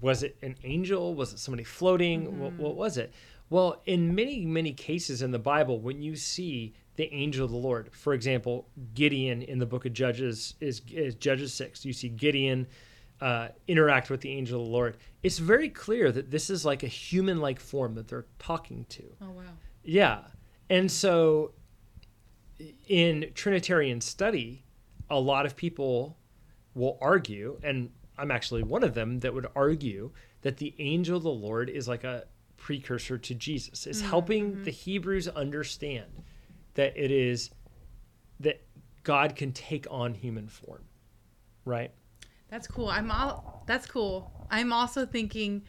was 0.00 0.22
it 0.22 0.36
an 0.42 0.56
angel? 0.64 1.14
Was 1.14 1.32
it 1.32 1.38
somebody 1.38 1.64
floating? 1.64 2.38
What, 2.38 2.52
mm-hmm. 2.52 2.62
what 2.62 2.76
was 2.76 2.98
it? 2.98 3.14
Well 3.48 3.80
in 3.86 4.14
many 4.14 4.44
many 4.44 4.72
cases 4.72 5.22
in 5.22 5.30
the 5.30 5.38
bible 5.38 5.80
when 5.80 6.02
you 6.02 6.14
see 6.14 6.74
the 6.96 7.12
angel 7.12 7.44
of 7.44 7.50
the 7.50 7.56
lord. 7.56 7.90
For 7.92 8.14
example 8.14 8.68
gideon 8.94 9.42
in 9.42 9.58
the 9.58 9.66
book 9.66 9.86
of 9.86 9.92
judges 9.92 10.54
is, 10.60 10.82
is 10.90 11.14
judges 11.14 11.54
6 11.54 11.84
you 11.84 11.92
see 11.92 12.08
gideon 12.08 12.66
uh, 13.20 13.48
interact 13.68 14.10
with 14.10 14.20
the 14.20 14.30
angel 14.30 14.60
of 14.60 14.66
the 14.66 14.72
lord. 14.72 14.96
It's 15.22 15.38
very 15.38 15.68
clear 15.68 16.10
that 16.10 16.30
this 16.30 16.50
is 16.50 16.64
like 16.64 16.82
a 16.82 16.88
human 16.88 17.40
like 17.40 17.60
form 17.60 17.94
that 17.94 18.08
they're 18.08 18.26
talking 18.38 18.84
to. 18.90 19.04
Oh 19.20 19.30
wow. 19.30 19.42
yeah. 19.84 20.22
And 20.68 20.90
so 20.90 21.52
in 22.88 23.30
Trinitarian 23.34 24.00
study, 24.00 24.64
a 25.10 25.18
lot 25.18 25.46
of 25.46 25.56
people 25.56 26.16
will 26.74 26.98
argue, 27.00 27.58
and 27.62 27.90
I'm 28.18 28.30
actually 28.30 28.62
one 28.62 28.82
of 28.82 28.94
them 28.94 29.20
that 29.20 29.32
would 29.34 29.46
argue 29.54 30.10
that 30.42 30.56
the 30.56 30.74
angel 30.78 31.16
of 31.16 31.22
the 31.22 31.30
Lord 31.30 31.68
is 31.68 31.86
like 31.86 32.04
a 32.04 32.24
precursor 32.56 33.18
to 33.18 33.34
Jesus, 33.34 33.86
is 33.86 34.00
helping 34.00 34.62
the 34.64 34.70
Hebrews 34.70 35.28
understand 35.28 36.22
that 36.74 36.96
it 36.96 37.10
is 37.10 37.50
that 38.40 38.62
God 39.02 39.36
can 39.36 39.52
take 39.52 39.86
on 39.90 40.14
human 40.14 40.48
form, 40.48 40.84
right? 41.64 41.90
That's 42.48 42.66
cool. 42.66 42.88
I'm 42.88 43.10
all 43.10 43.64
that's 43.66 43.86
cool. 43.86 44.30
I'm 44.50 44.72
also 44.72 45.06
thinking 45.06 45.62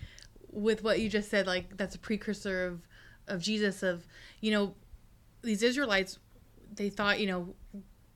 with 0.51 0.83
what 0.83 0.99
you 0.99 1.09
just 1.09 1.29
said, 1.29 1.47
like 1.47 1.77
that's 1.77 1.95
a 1.95 1.99
precursor 1.99 2.65
of 2.65 2.81
of 3.27 3.41
Jesus 3.41 3.83
of, 3.83 4.05
you 4.41 4.51
know, 4.51 4.75
these 5.41 5.63
Israelites, 5.63 6.19
they 6.75 6.89
thought, 6.89 7.19
you 7.19 7.27
know, 7.27 7.55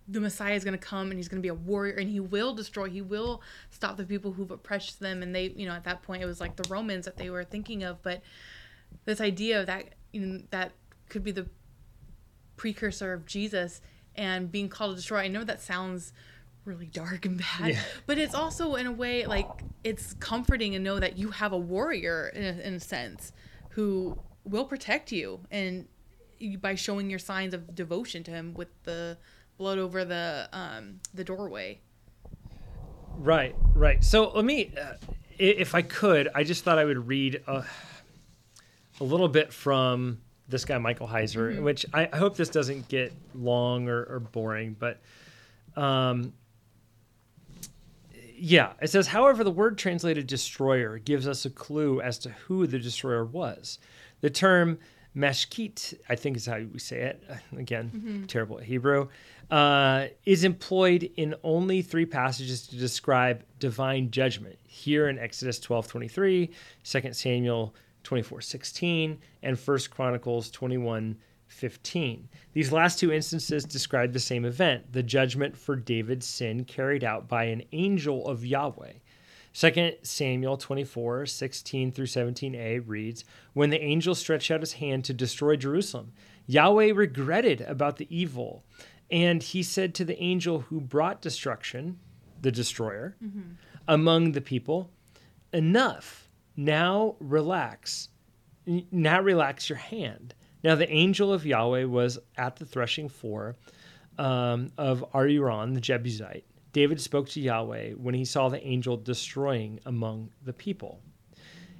the 0.10 0.19
Messiah 0.21 0.54
is 0.54 0.63
going 0.63 0.78
to 0.78 0.86
come 0.86 1.10
and 1.12 1.19
he's 1.19 1.28
going 1.28 1.41
to 1.41 1.45
be 1.45 1.50
a 1.50 1.54
warrior 1.54 1.95
and 1.95 2.10
he 2.10 2.19
will 2.19 2.54
destroy, 2.54 2.89
he 2.89 3.02
will 3.02 3.41
stop 3.71 3.97
the 3.97 4.06
people 4.06 4.32
who've 4.32 4.52
oppressed 4.52 5.00
them. 5.00 5.21
And 5.21 5.36
they, 5.36 5.50
you 5.56 5.67
know, 5.67 5.73
at 5.73 5.84
that 5.84 6.02
point 6.02 6.23
it 6.23 6.26
was 6.26 6.39
like 6.39 6.56
the 6.56 6.67
Romans 6.69 7.06
that 7.06 7.17
they 7.17 7.30
were 7.30 7.43
thinking 7.43 7.84
of. 7.84 8.02
But 8.02 8.21
this 9.06 9.19
idea 9.19 9.60
of 9.60 9.67
that, 9.67 9.95
you 10.13 10.21
know, 10.21 10.41
that 10.52 10.71
could 11.10 11.23
be 11.23 11.32
the 11.32 11.47
precursor 12.58 13.13
of 13.13 13.26
Jesus 13.26 13.82
and 14.15 14.52
being 14.52 14.67
called 14.67 14.91
to 14.91 14.96
destroy. 14.98 15.20
I 15.20 15.28
know 15.30 15.43
that 15.43 15.62
sounds 15.62 16.12
really 16.65 16.88
dark 16.88 17.26
and 17.26 17.38
bad, 17.38 17.70
Yeah. 17.70 17.80
but 18.06 18.17
it's 18.17 18.36
also 18.36 18.76
in 18.76 18.88
a 18.88 18.91
way 18.91 19.26
like 19.26 19.48
it's 19.86 20.13
comforting 20.15 20.74
to 20.74 20.80
know 20.80 21.00
that 21.00 21.17
you 21.17 21.32
have 21.32 21.54
a 21.54 21.58
warrior 21.58 22.28
in 22.36 22.43
a, 22.43 22.62
in 22.67 22.74
a 22.74 22.80
sense 22.80 23.32
who 23.70 24.20
will 24.43 24.65
protect 24.65 25.12
you 25.12 25.39
and 25.50 25.88
you- 26.39 26.58
by 26.58 26.76
showing 26.76 27.10
your 27.10 27.20
signs 27.20 27.54
of 27.54 27.74
devotion 27.74 28.24
to 28.24 28.32
him 28.32 28.54
with 28.54 28.67
the 28.84 29.17
blood 29.58 29.78
over 29.78 30.04
the 30.04 30.50
um 30.52 31.00
the 31.13 31.24
doorway. 31.24 31.80
Right, 33.20 33.56
right. 33.74 34.04
So 34.04 34.30
let 34.36 34.46
me, 34.46 34.72
uh, 34.80 34.93
if 35.39 35.74
I 35.74 35.82
could, 35.82 36.30
I 36.36 36.43
just 36.43 36.63
thought 36.63 36.78
I 36.78 36.86
would 36.86 37.08
read. 37.08 37.41
Uh, 37.48 37.63
a 39.00 39.04
little 39.04 39.28
bit 39.28 39.54
from 39.54 40.20
this 40.48 40.66
guy 40.66 40.78
Michael 40.78 41.08
Heiser, 41.08 41.54
Mm-hmm. 41.54 41.64
which 41.64 41.86
I, 41.94 42.10
I 42.12 42.18
hope 42.18 42.36
this 42.38 42.50
doesn't 42.50 42.88
get 42.88 43.14
long 43.36 43.90
or, 43.90 44.04
or 44.04 44.20
boring, 44.20 44.76
but 44.80 45.00
um, 45.76 46.34
yeah, 48.40 48.74
it 48.82 48.90
says, 48.90 49.08
however, 49.08 49.44
the 49.44 49.52
word 49.52 49.78
translated 49.78 50.28
destroyer 50.28 51.00
gives 51.00 51.28
us 51.28 51.46
a 51.46 51.50
clue 51.50 52.02
as 52.02 52.20
to 52.20 52.30
who 52.30 52.68
the 52.68 52.78
destroyer 52.80 53.26
was. 53.26 53.80
The 54.22 54.30
term 54.30 54.78
meshkit, 55.16 55.96
I 56.08 56.16
think 56.16 56.38
is 56.38 56.46
how 56.46 56.60
we 56.60 56.80
say 56.80 57.02
it, 57.02 57.24
again, 57.58 58.26
terrible 58.28 58.60
at 58.60 58.66
Hebrew, 58.66 59.08
uh, 59.50 60.08
is 60.26 60.44
employed 60.44 61.10
in 61.18 61.34
only 61.44 61.82
three 61.82 62.06
passages 62.06 62.68
to 62.68 62.76
describe 62.76 63.44
divine 63.60 64.12
judgment. 64.12 64.60
Here 64.68 65.08
in 65.10 65.18
Exodus 65.18 65.60
12 65.60 65.88
23, 65.88 66.52
2 66.84 67.14
Samuel 67.14 67.74
24 68.08 68.39
16, 68.39 69.20
and 69.43 69.58
1 69.58 69.80
Chronicles 69.91 70.50
21 70.50 71.17
15. 71.48 72.30
These 72.54 72.72
last 72.72 73.00
two 73.00 73.12
instances 73.12 73.65
describe 73.65 74.13
the 74.13 74.20
same 74.20 74.46
event, 74.46 74.93
the 74.93 75.04
judgment 75.04 75.58
for 75.58 75.76
David's 75.76 76.26
sin 76.26 76.63
carried 76.63 77.04
out 77.04 77.28
by 77.28 77.46
an 77.46 77.63
angel 77.74 78.26
of 78.26 78.46
Yahweh. 78.46 78.93
2 79.54 79.93
Samuel 80.04 80.56
24, 80.56 81.26
16 81.26 81.91
through 81.91 82.06
17a 82.06 82.82
reads 82.86 83.26
When 83.52 83.72
the 83.72 83.82
angel 83.82 84.15
stretched 84.15 84.52
out 84.52 84.62
his 84.62 84.74
hand 84.74 85.04
to 85.06 85.13
destroy 85.13 85.58
Jerusalem, 85.58 86.13
Yahweh 86.46 86.93
regretted 86.93 87.60
about 87.62 87.98
the 87.98 88.08
evil, 88.10 88.63
and 89.12 89.43
he 89.43 89.62
said 89.62 89.93
to 89.96 90.06
the 90.06 90.22
angel 90.24 90.62
who 90.62 90.80
brought 90.80 91.22
destruction, 91.22 92.00
the 92.41 92.52
destroyer, 92.54 93.17
mm-hmm. 93.22 93.54
among 93.86 94.32
the 94.32 94.41
people, 94.41 94.91
Enough. 95.54 96.27
Now 96.58 97.15
relax. 97.20 98.10
Now 98.91 99.22
relax 99.22 99.70
your 99.70 99.78
hand. 99.78 100.34
Now 100.63 100.76
the 100.76 100.91
angel 100.91 101.32
of 101.32 101.46
Yahweh 101.46 101.86
was 101.86 102.20
at 102.36 102.56
the 102.58 102.65
threshing 102.65 103.08
floor 103.08 103.56
um, 104.17 104.72
of 104.78 105.06
Araunah 105.13 105.76
the 105.76 105.82
Jebusite. 105.82 106.46
David 106.74 107.00
spoke 107.00 107.30
to 107.30 107.41
Yahweh 107.41 107.91
when 107.93 108.15
he 108.15 108.26
saw 108.26 108.50
the 108.50 108.65
angel 108.65 108.98
destroying 108.98 109.80
among 109.86 110.32
the 110.43 110.54
people. 110.54 111.00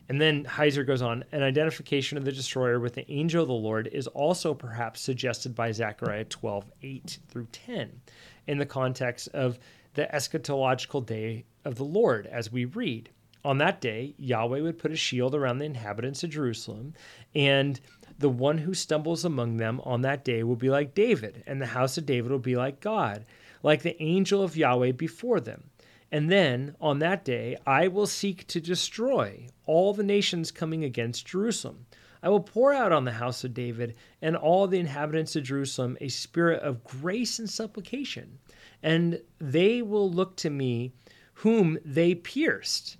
And 0.10 0.22
then 0.22 0.46
Heiser 0.46 0.86
goes 0.88 1.02
on 1.02 1.26
an 1.32 1.44
identification 1.44 2.18
of 2.18 2.24
the 2.24 2.32
destroyer 2.32 2.80
with 2.80 2.94
the 2.94 3.10
angel 3.12 3.42
of 3.42 3.50
the 3.50 3.54
Lord 3.54 3.90
is 3.92 4.08
also 4.08 4.54
perhaps 4.54 5.02
suggested 5.02 5.54
by 5.54 5.72
Zechariah 5.72 6.24
12, 6.26 6.72
8 6.82 7.20
through 7.28 7.48
10, 7.52 8.02
in 8.48 8.58
the 8.58 8.66
context 8.66 9.28
of 9.34 9.60
the 9.96 10.08
eschatological 10.14 11.06
day 11.06 11.46
of 11.66 11.76
the 11.76 11.84
Lord, 11.84 12.26
as 12.28 12.52
we 12.52 12.64
read. 12.66 13.10
On 13.46 13.58
that 13.60 13.80
day, 13.82 14.14
Yahweh 14.18 14.62
would 14.62 14.80
put 14.80 14.92
a 14.92 14.96
shield 14.96 15.36
around 15.36 15.60
the 15.60 15.66
inhabitants 15.66 16.24
of 16.24 16.32
Jerusalem, 16.32 16.94
and 17.36 17.80
the 18.20 18.30
one 18.30 18.58
who 18.58 18.74
stumbles 18.74 19.24
among 19.24 19.58
them 19.58 19.80
on 19.84 20.02
that 20.02 20.26
day 20.26 20.44
will 20.44 20.56
be 20.56 20.70
like 20.70 20.96
David, 20.96 21.44
and 21.46 21.62
the 21.62 21.68
house 21.68 21.98
of 21.98 22.06
David 22.06 22.32
will 22.32 22.40
be 22.40 22.56
like 22.56 22.80
God, 22.80 23.26
like 23.64 23.84
the 23.84 24.02
angel 24.02 24.42
of 24.42 24.58
Yahweh 24.58 24.94
before 24.94 25.40
them. 25.40 25.70
And 26.12 26.32
then 26.32 26.76
on 26.80 27.00
that 27.00 27.26
day, 27.26 27.58
I 27.66 27.90
will 27.90 28.08
seek 28.08 28.48
to 28.48 28.62
destroy 28.62 29.48
all 29.66 29.94
the 29.94 30.04
nations 30.04 30.52
coming 30.52 30.84
against 30.84 31.28
Jerusalem. 31.28 31.86
I 32.24 32.30
will 32.30 32.40
pour 32.40 32.74
out 32.74 32.92
on 32.92 33.06
the 33.06 33.12
house 33.12 33.44
of 33.44 33.54
David 33.54 33.96
and 34.22 34.36
all 34.36 34.68
the 34.68 34.80
inhabitants 34.80 35.36
of 35.36 35.44
Jerusalem 35.44 35.98
a 36.02 36.08
spirit 36.08 36.62
of 36.64 36.84
grace 36.84 37.40
and 37.40 37.50
supplication, 37.50 38.40
and 38.82 39.22
they 39.40 39.82
will 39.82 40.10
look 40.10 40.36
to 40.38 40.50
me 40.50 40.94
whom 41.34 41.78
they 41.86 42.16
pierced, 42.16 42.98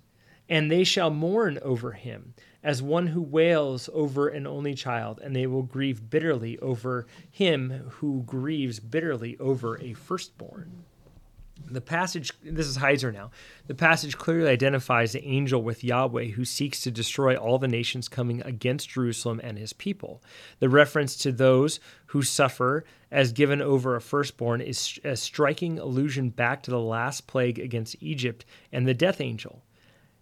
and 0.48 0.70
they 0.70 0.84
shall 0.84 1.10
mourn 1.10 1.58
over 1.62 1.92
him 1.92 2.34
as 2.62 2.82
one 2.82 3.08
who 3.08 3.22
wails 3.22 3.88
over 3.92 4.28
an 4.28 4.46
only 4.46 4.74
child, 4.74 5.20
and 5.22 5.34
they 5.34 5.46
will 5.46 5.62
grieve 5.62 6.10
bitterly 6.10 6.58
over 6.58 7.06
him 7.30 7.70
who 7.90 8.22
grieves 8.26 8.80
bitterly 8.80 9.36
over 9.38 9.80
a 9.80 9.92
firstborn. 9.92 10.84
The 11.70 11.80
passage, 11.80 12.32
this 12.42 12.66
is 12.66 12.78
Heiser 12.78 13.12
now. 13.12 13.30
The 13.66 13.74
passage 13.74 14.16
clearly 14.16 14.48
identifies 14.48 15.12
the 15.12 15.24
angel 15.24 15.62
with 15.62 15.84
Yahweh 15.84 16.28
who 16.28 16.44
seeks 16.44 16.80
to 16.82 16.90
destroy 16.90 17.36
all 17.36 17.58
the 17.58 17.68
nations 17.68 18.08
coming 18.08 18.42
against 18.42 18.90
Jerusalem 18.90 19.40
and 19.42 19.58
his 19.58 19.72
people. 19.72 20.22
The 20.60 20.68
reference 20.68 21.16
to 21.18 21.32
those 21.32 21.80
who 22.06 22.22
suffer 22.22 22.84
as 23.10 23.32
given 23.32 23.60
over 23.60 23.96
a 23.96 24.00
firstborn 24.00 24.60
is 24.60 24.98
a 25.04 25.16
striking 25.16 25.78
allusion 25.78 26.30
back 26.30 26.62
to 26.62 26.70
the 26.70 26.80
last 26.80 27.26
plague 27.26 27.58
against 27.58 27.96
Egypt 28.00 28.44
and 28.72 28.86
the 28.86 28.94
death 28.94 29.20
angel. 29.20 29.62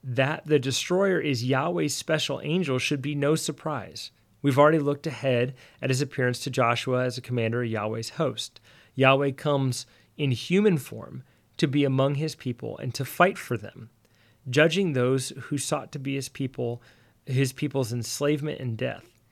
That 0.02 0.46
the 0.46 0.58
destroyer 0.58 1.18
is 1.20 1.44
Yahweh's 1.44 1.96
special 1.96 2.40
angel 2.42 2.78
should 2.78 3.02
be 3.02 3.14
no 3.14 3.34
surprise. 3.34 4.12
We've 4.42 4.58
already 4.58 4.78
looked 4.78 5.06
ahead 5.06 5.54
at 5.82 5.90
his 5.90 6.00
appearance 6.00 6.38
to 6.40 6.50
Joshua 6.50 7.04
as 7.04 7.18
a 7.18 7.22
commander 7.22 7.62
of 7.62 7.70
Yahweh's 7.70 8.10
host. 8.10 8.60
Yahweh 8.94 9.32
comes 9.32 9.86
in 10.16 10.30
human 10.30 10.78
form 10.78 11.24
to 11.56 11.66
be 11.66 11.84
among 11.84 12.16
his 12.16 12.34
people 12.34 12.78
and 12.78 12.94
to 12.94 13.04
fight 13.04 13.38
for 13.38 13.56
them, 13.56 13.90
judging 14.48 14.92
those 14.92 15.30
who 15.30 15.58
sought 15.58 15.90
to 15.92 15.98
be 15.98 16.14
his 16.14 16.28
people, 16.28 16.82
his 17.24 17.52
people's 17.52 17.92
enslavement 17.92 18.60
and 18.60 18.76
death. 18.76 19.22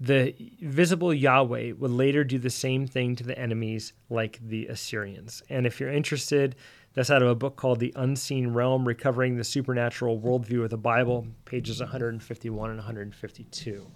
The 0.00 0.34
visible 0.60 1.14
Yahweh 1.14 1.72
would 1.72 1.90
later 1.90 2.24
do 2.24 2.38
the 2.38 2.50
same 2.50 2.86
thing 2.86 3.16
to 3.16 3.24
the 3.24 3.38
enemies 3.38 3.92
like 4.10 4.38
the 4.42 4.66
Assyrians. 4.66 5.42
And 5.48 5.66
if 5.66 5.80
you're 5.80 5.90
interested, 5.90 6.56
that's 6.94 7.10
out 7.10 7.22
of 7.22 7.28
a 7.28 7.34
book 7.34 7.56
called 7.56 7.80
The 7.80 7.92
Unseen 7.96 8.48
Realm 8.48 8.86
Recovering 8.86 9.36
the 9.36 9.44
Supernatural 9.44 10.18
Worldview 10.20 10.62
of 10.64 10.70
the 10.70 10.78
Bible, 10.78 11.26
pages 11.44 11.80
151 11.80 12.70
and 12.70 12.78
152. 12.78 13.86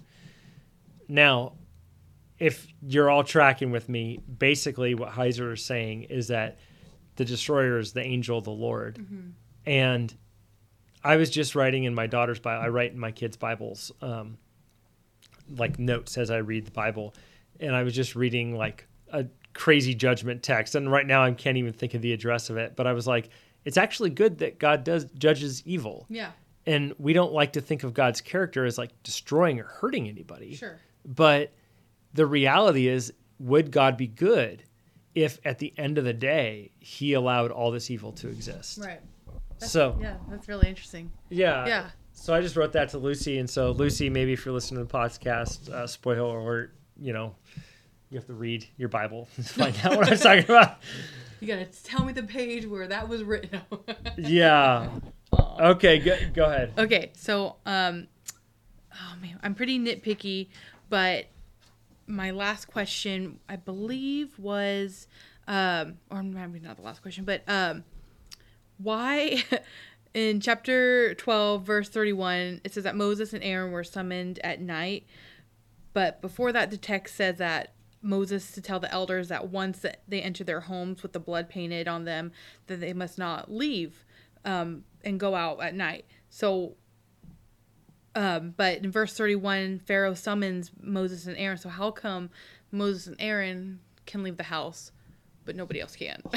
Now, 1.07 1.53
if 2.37 2.67
you're 2.81 3.09
all 3.09 3.23
tracking 3.23 3.71
with 3.71 3.89
me, 3.89 4.19
basically 4.37 4.95
what 4.95 5.09
Heiser 5.09 5.53
is 5.53 5.63
saying 5.63 6.03
is 6.03 6.27
that 6.27 6.59
the 7.15 7.25
destroyer 7.25 7.79
is 7.79 7.93
the 7.93 8.03
angel 8.03 8.37
of 8.37 8.43
the 8.43 8.51
Lord. 8.51 8.97
And 9.65 10.13
I 11.03 11.15
was 11.15 11.29
just 11.29 11.55
writing 11.55 11.85
in 11.85 11.95
my 11.95 12.07
daughter's 12.07 12.39
Bible, 12.39 12.63
I 12.63 12.67
write 12.67 12.91
in 12.91 12.99
my 12.99 13.11
kids' 13.11 13.37
Bibles, 13.37 13.91
um, 14.01 14.37
like 15.55 15.79
notes 15.79 16.17
as 16.17 16.31
I 16.31 16.37
read 16.37 16.65
the 16.65 16.71
Bible. 16.71 17.13
And 17.59 17.75
I 17.75 17.83
was 17.83 17.93
just 17.93 18.15
reading 18.15 18.55
like 18.55 18.87
a 19.11 19.25
crazy 19.59 19.93
judgment 19.93 20.41
text. 20.41 20.73
And 20.73 20.89
right 20.89 21.05
now 21.05 21.21
I 21.21 21.31
can't 21.33 21.57
even 21.57 21.73
think 21.73 21.93
of 21.93 22.01
the 22.01 22.13
address 22.13 22.49
of 22.49 22.55
it. 22.55 22.77
But 22.77 22.87
I 22.87 22.93
was 22.93 23.05
like, 23.05 23.29
it's 23.65 23.75
actually 23.75 24.09
good 24.09 24.37
that 24.37 24.57
God 24.57 24.85
does 24.85 25.03
judges 25.17 25.61
evil. 25.65 26.05
Yeah. 26.09 26.31
And 26.65 26.95
we 26.97 27.11
don't 27.11 27.33
like 27.33 27.53
to 27.53 27.61
think 27.61 27.83
of 27.83 27.93
God's 27.93 28.21
character 28.21 28.63
as 28.63 28.77
like 28.77 28.91
destroying 29.03 29.59
or 29.59 29.65
hurting 29.65 30.07
anybody. 30.07 30.55
Sure. 30.55 30.79
But 31.05 31.51
the 32.13 32.25
reality 32.25 32.87
is, 32.87 33.11
would 33.37 33.69
God 33.69 33.97
be 33.97 34.07
good 34.07 34.63
if 35.13 35.39
at 35.43 35.59
the 35.59 35.73
end 35.77 35.97
of 35.97 36.05
the 36.05 36.13
day 36.13 36.71
he 36.79 37.11
allowed 37.11 37.51
all 37.51 37.69
this 37.69 37.91
evil 37.91 38.13
to 38.13 38.29
exist? 38.29 38.79
Right. 38.81 39.01
So 39.57 39.97
Yeah, 39.99 40.15
that's 40.29 40.47
really 40.47 40.69
interesting. 40.69 41.11
yeah, 41.29 41.67
Yeah. 41.67 41.89
So 42.13 42.33
I 42.33 42.39
just 42.39 42.55
wrote 42.55 42.73
that 42.73 42.89
to 42.89 42.97
Lucy, 42.97 43.39
and 43.39 43.49
so 43.49 43.71
Lucy, 43.71 44.09
maybe 44.09 44.33
if 44.33 44.45
you're 44.45 44.53
listening 44.53 44.85
to 44.85 44.91
the 44.91 44.97
podcast, 44.97 45.69
uh, 45.69 45.85
spoiler 45.87 46.37
alert, 46.37 46.75
you 46.99 47.13
know, 47.13 47.35
you 48.09 48.17
have 48.17 48.25
to 48.27 48.33
read 48.33 48.67
your 48.77 48.89
Bible 48.89 49.27
to 49.35 49.43
find 49.43 49.75
out 49.83 49.97
what 49.97 50.07
I 50.07 50.11
was 50.11 50.21
talking 50.21 50.43
about. 50.45 50.77
You 51.39 51.47
gotta 51.47 51.65
tell 51.65 52.03
me 52.03 52.13
the 52.13 52.23
page 52.23 52.65
where 52.65 52.87
that 52.87 53.07
was 53.07 53.23
written. 53.23 53.61
Yeah. 54.17 54.89
Okay, 55.59 55.99
go, 55.99 56.17
go 56.33 56.45
ahead. 56.45 56.73
okay, 56.77 57.11
so 57.15 57.57
um, 57.65 58.07
oh 58.93 59.15
man, 59.21 59.39
I'm 59.43 59.55
pretty 59.55 59.79
nitpicky, 59.79 60.47
but 60.89 61.27
my 62.07 62.31
last 62.31 62.65
question, 62.65 63.39
I 63.47 63.55
believe, 63.57 64.37
was 64.39 65.07
um, 65.47 65.97
or 66.09 66.23
maybe 66.23 66.59
not 66.59 66.77
the 66.77 66.83
last 66.83 67.01
question, 67.01 67.25
but 67.25 67.43
um, 67.47 67.83
why 68.77 69.43
in 70.13 70.39
chapter 70.39 71.13
12 71.15 71.63
verse 71.63 71.89
31 71.89 72.61
it 72.63 72.73
says 72.73 72.83
that 72.83 72.95
moses 72.95 73.31
and 73.31 73.43
aaron 73.43 73.71
were 73.71 73.83
summoned 73.83 74.39
at 74.43 74.59
night 74.59 75.05
but 75.93 76.19
before 76.19 76.51
that 76.51 76.71
the 76.71 76.77
text 76.77 77.15
says 77.15 77.37
that 77.37 77.73
moses 78.01 78.51
to 78.51 78.61
tell 78.61 78.79
the 78.79 78.91
elders 78.91 79.27
that 79.27 79.49
once 79.49 79.79
that 79.79 80.01
they 80.07 80.21
enter 80.21 80.43
their 80.43 80.61
homes 80.61 81.03
with 81.03 81.13
the 81.13 81.19
blood 81.19 81.49
painted 81.49 81.87
on 81.87 82.05
them 82.05 82.31
that 82.67 82.79
they 82.79 82.93
must 82.93 83.17
not 83.17 83.51
leave 83.51 84.05
um, 84.45 84.83
and 85.03 85.19
go 85.19 85.35
out 85.35 85.61
at 85.61 85.75
night. 85.75 86.05
So 86.29 86.75
um, 88.15 88.53
but 88.57 88.79
in 88.83 88.91
verse 88.91 89.13
31 89.13 89.79
pharaoh 89.79 90.13
summons 90.13 90.71
moses 90.81 91.27
and 91.27 91.37
aaron. 91.37 91.57
So 91.57 91.69
how 91.69 91.91
come 91.91 92.29
moses 92.71 93.07
and 93.07 93.15
aaron 93.19 93.79
can 94.05 94.23
leave 94.23 94.37
the 94.37 94.43
house 94.43 94.91
but 95.45 95.55
nobody 95.55 95.81
else 95.81 95.95
can? 95.95 96.21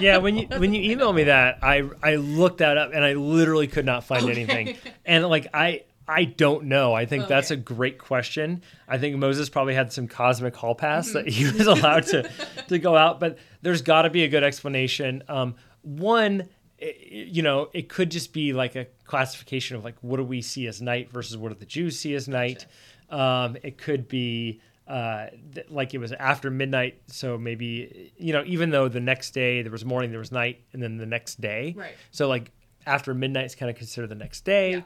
Yeah, 0.00 0.18
when 0.18 0.36
you 0.36 0.46
when 0.48 0.74
you 0.74 0.90
email 0.90 1.12
me 1.12 1.24
that, 1.24 1.58
I 1.62 1.88
I 2.02 2.16
looked 2.16 2.58
that 2.58 2.76
up 2.76 2.90
and 2.92 3.04
I 3.04 3.14
literally 3.14 3.68
could 3.68 3.84
not 3.84 4.04
find 4.04 4.28
anything. 4.28 4.76
And 5.04 5.24
like 5.28 5.48
I 5.54 5.84
I 6.06 6.24
don't 6.24 6.64
know. 6.64 6.92
I 6.92 7.06
think 7.06 7.28
that's 7.28 7.50
a 7.50 7.56
great 7.56 7.98
question. 7.98 8.62
I 8.86 8.98
think 8.98 9.16
Moses 9.16 9.48
probably 9.48 9.74
had 9.74 9.92
some 9.92 10.06
cosmic 10.06 10.54
hall 10.54 10.74
pass 10.74 11.12
that 11.12 11.26
he 11.28 11.44
was 11.52 11.66
allowed 11.66 12.06
to 12.08 12.30
to 12.68 12.78
go 12.78 12.96
out, 12.96 13.20
but 13.20 13.38
there's 13.62 13.82
got 13.82 14.02
to 14.02 14.10
be 14.10 14.24
a 14.24 14.28
good 14.28 14.44
explanation. 14.44 15.22
Um, 15.28 15.54
one, 15.82 16.48
it- 16.78 16.96
you 17.10 17.42
know, 17.42 17.70
it 17.72 17.88
could 17.88 18.10
just 18.10 18.32
be 18.32 18.52
like 18.52 18.76
a 18.76 18.86
classification 19.04 19.76
of 19.76 19.84
like 19.84 19.96
what 20.02 20.18
do 20.18 20.24
we 20.24 20.42
see 20.42 20.66
as 20.66 20.82
night 20.82 21.10
versus 21.10 21.36
what 21.36 21.50
do 21.50 21.54
the 21.58 21.66
Jews 21.66 21.98
see 21.98 22.14
as 22.14 22.28
night. 22.28 22.66
Um, 23.10 23.56
it 23.62 23.78
could 23.78 24.08
be 24.08 24.60
uh, 24.86 25.28
th- 25.54 25.68
like 25.70 25.94
it 25.94 25.98
was 25.98 26.12
after 26.12 26.50
midnight, 26.50 27.00
so 27.06 27.38
maybe 27.38 28.12
you 28.18 28.32
know, 28.34 28.42
even 28.46 28.70
though 28.70 28.88
the 28.88 29.00
next 29.00 29.30
day 29.30 29.62
there 29.62 29.72
was 29.72 29.84
morning, 29.84 30.10
there 30.10 30.18
was 30.18 30.32
night, 30.32 30.62
and 30.74 30.82
then 30.82 30.98
the 30.98 31.06
next 31.06 31.40
day. 31.40 31.74
Right. 31.76 31.94
So 32.10 32.28
like 32.28 32.50
after 32.86 33.14
midnight 33.14 33.46
is 33.46 33.54
kind 33.54 33.70
of 33.70 33.76
considered 33.76 34.08
the 34.10 34.14
next 34.14 34.44
day. 34.44 34.72
Yeah. 34.72 34.80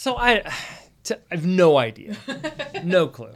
So 0.00 0.16
I, 0.16 0.48
t- 1.02 1.16
I 1.28 1.34
have 1.34 1.44
no 1.44 1.76
idea, 1.76 2.16
no 2.84 3.08
clue. 3.08 3.32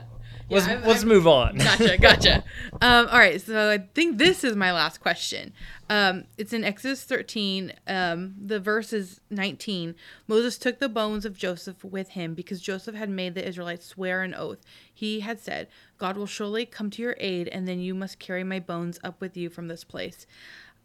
let's 0.48 0.64
I've- 0.68 0.86
let's 0.86 1.00
I've- 1.00 1.08
move 1.08 1.26
on. 1.26 1.56
Gotcha, 1.56 1.98
gotcha. 1.98 2.44
um, 2.80 3.08
all 3.10 3.18
right, 3.18 3.40
so 3.40 3.68
I 3.68 3.78
think 3.78 4.18
this 4.18 4.44
is 4.44 4.54
my 4.54 4.70
last 4.72 5.00
question. 5.00 5.54
Um, 5.90 6.26
it's 6.38 6.52
in 6.52 6.62
Exodus 6.62 7.02
13. 7.02 7.72
Um, 7.88 8.36
the 8.40 8.60
verse 8.60 8.92
is 8.92 9.20
19. 9.28 9.96
Moses 10.28 10.56
took 10.56 10.78
the 10.78 10.88
bones 10.88 11.24
of 11.24 11.36
Joseph 11.36 11.82
with 11.82 12.10
him 12.10 12.32
because 12.34 12.60
Joseph 12.60 12.94
had 12.94 13.10
made 13.10 13.34
the 13.34 13.44
Israelites 13.44 13.84
swear 13.84 14.22
an 14.22 14.32
oath. 14.32 14.60
He 14.94 15.18
had 15.18 15.40
said, 15.40 15.66
God 15.98 16.16
will 16.16 16.26
surely 16.26 16.64
come 16.64 16.90
to 16.90 17.02
your 17.02 17.16
aid, 17.18 17.48
and 17.48 17.66
then 17.66 17.80
you 17.80 17.92
must 17.92 18.20
carry 18.20 18.44
my 18.44 18.60
bones 18.60 19.00
up 19.02 19.20
with 19.20 19.36
you 19.36 19.50
from 19.50 19.66
this 19.66 19.82
place. 19.82 20.28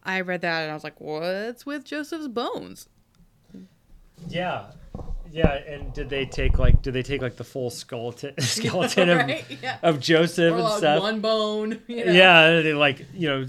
I 0.02 0.22
read 0.22 0.42
that 0.42 0.64
and 0.64 0.72
I 0.72 0.74
was 0.74 0.84
like, 0.84 1.00
what's 1.00 1.68
with 1.68 1.86
Joseph's 1.86 2.30
bones? 2.30 2.90
Yeah, 4.28 4.66
yeah. 5.32 5.54
And 5.54 5.94
did 5.94 6.10
they 6.10 6.26
take 6.26 6.60
like 6.60 6.82
did 6.82 6.94
they 6.94 7.04
take 7.04 7.22
like 7.22 7.36
the 7.36 7.44
full 7.44 7.70
skeleton 7.70 8.34
skeleton 8.40 9.10
Right, 9.18 9.42
of, 9.52 9.64
yeah. 9.64 9.78
of 9.84 10.00
Joseph 10.00 10.54
Or 10.54 10.56
and 10.56 10.64
like 10.64 10.78
stuff? 10.80 11.02
one 11.02 11.20
bone. 11.22 11.82
You 11.88 12.06
know? 12.06 12.12
Yeah, 12.12 12.62
they 12.62 12.74
like 12.74 13.06
you 13.14 13.30
know 13.30 13.46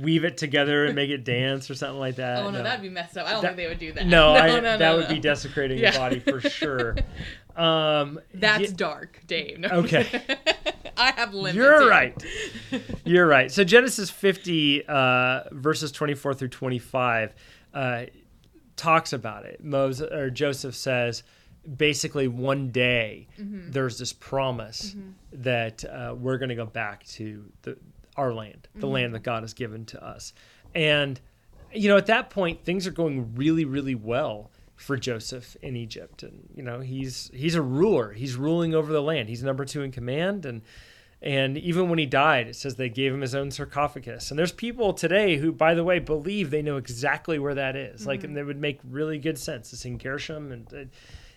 weave 0.00 0.24
it 0.24 0.36
together 0.36 0.86
and 0.86 0.96
make 0.96 1.08
it 1.08 1.22
dance 1.24 1.70
or 1.70 1.76
something 1.76 2.00
like 2.00 2.16
that. 2.16 2.42
Oh, 2.42 2.50
no, 2.50 2.64
that'd 2.64 2.82
be 2.82 2.88
messed 2.88 3.16
up. 3.16 3.28
I 3.28 3.30
don't 3.32 3.42
That- 3.42 3.48
think 3.54 3.56
they 3.58 3.68
would 3.68 3.78
do 3.78 3.92
that. 3.92 4.06
no, 4.06 4.34
I, 4.34 4.48
no, 4.48 4.56
no, 4.56 4.62
that 4.76 4.78
no. 4.78 4.96
would 4.96 5.06
be 5.08 5.20
desecrating 5.20 5.78
Yeah. 5.78 5.92
your 5.92 6.00
body 6.00 6.18
for 6.18 6.40
sure. 6.40 6.96
Um, 7.54 8.18
That's 8.34 8.72
dark, 8.72 9.20
Dave. 9.28 9.60
No. 9.60 9.68
Okay. 9.68 10.20
I 10.96 11.12
have 11.12 11.32
limits. 11.32 11.54
You're 11.54 11.86
right. 11.88 12.20
You're 13.04 13.26
right. 13.28 13.52
So 13.52 13.62
Genesis 13.62 14.10
50 14.10 14.84
uh, 14.88 15.42
verses 15.52 15.92
24 15.92 16.34
through 16.34 16.48
25 16.48 17.32
uh, 17.72 18.02
talks 18.82 19.12
about 19.12 19.44
it. 19.44 19.62
Moses 19.62 20.10
or 20.10 20.28
Joseph 20.28 20.74
says 20.74 21.22
basically 21.76 22.26
one 22.26 22.70
day 22.70 23.28
mm-hmm. 23.38 23.70
there's 23.70 23.96
this 23.96 24.12
promise 24.12 24.94
mm-hmm. 24.96 25.10
that 25.42 25.84
uh, 25.84 26.14
we're 26.18 26.38
going 26.38 26.48
to 26.48 26.56
go 26.56 26.66
back 26.66 27.04
to 27.06 27.44
the 27.62 27.76
our 28.16 28.34
land, 28.34 28.68
the 28.74 28.80
mm-hmm. 28.80 28.94
land 28.94 29.14
that 29.14 29.22
God 29.22 29.42
has 29.42 29.54
given 29.54 29.86
to 29.86 30.04
us, 30.04 30.34
and 30.74 31.20
you 31.72 31.88
know 31.88 31.96
at 31.96 32.06
that 32.06 32.30
point 32.30 32.64
things 32.64 32.86
are 32.86 32.90
going 32.90 33.34
really 33.36 33.64
really 33.64 33.94
well 33.94 34.50
for 34.74 34.96
Joseph 34.96 35.56
in 35.62 35.76
Egypt. 35.76 36.24
And 36.24 36.48
you 36.54 36.64
know 36.64 36.80
he's 36.80 37.30
he's 37.32 37.54
a 37.54 37.62
ruler. 37.62 38.12
He's 38.12 38.34
ruling 38.34 38.74
over 38.74 38.92
the 38.92 39.00
land. 39.00 39.28
He's 39.28 39.44
number 39.44 39.64
2 39.64 39.82
in 39.82 39.92
command. 39.92 40.44
And 40.44 40.62
and 41.22 41.56
even 41.56 41.88
when 41.88 42.00
he 42.00 42.06
died 42.06 42.48
it 42.48 42.56
says 42.56 42.74
they 42.74 42.88
gave 42.88 43.14
him 43.14 43.20
his 43.20 43.34
own 43.34 43.50
sarcophagus. 43.50 44.30
And 44.30 44.38
there's 44.38 44.52
people 44.52 44.92
today 44.92 45.36
who 45.36 45.52
by 45.52 45.74
the 45.74 45.84
way 45.84 46.00
believe 46.00 46.50
they 46.50 46.62
know 46.62 46.76
exactly 46.76 47.38
where 47.38 47.54
that 47.54 47.76
is. 47.76 48.06
like 48.06 48.20
mm-hmm. 48.20 48.30
and 48.30 48.38
it 48.38 48.44
would 48.44 48.60
make 48.60 48.80
really 48.88 49.18
good 49.18 49.38
sense. 49.38 49.72
It's 49.72 49.84
in 49.84 49.98
Goshen 49.98 50.50
and 50.52 50.72
it, 50.72 50.88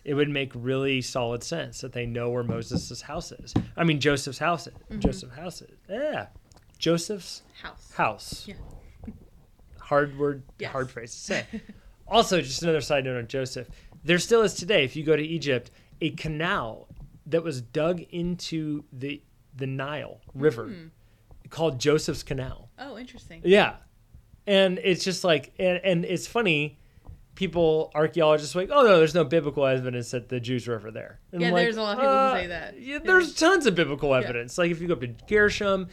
it 0.03 0.13
would 0.15 0.29
make 0.29 0.51
really 0.55 1.01
solid 1.01 1.43
sense 1.43 1.81
that 1.81 1.93
they 1.93 2.05
know 2.05 2.29
where 2.29 2.43
Moses' 2.43 3.01
house 3.01 3.31
is. 3.31 3.53
I 3.77 3.83
mean 3.83 3.99
Joseph's 3.99 4.39
house 4.39 4.65
is. 4.67 4.73
Mm-hmm. 4.73 4.99
Joseph's 4.99 5.35
house 5.35 5.61
is. 5.61 5.77
Yeah. 5.87 6.27
Joseph's 6.79 7.43
House. 7.61 7.91
house. 7.93 8.47
Yeah. 8.47 8.55
hard 9.79 10.17
word 10.17 10.43
Yes. 10.59 10.71
hard 10.71 10.89
phrase 10.89 11.11
to 11.13 11.19
say. 11.19 11.45
Also 12.07 12.39
just 12.39 12.61
another 12.61 12.81
side 12.81 13.03
note 13.03 13.17
on 13.17 13.27
joseph. 13.27 13.67
There 14.03 14.19
still 14.19 14.43
is 14.43 14.53
today 14.53 14.83
if 14.83 14.95
you 14.95 15.03
go 15.03 15.15
to 15.15 15.23
egypt 15.23 15.71
a 16.01 16.11
canal 16.11 16.87
that 17.25 17.43
was 17.43 17.61
dug 17.61 18.01
into 18.11 18.83
the 18.93 19.21
the 19.55 19.67
nile 19.67 20.21
river 20.33 20.65
Hmm. 20.67 20.87
called 21.49 21.79
joseph's 21.79 22.23
canal 22.23 22.69
Oh, 22.77 22.97
interesting. 22.97 23.41
yeah 23.45 23.75
and 24.47 24.79
it's 24.83 25.03
just 25.03 25.23
like 25.23 25.53
and, 25.59 25.79
and 25.83 26.05
it's 26.05 26.27
funny 26.27 26.77
people 27.35 27.91
archaeologists 27.95 28.55
like 28.55 28.69
oh 28.71 28.83
no 28.83 28.97
there's 28.97 29.13
no 29.15 29.23
biblical 29.25 29.65
evidence 29.65 30.11
that 30.11 30.29
the 30.29 30.39
jews 30.39 30.67
were 30.67 30.75
ever 30.75 30.91
there 30.91 31.19
and 31.31 31.41
Yeah, 31.41 31.51
like, 31.51 31.63
there's 31.65 31.77
a 31.77 31.81
lot 31.81 31.97
of 31.97 31.99
people 31.99 32.11
who 32.13 32.17
uh, 32.17 32.33
say 32.35 32.47
that. 32.47 32.79
yeah, 32.79 32.93
Yeah. 32.93 32.99
there's 33.03 33.33
tons 33.35 33.65
of 33.65 33.75
biblical 33.75 34.13
evidence 34.15 34.57
like 34.57 34.71
if 34.71 34.81
you 34.81 34.87
go 34.87 34.93
up 34.93 35.01
to 35.01 35.07
Goshen 35.27 35.89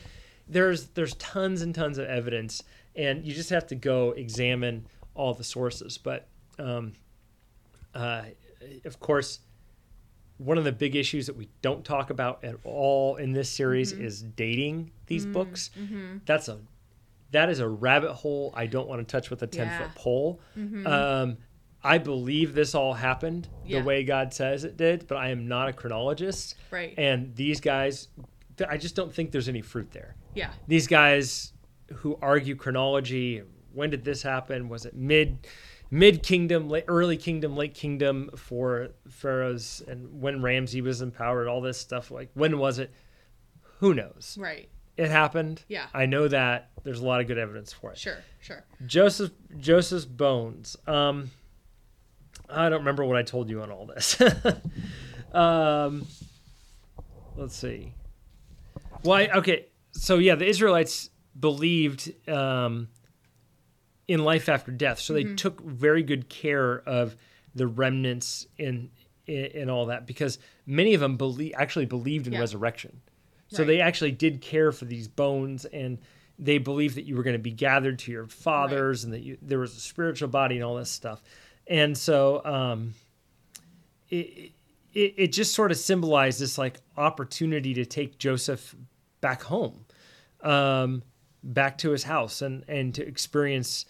there's 0.49 0.89
there's 0.89 1.15
tons 1.17 1.63
and 1.63 1.75
tons 1.75 1.99
of 1.99 2.07
evidence 2.07 2.63
and 2.95 3.25
you 3.25 3.35
just 3.35 3.51
have 3.51 3.67
to 3.69 3.75
go 3.75 4.11
examine 4.13 4.87
all 5.15 5.35
the 5.35 5.45
sources 5.45 5.99
but 5.99 6.29
um, 6.59 6.93
uh, 7.95 8.23
of 8.85 9.01
course 9.01 9.41
one 10.45 10.59
of 10.59 10.65
the 10.65 10.73
big 10.73 10.97
issues 10.97 11.27
that 11.27 11.37
we 11.37 11.49
don't 11.63 11.85
talk 11.85 12.11
about 12.11 12.43
at 12.45 12.57
all 12.65 13.17
in 13.17 13.33
this 13.33 13.49
series 13.51 13.93
Mm-hmm. 13.93 14.05
is 14.05 14.23
dating 14.23 14.91
these 15.07 15.27
Mm, 15.27 15.33
books 15.33 15.71
that's 16.27 16.49
a 16.49 16.59
that 17.31 17.49
is 17.49 17.61
a 17.61 17.69
rabbit 17.69 18.13
hole 18.13 18.53
i 18.55 18.67
don't 18.67 18.89
want 18.89 19.01
to 19.07 19.11
touch 19.11 19.31
with 19.31 19.43
a 19.43 19.47
10 19.47 19.67
Yeah. 19.67 19.79
foot 19.79 19.95
pole 19.95 20.41
um, 20.87 21.39
i 21.83 21.99
believe 21.99 22.55
this 22.55 22.75
all 22.75 22.95
happened 22.95 23.49
Yeah. 23.65 23.79
the 23.81 23.85
way 23.87 24.05
god 24.05 24.33
says 24.35 24.65
it 24.65 24.77
did 24.77 25.07
but 25.07 25.17
i 25.17 25.29
am 25.31 25.47
not 25.49 25.69
a 25.69 25.73
chronologist 25.73 26.57
Right. 26.71 26.95
and 26.99 27.35
these 27.37 27.61
guys 27.61 28.09
i 28.69 28.77
just 28.77 28.95
don't 28.95 29.13
think 29.13 29.31
there's 29.33 29.49
any 29.49 29.63
fruit 29.63 29.91
there 29.93 30.15
yeah. 30.35 30.51
these 30.69 30.87
guys 30.87 31.53
who 31.97 32.19
argue 32.23 32.55
chronology 32.57 33.43
when 33.73 33.91
did 33.91 34.05
this 34.05 34.23
happen 34.23 34.69
was 34.69 34.85
it 34.87 34.95
mid 34.95 35.47
mid 35.95 36.23
kingdom 36.23 36.69
late 36.71 36.85
early 36.89 37.17
kingdom 37.19 37.55
late 37.55 37.75
kingdom 37.75 38.31
for 38.35 38.89
pharaohs 39.09 39.83
and 39.87 40.21
when 40.23 40.41
Ramses 40.43 40.81
was 40.81 41.03
empowered 41.03 41.47
all 41.47 41.61
this 41.61 41.77
stuff 41.79 42.11
like 42.11 42.31
when 42.35 42.59
was 42.59 42.79
it 42.79 42.91
who 43.79 43.93
knows 43.93 44.37
Right. 44.41 44.69
it 44.97 45.11
happened 45.11 45.63
Yeah. 45.69 45.87
i 45.93 46.07
know 46.07 46.27
that 46.29 46.71
there's 46.83 47.01
a 47.01 47.05
lot 47.07 47.21
of 47.21 47.27
good 47.27 47.37
evidence 47.39 47.73
for 47.75 47.93
it 47.93 47.99
Sure. 47.99 48.17
Sure. 48.41 48.65
joseph 48.87 49.33
joseph's 49.59 50.07
bones 50.07 50.77
um 50.87 51.31
i 52.49 52.71
don't 52.71 52.81
remember 52.81 53.05
what 53.05 53.19
i 53.19 53.23
told 53.23 53.51
you 53.51 53.61
on 53.61 53.71
all 53.71 53.85
this 53.85 54.19
um 55.35 56.07
let's 57.37 57.55
see 57.57 57.93
why 59.03 59.27
okay 59.29 59.67
so 59.93 60.17
yeah 60.19 60.35
the 60.37 60.47
israelites 60.47 61.11
believed 61.39 62.13
um 62.31 62.89
in 64.13 64.21
life 64.25 64.49
after 64.49 64.71
death 64.73 64.99
so 64.99 65.15
Mm-hmm. 65.15 65.29
they 65.31 65.35
took 65.37 65.61
very 65.63 66.03
good 66.03 66.29
care 66.29 66.81
of 66.87 67.17
the 67.55 67.67
remnants 67.67 68.47
in 68.59 68.91
in 69.27 69.71
all 69.71 69.87
that 69.87 70.07
because 70.07 70.39
many 70.67 70.95
of 70.95 71.01
them 71.01 71.17
believe 71.17 71.53
actually 71.57 71.87
believed 71.87 72.27
in 72.27 72.33
Yeah. 72.33 72.41
resurrection 72.41 73.01
so 73.49 73.59
Right. 73.63 73.67
they 73.69 73.81
actually 73.81 74.13
did 74.13 74.41
care 74.41 74.73
for 74.73 74.85
these 74.87 75.07
bones 75.09 75.65
and 75.67 75.99
they 76.39 76.59
believed 76.59 76.97
that 76.97 77.05
you 77.05 77.15
were 77.17 77.23
going 77.23 77.35
to 77.43 77.49
be 77.51 77.53
gathered 77.53 77.99
to 78.01 78.11
your 78.11 78.27
fathers 78.27 79.05
and 79.05 79.13
that 79.13 79.21
you, 79.23 79.37
there 79.43 79.59
was 79.61 79.77
a 79.77 79.81
spiritual 79.81 80.29
body 80.29 80.57
and 80.57 80.65
all 80.65 80.77
this 80.77 80.91
stuff 80.91 81.23
and 81.69 81.97
so 81.97 82.45
um 82.45 82.95
it, 84.11 84.53
it, 84.93 85.15
it 85.17 85.33
just 85.33 85.55
sort 85.55 85.71
of 85.71 85.77
symbolized 85.79 86.41
this 86.41 86.59
like 86.59 86.81
opportunity 86.97 87.75
to 87.75 87.85
take 87.87 88.19
joseph 88.19 88.75
back 89.21 89.43
home 89.43 89.85
um, 90.43 91.03
back 91.45 91.79
to 91.79 91.91
his 91.91 92.03
house 92.05 92.43
and 92.43 92.65
and 92.69 92.95
to 92.97 93.07
experience 93.07 93.85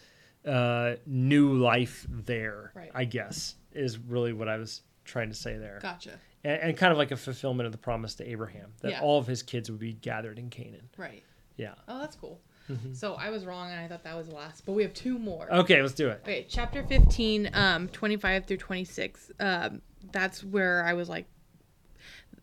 uh, 0.47 0.95
new 1.07 1.55
life 1.55 2.07
there. 2.11 2.73
Right. 2.75 2.91
I 2.95 3.05
guess 3.05 3.55
is 3.73 3.99
really 3.99 4.33
what 4.33 4.49
I 4.49 4.57
was 4.59 4.83
trying 5.05 5.29
to 5.31 5.35
say 5.35 5.57
there, 5.57 5.79
Gotcha. 5.83 6.13
and, 6.45 6.61
and 6.63 6.77
kind 6.77 6.93
of 6.93 6.99
like 6.99 7.11
a 7.11 7.17
fulfillment 7.17 7.67
of 7.67 7.73
the 7.73 7.79
promise 7.79 8.15
to 8.17 8.29
Abraham 8.31 8.73
that 8.81 8.93
Yeah. 8.93 9.01
all 9.01 9.19
of 9.19 9.27
his 9.27 9.43
kids 9.43 9.71
would 9.71 9.81
be 9.81 9.95
gathered 9.95 10.39
in 10.39 10.51
Canaan. 10.51 10.89
Right. 10.97 11.23
Yeah. 11.57 11.75
Oh, 11.89 11.99
that's 11.99 12.17
cool. 12.17 12.41
Mm-hmm. 12.71 12.93
So 12.95 13.15
I 13.15 13.31
was 13.31 13.45
wrong, 13.45 13.71
and 13.71 13.81
I 13.81 13.89
thought 13.89 14.05
that 14.05 14.17
was 14.17 14.29
the 14.29 14.35
last, 14.35 14.65
but 14.65 14.73
we 14.73 14.83
have 14.83 14.95
two 14.95 15.19
more. 15.19 15.53
Okay, 15.53 15.83
let's 15.83 15.95
do 15.95 16.09
it. 16.09 16.21
Okay, 16.23 16.47
chapter 16.49 16.83
15, 16.85 17.51
um, 17.55 17.89
25 17.89 18.47
through 18.47 18.57
26. 18.59 19.33
Um, 19.41 19.83
that's 20.13 20.45
where 20.45 20.85
I 20.85 20.93
was 20.93 21.09
like, 21.09 21.27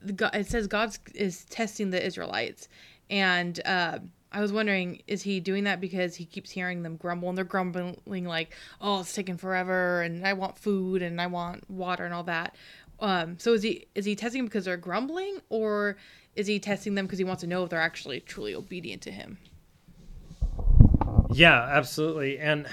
the 0.02 0.14
God, 0.14 0.36
it 0.36 0.48
says 0.48 0.68
God 0.68 0.96
is 1.16 1.46
testing 1.46 1.90
the 1.90 2.06
Israelites. 2.06 2.68
And 3.10 3.60
uh, 3.66 4.00
I 4.32 4.42
was 4.42 4.54
wondering, 4.54 5.02
is 5.08 5.24
he 5.24 5.40
doing 5.40 5.64
that 5.64 5.82
because 5.82 6.16
he 6.16 6.26
keeps 6.26 6.52
hearing 6.52 6.84
them 6.84 6.98
grumble? 6.98 7.30
And 7.30 7.38
they're 7.38 7.46
grumbling 7.46 8.26
like, 8.26 8.56
oh, 8.80 9.02
it's 9.02 9.14
taking 9.14 9.38
forever, 9.38 10.02
and 10.02 10.26
I 10.26 10.34
want 10.34 10.58
food, 10.58 11.02
and 11.02 11.20
I 11.20 11.28
want 11.28 11.70
water, 11.70 12.06
and 12.06 12.14
all 12.14 12.24
that. 12.24 12.56
Um, 13.00 13.40
so 13.40 13.54
is 13.54 13.64
he 13.64 13.88
is 13.96 14.06
he 14.06 14.16
testing 14.16 14.40
them 14.42 14.46
because 14.48 14.66
they're 14.66 14.78
grumbling, 14.78 15.40
or 15.50 15.98
is 16.36 16.48
he 16.48 16.60
testing 16.60 16.96
them 16.96 17.06
because 17.06 17.18
he 17.18 17.26
wants 17.26 17.42
to 17.42 17.48
know 17.48 17.64
if 17.64 17.70
they're 17.70 17.82
actually 17.82 18.20
truly 18.20 18.54
obedient 18.54 19.02
to 19.04 19.12
him? 19.12 19.38
Yeah, 21.32 21.62
absolutely. 21.62 22.40
And 22.40 22.68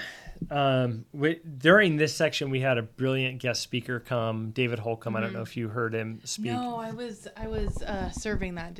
um, 0.51 1.05
we, 1.13 1.39
during 1.57 1.97
this 1.97 2.13
section, 2.13 2.49
we 2.49 2.59
had 2.59 2.77
a 2.77 2.83
brilliant 2.83 3.39
guest 3.39 3.61
speaker 3.61 3.99
come, 3.99 4.51
David 4.51 4.79
Holcomb. 4.79 5.15
I 5.15 5.21
don't 5.21 5.33
know 5.33 5.41
if 5.41 5.57
you 5.57 5.69
heard 5.69 5.93
him 5.93 6.21
speak. 6.23 6.51
Mm-hmm. 6.51 6.61
No, 6.61 6.75
I 6.77 6.91
was 6.91 7.27
I 7.35 7.47
was 7.47 7.81
uh, 7.81 8.09
serving 8.11 8.55
that 8.55 8.79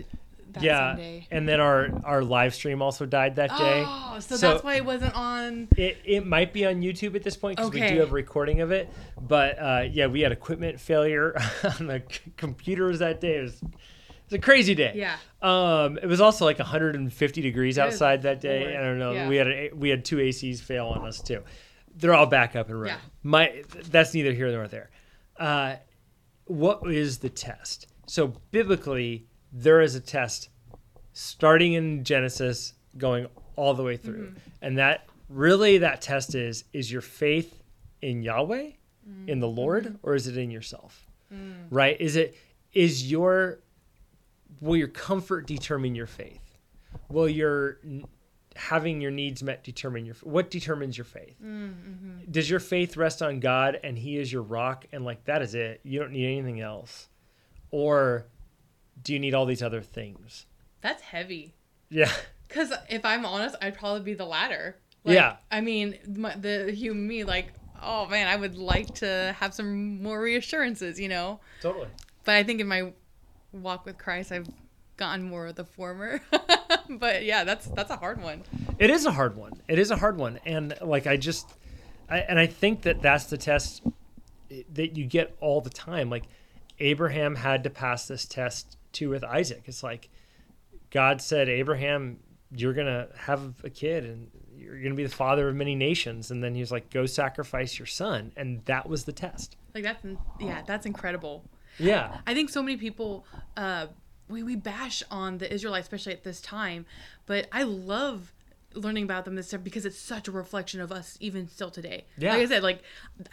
that 0.53 0.63
yeah, 0.63 0.91
Sunday. 0.91 1.27
and 1.31 1.47
then 1.47 1.59
our 1.59 1.89
our 2.03 2.23
live 2.23 2.53
stream 2.55 2.81
also 2.81 3.05
died 3.05 3.35
that 3.35 3.49
day. 3.49 3.83
Oh, 3.85 4.17
so, 4.19 4.35
So- 4.35 4.49
that's 4.51 4.63
why 4.63 4.75
it 4.75 4.85
wasn't 4.85 5.15
on. 5.15 5.67
It, 5.77 5.97
it 6.05 6.25
might 6.25 6.53
be 6.53 6.65
on 6.65 6.81
YouTube 6.81 7.15
at 7.15 7.23
this 7.23 7.35
point 7.35 7.57
because 7.57 7.71
we 7.71 7.79
do 7.81 7.99
have 7.99 8.09
a 8.09 8.13
recording 8.13 8.61
of 8.61 8.71
it. 8.71 8.89
But 9.19 9.59
uh, 9.59 9.83
yeah, 9.91 10.07
we 10.07 10.21
had 10.21 10.31
equipment 10.31 10.79
failure 10.79 11.35
on 11.79 11.87
the 11.87 12.03
c- 12.09 12.31
computers 12.37 12.99
that 12.99 13.19
day. 13.21 13.37
It 13.39 13.41
was, 13.43 13.61
it 13.61 13.69
was 14.31 14.33
a 14.33 14.39
crazy 14.39 14.75
day. 14.75 14.93
Yeah. 14.95 15.15
Um, 15.41 15.97
it 15.97 16.05
was 16.07 16.19
also 16.21 16.45
like 16.45 16.59
150 16.59 17.41
degrees 17.41 17.75
Good 17.75 17.81
outside 17.81 18.23
that 18.23 18.41
day. 18.41 18.75
I 18.75 18.81
don't 18.81 18.99
know. 18.99 19.11
Yeah. 19.11 19.27
We 19.29 19.35
had 19.37 19.47
a, 19.47 19.69
we 19.73 19.89
had 19.89 20.03
two 20.05 20.17
ACs 20.17 20.59
fail 20.61 20.87
on 20.87 21.05
us 21.07 21.21
too. 21.21 21.43
They're 21.95 22.13
all 22.13 22.25
back 22.27 22.55
up 22.55 22.69
and 22.69 22.79
running. 22.79 22.95
Yeah. 22.97 23.09
My 23.23 23.63
that's 23.89 24.13
neither 24.13 24.33
here 24.33 24.51
nor 24.51 24.67
there. 24.67 24.89
Uh, 25.37 25.75
what 26.45 26.89
is 26.91 27.17
the 27.19 27.29
test? 27.29 27.87
So 28.07 28.33
biblically, 28.51 29.27
there 29.51 29.81
is 29.81 29.95
a 29.95 29.99
test 29.99 30.49
starting 31.13 31.73
in 31.73 32.03
Genesis, 32.03 32.73
going 32.97 33.27
all 33.55 33.73
the 33.73 33.83
way 33.83 33.97
through, 33.97 34.27
mm-hmm. 34.27 34.37
and 34.61 34.77
that 34.77 35.07
really 35.29 35.79
that 35.79 36.01
test 36.01 36.35
is 36.35 36.63
is 36.73 36.91
your 36.91 37.01
faith 37.01 37.63
in 38.01 38.21
Yahweh, 38.21 38.71
mm-hmm. 39.09 39.29
in 39.29 39.39
the 39.39 39.47
Lord, 39.47 39.85
mm-hmm. 39.85 40.07
or 40.07 40.15
is 40.15 40.27
it 40.27 40.37
in 40.37 40.51
yourself? 40.51 41.05
Mm. 41.33 41.67
Right? 41.69 41.99
Is 41.99 42.15
it 42.15 42.37
is 42.73 43.09
your 43.09 43.59
will 44.61 44.77
your 44.77 44.87
comfort 44.87 45.47
determine 45.47 45.95
your 45.95 46.07
faith? 46.07 46.57
Will 47.09 47.29
your 47.29 47.79
having 48.55 48.99
your 48.99 49.11
needs 49.11 49.43
met 49.43 49.63
determine 49.63 50.05
your 50.05 50.15
what 50.23 50.49
determines 50.49 50.97
your 50.97 51.05
faith? 51.05 51.35
Mm, 51.43 52.31
Does 52.31 52.49
your 52.49 52.59
faith 52.59 52.97
rest 52.97 53.21
on 53.21 53.39
God 53.39 53.79
and 53.83 53.97
He 53.97 54.17
is 54.17 54.31
your 54.31 54.41
rock 54.41 54.85
and 54.91 55.05
like 55.05 55.23
that 55.25 55.41
is 55.41 55.55
it? 55.55 55.81
You 55.83 55.99
don't 55.99 56.11
need 56.11 56.37
anything 56.37 56.61
else, 56.61 57.07
or 57.71 58.27
do 59.03 59.13
you 59.13 59.19
need 59.19 59.33
all 59.33 59.45
these 59.45 59.63
other 59.63 59.81
things? 59.81 60.45
That's 60.81 61.01
heavy. 61.01 61.53
Yeah, 61.89 62.11
Because 62.47 62.73
if 62.89 63.05
I'm 63.05 63.25
honest, 63.25 63.55
I'd 63.61 63.77
probably 63.77 64.01
be 64.01 64.13
the 64.13 64.25
latter. 64.25 64.77
Yeah. 65.03 65.37
I 65.49 65.61
mean, 65.61 65.97
my, 66.17 66.35
the 66.35 66.71
human 66.71 67.07
me, 67.07 67.23
like, 67.23 67.53
oh 67.81 68.07
man, 68.07 68.27
I 68.27 68.35
would 68.35 68.57
like 68.57 68.93
to 68.95 69.35
have 69.39 69.53
some 69.53 70.01
more 70.01 70.21
reassurances, 70.21 70.99
you 70.99 71.07
know? 71.07 71.39
totally. 71.61 71.87
But 72.25 72.35
I 72.35 72.43
think 72.43 72.59
in 72.59 72.67
my 72.67 72.91
walk 73.53 73.85
with 73.85 73.97
Christ, 73.97 74.31
I've 74.31 74.47
gotten 74.97 75.23
more 75.23 75.47
of 75.47 75.55
the 75.55 75.63
former. 75.63 76.21
but 76.89 77.23
yeah, 77.23 77.43
that's 77.43 77.67
that's 77.67 77.91
a 77.91 77.95
hard 77.95 78.21
one. 78.21 78.43
It 78.79 78.89
is 78.89 79.05
a 79.05 79.11
hard 79.11 79.37
one. 79.37 79.53
It 79.67 79.79
is 79.79 79.91
a 79.91 79.95
hard 79.95 80.17
one, 80.17 80.39
and 80.45 80.73
like 80.81 81.07
I 81.07 81.15
just, 81.15 81.53
I, 82.09 82.19
and 82.19 82.37
I 82.37 82.47
think 82.47 82.81
that 82.81 83.01
that's 83.01 83.25
the 83.25 83.37
test 83.37 83.83
that 84.73 84.97
you 84.97 85.05
get 85.05 85.37
all 85.39 85.61
the 85.61 85.69
time. 85.69 86.09
Like 86.09 86.23
Abraham 86.79 87.35
had 87.35 87.63
to 87.63 87.69
pass 87.69 88.07
this 88.07 88.25
test 88.25 88.76
too 88.97 89.09
with 89.09 89.23
Isaac. 89.23 89.63
It's 89.65 89.83
like 89.83 90.09
God 90.89 91.21
said, 91.21 91.49
Abraham, 91.49 92.19
you're 92.55 92.73
gonna 92.73 93.07
have 93.15 93.53
a 93.63 93.69
kid, 93.69 94.05
and 94.05 94.29
you're 94.55 94.81
gonna 94.81 94.95
be 94.95 95.03
the 95.03 95.09
father 95.09 95.49
of 95.49 95.55
many 95.55 95.75
nations. 95.75 96.31
And 96.31 96.43
then 96.43 96.55
he 96.55 96.61
was 96.61 96.71
like, 96.71 96.89
go 96.89 97.05
sacrifice 97.05 97.77
your 97.77 97.85
son, 97.85 98.31
and 98.35 98.63
that 98.65 98.87
was 98.89 99.05
the 99.05 99.11
test. 99.11 99.55
Like 99.73 99.83
that's 99.83 100.03
yeah, 100.39 100.61
that's 100.65 100.85
incredible. 100.85 101.45
Yeah, 101.77 102.17
I 102.25 102.33
think 102.33 102.49
so 102.49 102.63
many 102.63 102.77
people 102.77 103.25
uh 103.55 103.87
we, 104.29 104.43
we 104.43 104.55
bash 104.55 105.03
on 105.09 105.37
the 105.37 105.51
Israelites, 105.51 105.85
especially 105.85 106.13
at 106.13 106.23
this 106.23 106.41
time, 106.41 106.85
but 107.25 107.47
I 107.51 107.63
love 107.63 108.33
learning 108.73 109.03
about 109.03 109.25
them 109.25 109.35
this 109.35 109.47
stuff 109.47 109.63
because 109.63 109.85
it's 109.85 109.97
such 109.97 110.27
a 110.27 110.31
reflection 110.31 110.79
of 110.81 110.91
us 110.91 111.17
even 111.19 111.47
still 111.47 111.71
today. 111.71 112.05
Yeah. 112.17 112.33
Like 112.33 112.41
I 112.41 112.45
said, 112.45 112.63
like 112.63 112.81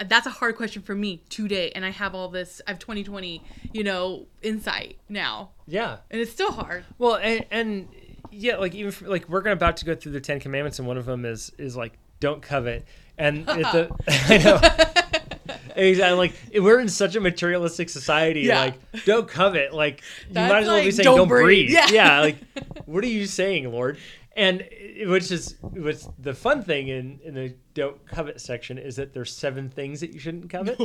that's 0.06 0.26
a 0.26 0.30
hard 0.30 0.56
question 0.56 0.80
for 0.82 0.94
me 0.94 1.22
today 1.28 1.70
and 1.74 1.84
I 1.84 1.90
have 1.90 2.14
all 2.14 2.28
this 2.28 2.62
I 2.66 2.70
have 2.70 2.78
2020, 2.78 3.42
you 3.72 3.84
know, 3.84 4.26
insight 4.42 4.96
now. 5.08 5.50
yeah. 5.66 5.98
And 6.10 6.20
it's 6.20 6.32
still 6.32 6.52
hard. 6.52 6.84
Well, 6.98 7.16
and, 7.16 7.44
and 7.50 7.88
yeah, 8.30 8.56
like 8.56 8.74
even 8.74 8.90
for, 8.92 9.06
like 9.08 9.28
we're 9.28 9.42
gonna 9.42 9.52
about 9.54 9.76
to 9.78 9.84
go 9.84 9.94
through 9.94 10.12
the 10.12 10.20
Ten 10.20 10.40
Commandments, 10.40 10.78
and 10.78 10.88
one 10.88 10.96
of 10.98 11.04
them 11.06 11.24
is 11.24 11.52
is 11.58 11.76
like 11.76 11.92
don't 12.20 12.40
covet, 12.42 12.84
and 13.18 13.48
at 13.48 13.72
the 13.72 13.90
I 14.08 14.38
know 14.38 14.60
exactly 15.76 16.16
like 16.18 16.32
we're 16.62 16.80
in 16.80 16.88
such 16.88 17.16
a 17.16 17.20
materialistic 17.20 17.88
society, 17.90 18.42
Yeah. 18.42 18.60
like 18.60 19.04
don't 19.04 19.28
covet, 19.28 19.72
like 19.74 20.00
you 20.28 20.34
That's 20.34 20.52
might 20.52 20.62
as 20.62 20.68
well 20.68 20.82
be 20.84 20.90
saying 20.90 21.04
don't 21.04 21.16
don't, 21.18 21.28
breathe. 21.28 21.68
breathe, 21.70 21.90
Yeah. 21.92 22.20
like 22.20 22.36
what 22.86 23.04
are 23.04 23.08
you 23.08 23.26
saying, 23.26 23.70
Lord? 23.70 23.98
And 24.36 24.68
which 25.06 25.30
is 25.30 25.56
what's 25.60 26.08
the 26.18 26.34
fun 26.34 26.62
thing 26.62 26.88
in 26.88 27.20
in 27.24 27.34
the 27.34 27.54
don't 27.74 28.04
covet 28.06 28.40
section 28.40 28.78
is 28.78 28.96
that 28.96 29.12
there's 29.14 29.32
seven 29.32 29.68
things 29.68 30.00
that 30.00 30.12
you 30.12 30.18
shouldn't 30.18 30.50
covet. 30.50 30.78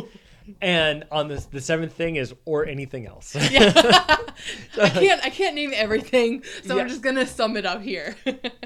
And 0.62 1.06
on 1.12 1.28
this, 1.28 1.46
the 1.46 1.62
seventh 1.62 1.94
thing 1.94 2.16
is 2.16 2.34
or 2.46 2.66
anything 2.66 3.06
else. 3.08 3.36
I 3.36 4.90
can't 4.94 5.24
I 5.26 5.30
can't 5.30 5.56
name 5.56 5.72
everything, 5.74 6.44
so 6.64 6.76
Yeah. 6.76 6.84
I'm 6.84 6.90
just 6.90 7.02
gonna 7.02 7.26
sum 7.26 7.58
it 7.58 7.66
up 7.66 7.82
here. 7.82 8.16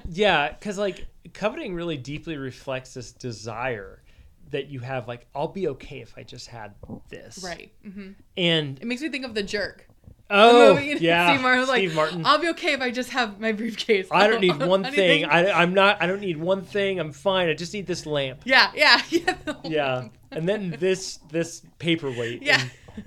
Yeah, 0.09 0.49
because 0.51 0.77
like 0.77 1.07
coveting 1.33 1.73
really 1.73 1.97
deeply 1.97 2.37
reflects 2.37 2.93
this 2.93 3.11
desire 3.13 4.03
that 4.51 4.67
you 4.67 4.79
have. 4.81 5.07
Like, 5.07 5.25
I'll 5.33 5.47
be 5.47 5.67
okay 5.69 6.01
if 6.01 6.13
I 6.15 6.21
just 6.23 6.47
had 6.47 6.75
this. 7.09 7.41
right. 7.43 7.71
hmm 7.83 8.11
And 8.37 8.79
It 8.79 8.85
makes 8.85 9.01
me 9.01 9.09
think 9.09 9.25
of 9.25 9.33
the 9.33 9.41
jerk. 9.41 9.87
Oh 10.29 10.75
movie, 10.75 10.97
yeah, 10.99 11.29
Steve 11.31 11.41
Martin 11.41 11.59
was 11.59 11.69
like, 11.69 11.93
Martin. 11.93 12.25
I'll 12.25 12.39
be 12.39 12.47
okay 12.49 12.73
if 12.73 12.81
I 12.81 12.91
just 12.91 13.09
have 13.11 13.39
my 13.39 13.51
briefcase. 13.51 14.07
I 14.09 14.27
don't 14.27 14.41
need 14.41 14.57
one 14.65 14.83
thing. 14.83 15.25
I, 15.25 15.51
I'm 15.51 15.73
not. 15.73 16.01
I 16.01 16.07
don't 16.07 16.21
need 16.21 16.37
one 16.37 16.63
thing. 16.63 16.99
I'm 16.99 17.11
fine. 17.11 17.49
I 17.49 17.53
just 17.53 17.73
need 17.73 17.85
this 17.85 18.05
lamp. 18.05 18.41
Yeah, 18.45 18.71
yeah, 18.73 19.01
yeah. 19.09 19.35
Yeah, 19.63 20.07
and 20.31 20.47
then 20.47 20.75
this 20.79 21.17
this 21.29 21.61
paperweight. 21.77 22.41
Yeah. 22.41 22.61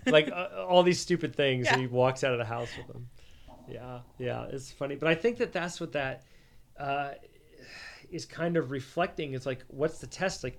and, 0.05 0.12
like 0.12 0.31
uh, 0.31 0.64
all 0.68 0.83
these 0.83 1.00
stupid 1.00 1.35
things, 1.35 1.66
and 1.68 1.76
Yeah. 1.76 1.81
he 1.83 1.87
walks 1.87 2.22
out 2.22 2.33
of 2.33 2.38
the 2.38 2.44
house 2.44 2.68
with 2.76 2.87
them. 2.87 3.09
Yeah, 3.68 4.00
yeah, 4.18 4.44
it's 4.50 4.70
funny, 4.70 4.94
but 4.94 5.09
I 5.09 5.14
think 5.14 5.38
that 5.38 5.52
that's 5.52 5.81
what 5.81 5.92
that 5.92 6.22
uh, 6.79 7.11
is 8.11 8.24
kind 8.24 8.57
of 8.57 8.70
reflecting. 8.70 9.33
It's 9.35 9.46
like, 9.46 9.64
what's 9.68 9.98
the 9.98 10.07
test? 10.07 10.44
Like, 10.44 10.59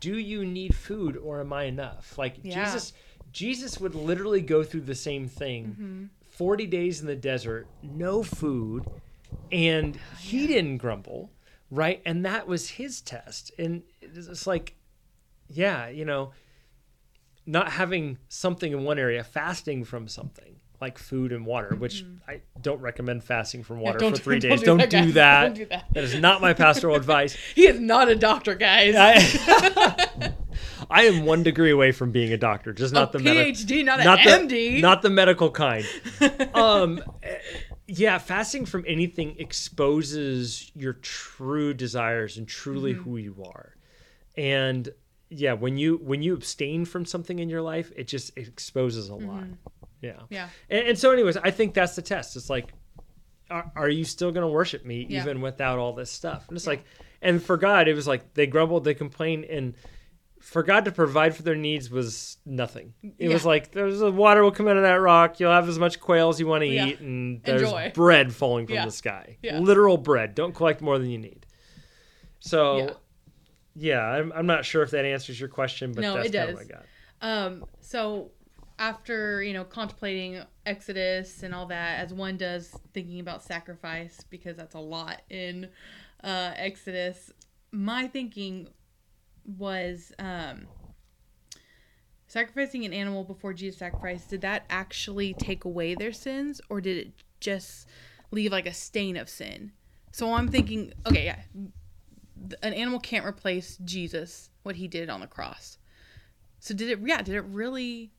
do 0.00 0.18
you 0.18 0.44
need 0.44 0.74
food 0.74 1.16
or 1.16 1.40
am 1.40 1.52
I 1.52 1.64
enough? 1.64 2.18
Like 2.18 2.36
Yeah. 2.42 2.64
Jesus, 2.64 2.92
Jesus 3.32 3.78
would 3.80 3.94
literally 3.94 4.40
go 4.40 4.62
through 4.62 4.82
the 4.82 4.94
same 4.94 5.28
thing. 5.28 5.66
Mm-hmm. 5.66 6.04
Forty 6.28 6.66
days 6.66 7.00
in 7.00 7.06
the 7.06 7.16
desert, 7.16 7.66
no 7.82 8.22
food, 8.22 8.86
and 9.52 9.98
he 10.18 10.46
didn't 10.46 10.78
grumble, 10.78 11.30
right? 11.70 12.00
And 12.06 12.24
that 12.24 12.46
was 12.46 12.70
his 12.70 13.00
test. 13.00 13.52
And 13.58 13.82
it's 14.00 14.46
like, 14.46 14.74
yeah, 15.48 15.88
you 15.88 16.04
know, 16.04 16.32
not 17.46 17.72
having 17.72 18.18
something 18.28 18.72
in 18.72 18.84
one 18.84 18.98
area, 18.98 19.22
fasting 19.22 19.84
from 19.84 20.08
something 20.08 20.56
like 20.80 20.96
food 20.96 21.30
and 21.32 21.44
water, 21.44 21.76
which 21.76 22.04
I 22.26 22.40
don't 22.60 22.80
recommend 22.80 23.22
fasting 23.22 23.62
from 23.62 23.80
water 23.80 23.98
don't 23.98 24.16
for 24.16 24.22
three 24.22 24.38
days. 24.38 24.62
don't 24.62 24.78
Don't 24.78 24.90
do 24.90 25.06
do, 25.06 25.12
that, 25.12 25.12
that. 25.12 25.42
Don't 25.42 25.54
do 25.54 25.66
that. 25.66 25.84
That 25.92 26.04
is 26.04 26.14
not 26.14 26.40
my 26.40 26.54
pastoral 26.54 26.96
advice. 26.96 27.36
He 27.54 27.66
is 27.66 27.78
not 27.78 28.08
a 28.08 28.16
doctor, 28.16 28.54
guys. 28.54 28.94
I, 28.96 30.32
I 30.88 31.02
am 31.04 31.24
one 31.24 31.42
degree 31.42 31.70
away 31.70 31.92
from 31.92 32.12
being 32.12 32.32
a 32.32 32.36
doctor, 32.36 32.72
just 32.72 32.94
not 32.94 33.14
a 33.14 33.18
the 33.18 33.24
medical, 33.24 33.52
PhD, 33.52 33.84
not 33.84 34.00
an 34.00 34.06
the, 34.48 34.54
MD. 34.54 34.80
not 34.80 35.02
the 35.02 35.10
medical 35.10 35.50
kind. 35.50 35.84
um, 36.54 37.02
yeah, 37.86 38.18
fasting 38.18 38.64
from 38.66 38.84
anything 38.86 39.34
exposes 39.38 40.70
your 40.74 40.94
true 40.94 41.74
desires 41.74 42.36
and 42.36 42.46
truly 42.46 42.94
Mm-hmm. 42.94 43.02
who 43.02 43.16
you 43.16 43.44
are, 43.44 43.74
and 44.36 44.88
yeah, 45.28 45.52
when 45.54 45.76
you 45.76 45.96
when 46.02 46.22
you 46.22 46.34
abstain 46.34 46.84
from 46.84 47.04
something 47.04 47.38
in 47.38 47.48
your 47.48 47.62
life, 47.62 47.92
it 47.96 48.06
just 48.08 48.36
exposes 48.36 49.08
a 49.08 49.14
lot. 49.14 49.44
Yeah. 50.00 50.12
Mm-hmm. 50.12 50.24
Yeah. 50.34 50.48
And, 50.70 50.88
and 50.88 50.98
so, 50.98 51.10
anyways, 51.10 51.36
I 51.36 51.50
think 51.50 51.74
that's 51.74 51.94
the 51.96 52.02
test. 52.02 52.36
It's 52.36 52.48
like, 52.50 52.72
are, 53.50 53.70
are 53.76 53.88
you 53.88 54.04
still 54.04 54.30
going 54.32 54.46
to 54.46 54.52
worship 54.52 54.84
me 54.84 55.06
Yeah. 55.08 55.20
even 55.22 55.40
without 55.40 55.78
all 55.78 55.92
this 55.92 56.10
stuff? 56.10 56.48
And 56.48 56.56
it's 56.56 56.66
like, 56.66 56.84
and 57.20 57.42
for 57.42 57.56
God, 57.56 57.86
it 57.86 57.94
was 57.94 58.06
like 58.08 58.32
they 58.34 58.46
grumbled, 58.46 58.84
they 58.84 58.94
complained, 58.94 59.44
and 59.44 59.74
for 60.40 60.62
God 60.62 60.86
to 60.86 60.92
provide 60.92 61.36
for 61.36 61.42
their 61.42 61.54
needs 61.54 61.90
was 61.90 62.38
nothing. 62.44 62.94
It 63.18 63.28
was 63.28 63.44
like 63.44 63.70
there's 63.72 64.00
a 64.00 64.10
water 64.10 64.42
will 64.42 64.50
come 64.50 64.66
out 64.68 64.76
of 64.76 64.82
that 64.82 64.94
rock. 64.94 65.38
You'll 65.38 65.52
have 65.52 65.68
as 65.68 65.78
much 65.78 66.00
quail 66.00 66.30
as 66.30 66.40
you 66.40 66.46
want 66.46 66.62
to 66.62 66.66
Yeah. 66.66 66.86
eat, 66.86 67.00
and 67.00 67.42
there's 67.44 67.62
Enjoy. 67.62 67.92
bread 67.94 68.34
falling 68.34 68.66
from 68.66 68.74
Yeah. 68.76 68.84
the 68.86 68.90
sky. 68.90 69.36
Yeah. 69.42 69.58
Literal 69.58 69.96
bread. 69.98 70.34
Don't 70.34 70.54
collect 70.54 70.80
more 70.80 70.98
than 70.98 71.10
you 71.10 71.18
need. 71.18 71.46
So, 72.40 72.78
Yeah. 72.78 72.90
yeah, 73.76 74.00
I'm, 74.00 74.32
I'm 74.32 74.46
not 74.46 74.64
sure 74.64 74.82
if 74.82 74.90
that 74.92 75.04
answers 75.04 75.38
your 75.38 75.48
question, 75.50 75.92
but 75.92 76.00
No, 76.00 76.14
that's 76.14 76.28
it 76.28 76.32
kind 76.32 76.50
of 76.50 76.56
does. 76.58 76.68
what 76.68 76.74
I 76.74 76.78
got. 76.78 76.86
Um, 77.52 77.64
so 77.80 78.30
after, 78.78 79.42
you 79.42 79.52
know, 79.52 79.64
contemplating 79.64 80.42
Exodus 80.64 81.42
and 81.42 81.54
all 81.54 81.66
that, 81.66 82.00
as 82.00 82.14
one 82.14 82.38
does 82.38 82.74
thinking 82.94 83.20
about 83.20 83.42
sacrifice, 83.42 84.24
because 84.30 84.56
that's 84.56 84.74
a 84.74 84.80
lot 84.80 85.20
in 85.28 85.68
uh, 86.24 86.52
Exodus, 86.56 87.30
my 87.72 88.06
thinking 88.08 88.68
was 89.58 90.12
um, 90.18 90.66
sacrificing 92.26 92.84
an 92.84 92.92
animal 92.92 93.24
before 93.24 93.52
Jesus 93.52 93.78
sacrificed, 93.78 94.30
did 94.30 94.40
that 94.42 94.64
actually 94.70 95.34
take 95.34 95.64
away 95.64 95.94
their 95.94 96.12
sins 96.12 96.60
or 96.68 96.80
did 96.80 96.96
it 96.96 97.12
just 97.40 97.88
leave 98.30 98.52
like 98.52 98.66
a 98.66 98.72
stain 98.72 99.16
of 99.16 99.28
sin? 99.28 99.72
So 100.12 100.34
I'm 100.34 100.48
thinking, 100.48 100.92
okay, 101.06 101.24
yeah, 101.26 101.38
an 102.62 102.72
animal 102.72 103.00
can't 103.00 103.24
replace 103.24 103.78
Jesus, 103.84 104.50
what 104.62 104.76
he 104.76 104.88
did 104.88 105.08
on 105.08 105.20
the 105.20 105.26
cross. 105.26 105.78
So 106.58 106.74
did 106.74 106.90
it? 106.90 106.98
Yeah, 107.04 107.22
did 107.22 107.36
it 107.36 107.44
really 107.44 108.10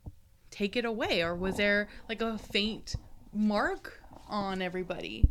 take 0.50 0.76
it 0.76 0.86
away, 0.86 1.22
or 1.22 1.36
was 1.36 1.58
there 1.58 1.88
like 2.10 2.22
a 2.22 2.38
faint 2.38 2.96
mark 3.34 4.02
on 4.28 4.62
everybody. 4.62 5.26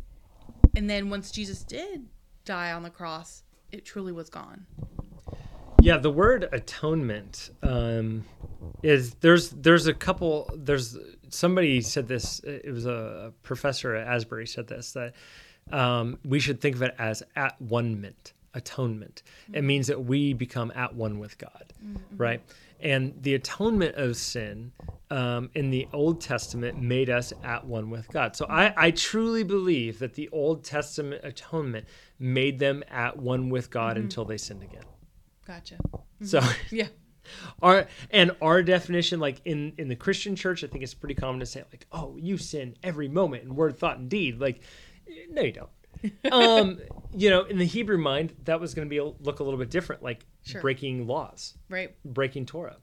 And 0.75 0.89
then 0.89 1.09
once 1.09 1.31
Jesus 1.31 1.63
did 1.63 2.07
die 2.45 2.71
on 2.71 2.83
the 2.83 2.89
cross, 2.89 3.43
it 3.71 3.85
truly 3.85 4.11
was 4.11 4.29
gone. 4.29 4.65
Yeah, 5.81 5.97
the 5.97 6.11
word 6.11 6.47
atonement 6.51 7.49
um, 7.63 8.23
is 8.83 9.15
there's 9.15 9.49
there's 9.49 9.87
a 9.87 9.93
couple 9.95 10.47
there's 10.55 10.95
somebody 11.29 11.81
said 11.81 12.07
this 12.07 12.39
it 12.43 12.71
was 12.71 12.85
a 12.85 13.33
professor 13.41 13.95
at 13.95 14.07
Asbury 14.07 14.45
said 14.45 14.67
this 14.67 14.91
that 14.91 15.13
um, 15.71 16.19
we 16.23 16.39
should 16.39 16.61
think 16.61 16.75
of 16.75 16.83
it 16.83 16.93
as 16.99 17.23
at 17.35 17.59
one 17.59 17.99
ment 17.99 18.33
atonement. 18.53 19.23
It 19.53 19.63
means 19.63 19.87
that 19.87 20.03
we 20.03 20.33
become 20.33 20.71
at 20.75 20.93
one 20.93 21.17
with 21.19 21.37
God, 21.39 21.73
right? 22.15 22.41
And 22.79 23.13
the 23.21 23.35
atonement 23.35 23.95
of 23.95 24.17
sin 24.17 24.73
um, 25.09 25.49
in 25.55 25.69
the 25.69 25.87
Old 25.93 26.19
Testament 26.19 26.81
made 26.81 27.09
us 27.09 27.31
at 27.43 27.65
one 27.65 27.89
with 27.89 28.09
God. 28.09 28.35
So 28.35 28.45
I, 28.49 28.73
I 28.75 28.91
truly 28.91 29.43
believe 29.43 29.99
that 29.99 30.15
the 30.15 30.29
Old 30.29 30.63
Testament 30.63 31.21
atonement 31.23 31.85
made 32.19 32.59
them 32.59 32.83
at 32.89 33.17
one 33.17 33.49
with 33.49 33.69
God 33.69 33.97
until 33.97 34.25
they 34.25 34.37
sinned 34.37 34.63
again. 34.63 34.83
Gotcha. 35.45 35.77
So 36.23 36.41
Yeah. 36.71 36.87
our 37.61 37.87
and 38.09 38.31
our 38.41 38.61
definition, 38.63 39.19
like 39.19 39.41
in 39.45 39.73
in 39.77 39.87
the 39.87 39.95
Christian 39.95 40.35
church, 40.35 40.63
I 40.63 40.67
think 40.67 40.83
it's 40.83 40.93
pretty 40.93 41.15
common 41.15 41.39
to 41.39 41.45
say 41.45 41.63
like, 41.71 41.85
"Oh, 41.91 42.17
you 42.17 42.37
sin 42.37 42.75
every 42.83 43.07
moment 43.07 43.43
in 43.43 43.55
word, 43.55 43.77
thought, 43.77 43.97
and 43.99 44.09
deed." 44.09 44.39
Like, 44.39 44.61
no, 45.29 45.41
you 45.41 45.51
don't. 45.51 45.69
um, 46.31 46.79
you 47.13 47.29
know, 47.29 47.43
in 47.43 47.57
the 47.59 47.65
Hebrew 47.65 47.97
mind, 47.97 48.33
that 48.45 48.59
was 48.59 48.73
going 48.73 48.87
to 48.87 48.89
be 48.89 48.97
a, 48.97 49.03
look 49.05 49.39
a 49.39 49.43
little 49.43 49.59
bit 49.59 49.69
different, 49.69 50.01
like 50.01 50.25
Sure. 50.43 50.59
breaking 50.61 51.05
laws, 51.05 51.53
Right. 51.69 51.95
breaking 52.03 52.47
Torah, 52.47 52.77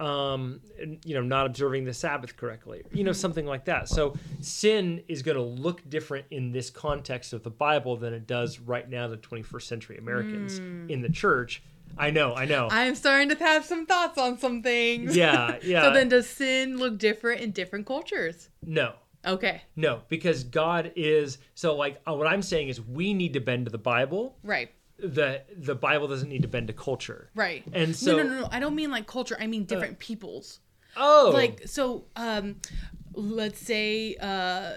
um, 0.00 0.60
and, 0.80 0.98
you 1.04 1.14
know, 1.14 1.22
not 1.22 1.46
observing 1.46 1.84
the 1.84 1.94
Sabbath 1.94 2.36
correctly, 2.36 2.82
you 2.92 3.04
know, 3.04 3.12
something 3.12 3.46
like 3.46 3.66
that. 3.66 3.88
So 3.88 4.16
sin 4.40 5.04
is 5.06 5.22
going 5.22 5.36
to 5.36 5.42
look 5.42 5.88
different 5.88 6.26
in 6.32 6.50
this 6.50 6.70
context 6.70 7.32
of 7.32 7.44
the 7.44 7.50
Bible 7.50 7.96
than 7.96 8.12
it 8.12 8.26
does 8.26 8.58
right 8.58 8.88
now 8.88 9.06
to 9.06 9.16
21st 9.16 9.62
century 9.62 9.96
Americans 9.98 10.60
in 10.88 11.00
the 11.02 11.08
church. 11.08 11.62
I 11.96 12.10
know, 12.10 12.34
I 12.34 12.44
know. 12.44 12.68
I'm 12.70 12.94
starting 12.94 13.28
to 13.30 13.36
have 13.36 13.64
some 13.64 13.86
thoughts 13.86 14.18
on 14.18 14.38
some 14.38 14.62
things. 14.62 15.16
yeah, 15.16 15.58
yeah. 15.62 15.82
So 15.82 15.92
then 15.92 16.08
does 16.08 16.28
sin 16.28 16.76
look 16.76 16.98
different 16.98 17.40
in 17.40 17.50
different 17.52 17.86
cultures? 17.86 18.48
no. 18.62 18.94
Okay. 19.26 19.62
No, 19.74 20.02
because 20.08 20.44
God 20.44 20.92
is 20.94 21.38
so 21.54 21.74
like 21.74 22.00
uh, 22.08 22.14
what 22.14 22.28
I'm 22.28 22.40
saying 22.40 22.68
is 22.68 22.80
we 22.80 23.12
need 23.12 23.32
to 23.32 23.40
bend 23.40 23.66
to 23.66 23.72
the 23.72 23.76
Bible. 23.76 24.38
Right. 24.44 24.70
The 24.98 25.42
the 25.56 25.74
Bible 25.74 26.06
doesn't 26.06 26.28
need 26.28 26.42
to 26.42 26.48
bend 26.48 26.68
to 26.68 26.72
culture. 26.72 27.28
Right. 27.34 27.64
And 27.72 27.94
so 27.94 28.16
no, 28.16 28.22
no, 28.22 28.28
no, 28.28 28.40
no. 28.42 28.48
I 28.52 28.60
don't 28.60 28.76
mean 28.76 28.92
like 28.92 29.08
culture. 29.08 29.36
I 29.38 29.48
mean 29.48 29.64
different 29.64 29.98
peoples. 29.98 30.60
oh 30.96 31.32
Like 31.34 31.62
so. 31.66 32.04
Um, 32.14 32.56
let's 33.14 33.58
say 33.58 34.16
uh, 34.20 34.74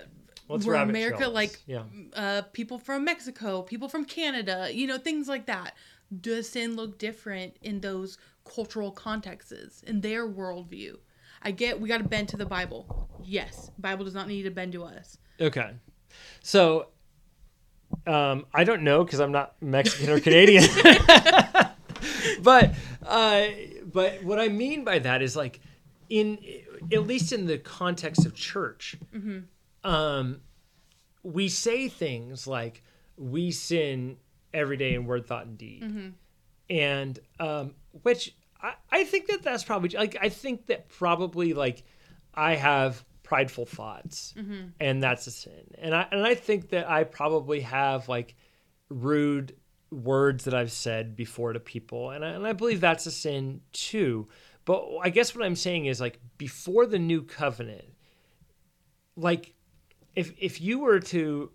What's 0.47 0.65
we're 0.65 0.75
America, 0.75 1.17
trails? 1.17 1.33
like 1.33 1.61
yeah. 1.65 1.83
uh, 2.13 2.41
people 2.53 2.79
from 2.79 3.05
Mexico, 3.05 3.61
people 3.61 3.87
from 3.87 4.05
Canada, 4.05 4.69
you 4.71 4.87
know, 4.87 4.97
things 4.97 5.27
like 5.27 5.45
that. 5.45 5.75
Does 6.19 6.49
sin 6.49 6.75
look 6.75 6.97
different 6.97 7.55
in 7.61 7.79
those 7.79 8.17
cultural 8.43 8.91
contexts, 8.91 9.81
in 9.83 10.01
their 10.01 10.27
worldview? 10.27 10.97
I 11.41 11.51
get 11.51 11.79
we 11.79 11.87
got 11.87 11.99
to 11.99 12.07
bend 12.07 12.29
to 12.29 12.37
the 12.37 12.45
Bible. 12.45 13.09
Yes, 13.23 13.71
Bible 13.79 14.05
does 14.05 14.13
not 14.13 14.27
need 14.27 14.43
to 14.43 14.51
bend 14.51 14.73
to 14.73 14.83
us. 14.83 15.17
Okay. 15.39 15.71
So 16.41 16.87
um 18.05 18.45
I 18.53 18.63
don't 18.63 18.83
know 18.83 19.03
because 19.03 19.19
I'm 19.19 19.31
not 19.31 19.55
Mexican 19.61 20.09
or 20.09 20.19
Canadian. 20.19 20.63
but 22.43 22.73
uh 23.05 23.47
but 23.91 24.23
what 24.23 24.39
I 24.39 24.49
mean 24.49 24.83
by 24.83 24.99
that 24.99 25.21
is 25.21 25.35
like 25.35 25.59
in 26.09 26.37
at 26.91 27.07
least 27.07 27.31
in 27.31 27.45
the 27.45 27.57
context 27.57 28.25
of 28.25 28.35
church 28.35 28.97
um 29.83 30.41
we 31.23 31.47
say 31.47 31.87
things 31.87 32.47
like 32.47 32.83
we 33.17 33.51
sin 33.51 34.17
every 34.53 34.77
day 34.77 34.93
in 34.93 35.05
word 35.05 35.25
thought 35.25 35.45
and 35.45 35.57
deed. 35.57 35.83
And 36.69 37.19
um 37.39 37.75
which 38.03 38.35
I, 38.61 38.73
I 38.91 39.03
think 39.03 39.27
that 39.27 39.41
that's 39.43 39.63
probably 39.63 39.89
like 39.89 40.17
i 40.21 40.29
think 40.29 40.67
that 40.67 40.87
probably 40.89 41.53
like 41.53 41.83
i 42.33 42.55
have 42.55 43.03
prideful 43.23 43.65
thoughts. 43.65 44.33
And 44.79 45.01
that's 45.01 45.25
a 45.27 45.31
sin. 45.31 45.73
And 45.77 45.95
i 45.95 46.07
and 46.11 46.21
i 46.25 46.35
think 46.35 46.69
that 46.69 46.89
i 46.89 47.03
probably 47.03 47.61
have 47.61 48.07
like 48.09 48.35
rude 48.89 49.55
words 49.89 50.45
that 50.45 50.53
i've 50.53 50.71
said 50.71 51.15
before 51.15 51.53
to 51.53 51.59
people. 51.59 52.11
And 52.11 52.23
I, 52.23 52.29
and 52.29 52.45
I 52.47 52.53
believe 52.53 52.79
that's 52.81 53.05
a 53.05 53.11
sin 53.11 53.61
too. 53.73 54.27
But 54.65 54.85
i 55.01 55.09
guess 55.09 55.35
what 55.35 55.43
i'm 55.45 55.55
saying 55.55 55.85
is 55.87 55.99
like 55.99 56.19
before 56.37 56.85
the 56.85 56.99
new 56.99 57.23
covenant 57.23 57.85
like 59.15 59.53
if 60.15 60.33
if 60.39 60.61
you 60.61 60.79
were 60.79 60.99
to 60.99 61.51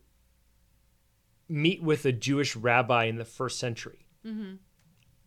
meet 1.49 1.83
with 1.83 2.05
a 2.05 2.13
Jewish 2.13 2.57
rabbi 2.57 3.05
in 3.05 3.17
the 3.17 3.25
first 3.25 3.59
century, 3.59 4.07
mm-hmm. 4.27 4.55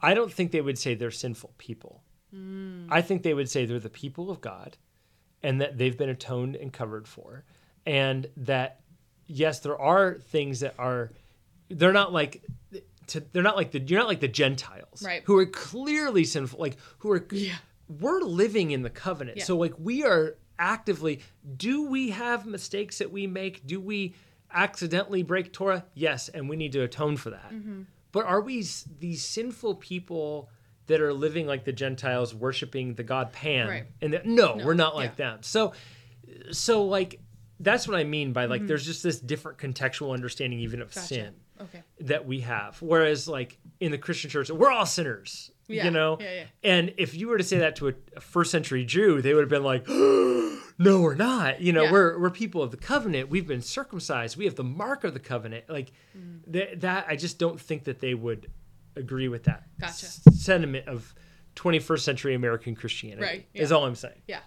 I 0.01 0.13
don't 0.13 0.31
think 0.31 0.51
they 0.51 0.61
would 0.61 0.77
say 0.77 0.95
they're 0.95 1.11
sinful 1.11 1.53
people. 1.57 2.03
Mm. 2.33 2.87
I 2.89 3.01
think 3.01 3.23
they 3.23 3.33
would 3.33 3.49
say 3.49 3.65
they're 3.65 3.79
the 3.79 3.89
people 3.89 4.29
of 4.29 4.39
God 4.41 4.77
and 5.41 5.61
that 5.61 5.77
they've 5.77 5.97
been 5.97 6.09
atoned 6.09 6.55
and 6.55 6.71
covered 6.71 7.07
for. 7.07 7.43
And 7.85 8.27
that, 8.37 8.81
yes, 9.27 9.59
there 9.59 9.79
are 9.79 10.15
things 10.15 10.59
that 10.59 10.75
are, 10.77 11.11
they're 11.69 11.93
not 11.93 12.13
like, 12.13 12.43
to, 13.07 13.19
they're 13.19 13.43
not 13.43 13.55
like 13.55 13.71
the, 13.71 13.79
you're 13.79 13.99
not 13.99 14.07
like 14.07 14.19
the 14.19 14.27
Gentiles 14.27 15.01
Right. 15.03 15.23
who 15.25 15.37
are 15.37 15.45
clearly 15.45 16.23
sinful, 16.23 16.59
like 16.59 16.77
who 16.99 17.11
are, 17.11 17.25
Yeah. 17.31 17.55
we're 17.87 18.21
living 18.21 18.71
in 18.71 18.83
the 18.83 18.89
covenant. 18.89 19.37
Yeah. 19.39 19.45
So 19.45 19.57
like 19.57 19.73
we 19.77 20.03
are 20.03 20.35
actively 20.59 21.21
do 21.57 21.89
we 21.89 22.09
have 22.11 22.45
mistakes 22.45 22.97
that 22.99 23.11
we 23.11 23.25
make? 23.25 23.65
Do 23.65 23.79
we 23.79 24.13
accidentally 24.53 25.23
break 25.23 25.53
Torah? 25.53 25.85
Yes, 25.93 26.29
and 26.29 26.49
we 26.49 26.55
need 26.55 26.71
to 26.73 26.81
atone 26.81 27.17
for 27.17 27.29
that. 27.31 27.51
Mm-hmm. 27.51 27.83
But 28.11 28.25
are 28.25 28.41
we 28.41 28.65
these 28.99 29.23
sinful 29.23 29.75
people 29.75 30.49
that 30.87 30.99
are 31.01 31.13
living 31.13 31.45
like 31.45 31.63
the 31.65 31.71
Gentiles 31.73 32.33
worshiping 32.33 32.95
the 32.95 33.03
god 33.03 33.31
Pan? 33.31 33.67
Right. 33.67 33.85
And 34.01 34.13
that, 34.13 34.25
no, 34.25 34.55
No, 34.55 34.65
we're 34.65 34.73
not 34.73 34.95
like 34.95 35.11
yeah. 35.11 35.31
them. 35.31 35.39
So 35.43 35.73
so 36.51 36.83
like 36.85 37.19
that's 37.59 37.87
what 37.87 37.97
I 37.97 38.03
mean 38.03 38.33
by 38.33 38.43
Mm-hmm. 38.43 38.51
like 38.51 38.67
there's 38.67 38.85
just 38.85 39.03
this 39.03 39.19
different 39.19 39.57
contextual 39.59 40.13
understanding 40.13 40.59
even 40.59 40.81
of 40.81 40.93
Gotcha. 40.93 41.07
sin 41.07 41.33
Okay. 41.61 41.83
that 42.01 42.25
we 42.25 42.39
have. 42.39 42.81
Whereas 42.81 43.27
like 43.27 43.57
in 43.79 43.91
the 43.91 43.97
Christian 43.97 44.29
church, 44.29 44.49
we're 44.49 44.71
all 44.71 44.85
sinners. 44.85 45.51
Yeah, 45.67 45.85
You 45.85 45.91
know? 45.91 46.17
yeah, 46.19 46.33
yeah. 46.33 46.43
And 46.63 46.93
if 46.97 47.13
you 47.13 47.27
were 47.27 47.37
to 47.37 47.43
say 47.43 47.59
that 47.59 47.75
to 47.75 47.89
a, 47.89 47.93
a 48.15 48.21
first 48.21 48.49
century 48.49 48.85
Jew, 48.85 49.21
they 49.21 49.33
would 49.35 49.41
have 49.41 49.49
been 49.49 49.63
like, 49.63 49.85
No, 50.81 51.01
we're 51.01 51.15
not. 51.15 51.61
You 51.61 51.73
know, 51.73 51.83
Yeah. 51.83 51.91
we're 51.91 52.17
we're 52.17 52.29
people 52.29 52.63
of 52.63 52.71
the 52.71 52.77
covenant. 52.77 53.29
We've 53.29 53.45
been 53.47 53.61
circumcised. 53.61 54.37
We 54.37 54.45
have 54.45 54.55
the 54.55 54.63
mark 54.63 55.03
of 55.03 55.13
the 55.13 55.19
covenant. 55.19 55.69
Like 55.69 55.91
Mm. 56.17 56.51
th- 56.51 56.79
that 56.79 57.05
I 57.07 57.15
just 57.17 57.37
don't 57.37 57.59
think 57.59 57.83
that 57.83 57.99
they 57.99 58.13
would 58.13 58.49
agree 58.95 59.27
with 59.27 59.43
that 59.43 59.67
Gotcha. 59.79 60.05
s- 60.05 60.21
sentiment 60.31 60.87
of 60.87 61.13
21st 61.55 62.03
century 62.05 62.33
American 62.33 62.75
Christianity. 62.75 63.21
Right, 63.21 63.47
Is 63.53 63.71
all 63.71 63.85
I'm 63.85 63.95
saying. 63.95 64.21
Yeah. 64.27 64.39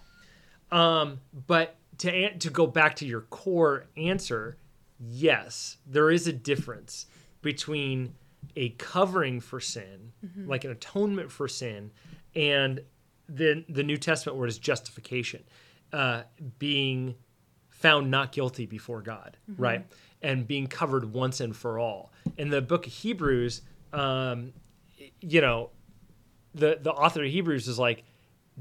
Um, 0.71 1.21
but 1.47 1.75
to 1.99 2.11
an- 2.11 2.39
to 2.39 2.49
go 2.49 2.65
back 2.65 2.95
to 2.97 3.05
your 3.05 3.21
core 3.21 3.85
answer, 3.95 4.57
yes, 4.99 5.77
there 5.85 6.09
is 6.09 6.27
a 6.27 6.33
difference 6.33 7.05
between 7.43 8.15
a 8.55 8.69
covering 8.69 9.39
for 9.39 9.59
sin, 9.59 10.13
like 10.47 10.63
an 10.63 10.71
atonement 10.71 11.31
for 11.31 11.47
sin, 11.47 11.91
and 12.35 12.81
the 13.29 13.63
the 13.69 13.83
New 13.83 13.97
Testament 13.97 14.37
word 14.37 14.49
is 14.49 14.57
justification, 14.57 15.43
uh, 15.93 16.23
being 16.59 17.15
found 17.69 18.09
not 18.11 18.31
guilty 18.31 18.65
before 18.65 19.01
God, 19.01 19.37
right, 19.57 19.85
and 20.21 20.47
being 20.47 20.67
covered 20.67 21.11
once 21.13 21.39
and 21.39 21.55
for 21.55 21.79
all. 21.79 22.11
In 22.37 22.49
the 22.49 22.61
book 22.61 22.87
of 22.87 22.93
Hebrews, 22.93 23.61
um, 23.93 24.53
you 25.21 25.39
know, 25.41 25.69
the 26.55 26.77
the 26.81 26.91
author 26.91 27.23
of 27.23 27.29
Hebrews 27.31 27.67
is 27.67 27.77
like 27.79 28.03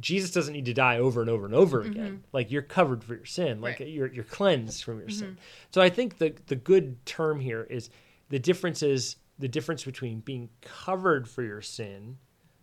Jesus 0.01 0.31
doesn't 0.31 0.53
need 0.55 0.65
to 0.67 0.73
die 0.75 0.99
over 0.99 1.21
and 1.21 1.29
over 1.31 1.45
and 1.47 1.55
over 1.55 1.83
again. 1.83 2.25
Like 2.33 2.51
you're 2.51 2.63
covered 2.63 3.05
for 3.05 3.15
your 3.15 3.27
sin. 3.27 3.61
Like 3.61 3.81
Right. 3.81 3.89
you're 3.89 4.07
you're 4.13 4.25
cleansed 4.25 4.83
from 4.85 4.99
your 5.01 5.09
sin. 5.11 5.39
So 5.71 5.81
I 5.81 5.89
think 5.91 6.19
the 6.19 6.35
the 6.47 6.57
good 6.57 7.05
term 7.07 7.41
here 7.41 7.63
is 7.69 7.91
the 8.29 8.39
difference 8.39 8.83
is 8.83 9.17
the 9.39 9.49
difference 9.49 9.85
between 9.85 10.21
being 10.21 10.49
covered 10.63 11.29
for 11.29 11.43
your 11.43 11.61
sin 11.63 12.17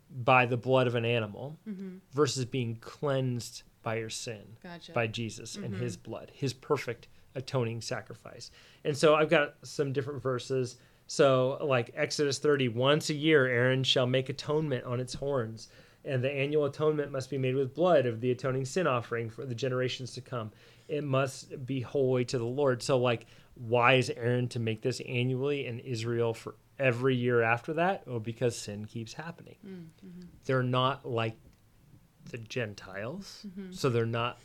by 0.10 0.46
the 0.48 0.58
blood 0.58 0.88
of 0.88 0.96
an 0.96 1.06
animal 1.06 1.60
versus 2.14 2.46
being 2.46 2.76
cleansed 2.78 3.64
by 3.82 3.96
your 3.96 4.10
sin 4.10 4.58
Gotcha. 4.62 4.92
by 4.92 5.08
Jesus 5.08 5.56
and 5.56 5.74
mm-hmm. 5.74 5.84
his 5.84 5.98
blood, 5.98 6.32
his 6.34 6.54
perfect 6.54 7.08
atoning 7.36 7.82
sacrifice. 7.82 8.52
And 8.84 8.98
so 8.98 9.16
I've 9.16 9.30
got 9.30 9.56
some 9.64 9.94
different 9.94 10.22
verses. 10.22 10.78
So, 11.08 11.58
like 11.64 11.92
Exodus 11.96 12.38
30, 12.38 12.70
once 12.70 13.10
a 13.10 13.16
year, 13.16 13.48
Aaron 13.48 13.84
shall 13.84 14.06
make 14.06 14.30
atonement 14.30 14.86
on 14.86 15.00
its 15.00 15.16
horns, 15.16 15.70
and 16.06 16.24
the 16.24 16.32
annual 16.32 16.66
atonement 16.66 17.12
must 17.12 17.32
be 17.32 17.38
made 17.38 17.56
with 17.56 17.74
blood 17.74 18.06
of 18.06 18.22
the 18.22 18.30
atoning 18.30 18.66
sin 18.66 18.86
offering 18.86 19.30
for 19.30 19.44
the 19.44 19.56
generations 19.56 20.14
to 20.14 20.22
come. 20.22 20.52
It 20.88 21.04
must 21.04 21.66
be 21.66 21.82
holy 21.82 22.26
to 22.26 22.38
the 22.38 22.46
Lord. 22.46 22.84
So, 22.84 23.00
like, 23.00 23.26
why 23.56 23.96
is 23.96 24.12
Aaron 24.12 24.48
to 24.50 24.60
make 24.60 24.82
this 24.84 25.02
annually 25.02 25.66
in 25.66 25.80
Israel 25.80 26.34
for 26.34 26.56
every 26.78 27.16
year 27.16 27.42
after 27.42 27.74
that? 27.74 28.08
Well, 28.08 28.20
because 28.20 28.56
sin 28.56 28.86
keeps 28.86 29.14
happening. 29.14 29.56
Mm, 29.66 29.86
mm-hmm. 30.06 30.28
They're 30.46 30.64
not 30.64 31.08
like 31.08 31.38
the 32.30 32.38
Gentiles, 32.38 33.46
so 33.72 33.90
they're 33.90 34.06
not 34.06 34.40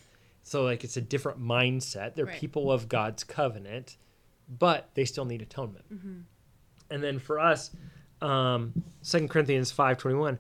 So 0.46 0.62
like 0.62 0.84
it's 0.84 0.96
a 0.98 1.00
different 1.00 1.40
mindset. 1.40 2.14
They're 2.14 2.26
Right. 2.26 2.38
people 2.38 2.70
of 2.70 2.86
God's 2.88 3.24
covenant, 3.24 3.96
but 4.48 4.90
they 4.94 5.06
still 5.06 5.24
need 5.24 5.40
atonement. 5.40 5.86
And 6.90 7.02
then 7.02 7.18
for 7.18 7.40
us, 7.40 7.70
um, 8.20 8.74
2 9.02 9.28
Corinthians 9.30 9.72
5:21, 9.72 10.38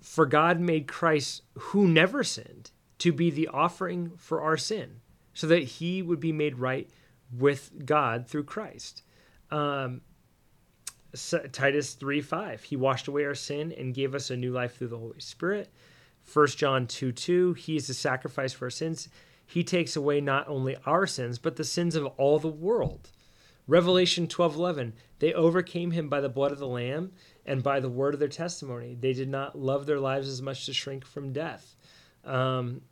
for 0.00 0.26
God 0.26 0.60
made 0.60 0.86
Christ 0.86 1.42
who 1.54 1.88
never 1.88 2.22
sinned 2.22 2.70
to 2.98 3.10
be 3.12 3.30
the 3.30 3.48
offering 3.48 4.10
for 4.18 4.42
our 4.42 4.56
sin, 4.58 5.00
so 5.32 5.46
that 5.46 5.62
he 5.62 6.02
would 6.02 6.20
be 6.20 6.32
made 6.32 6.58
right 6.58 6.90
with 7.32 7.86
God 7.86 8.26
through 8.28 8.44
Christ. 8.44 9.02
Um, 9.50 10.02
Titus 11.52 11.94
3 11.94 12.20
5. 12.20 12.62
He 12.64 12.76
washed 12.76 13.08
away 13.08 13.24
our 13.24 13.34
sin 13.34 13.72
and 13.72 13.94
gave 13.94 14.14
us 14.14 14.30
a 14.30 14.36
new 14.36 14.52
life 14.52 14.76
through 14.76 14.88
the 14.88 14.98
Holy 14.98 15.20
Spirit. 15.20 15.70
1 16.32 16.46
John 16.48 16.86
2 16.86 17.12
2. 17.12 17.54
He 17.54 17.76
is 17.76 17.86
the 17.86 17.94
sacrifice 17.94 18.52
for 18.52 18.66
our 18.66 18.70
sins. 18.70 19.08
He 19.46 19.64
takes 19.64 19.96
away 19.96 20.20
not 20.20 20.48
only 20.48 20.76
our 20.84 21.06
sins, 21.06 21.38
but 21.38 21.56
the 21.56 21.64
sins 21.64 21.94
of 21.96 22.06
all 22.18 22.38
the 22.38 22.48
world. 22.48 23.10
Revelation 23.66 24.26
12 24.26 24.56
11. 24.56 24.94
They 25.18 25.32
overcame 25.32 25.90
him 25.90 26.08
by 26.08 26.20
the 26.20 26.28
blood 26.28 26.52
of 26.52 26.58
the 26.58 26.66
Lamb 26.66 27.12
and 27.44 27.62
by 27.62 27.80
the 27.80 27.88
word 27.88 28.14
of 28.14 28.20
their 28.20 28.28
testimony. 28.28 28.96
They 28.98 29.12
did 29.12 29.28
not 29.28 29.58
love 29.58 29.86
their 29.86 30.00
lives 30.00 30.28
as 30.28 30.42
much 30.42 30.66
to 30.66 30.72
shrink 30.72 31.04
from 31.04 31.32
death. 31.32 31.76
Um, 32.24 32.82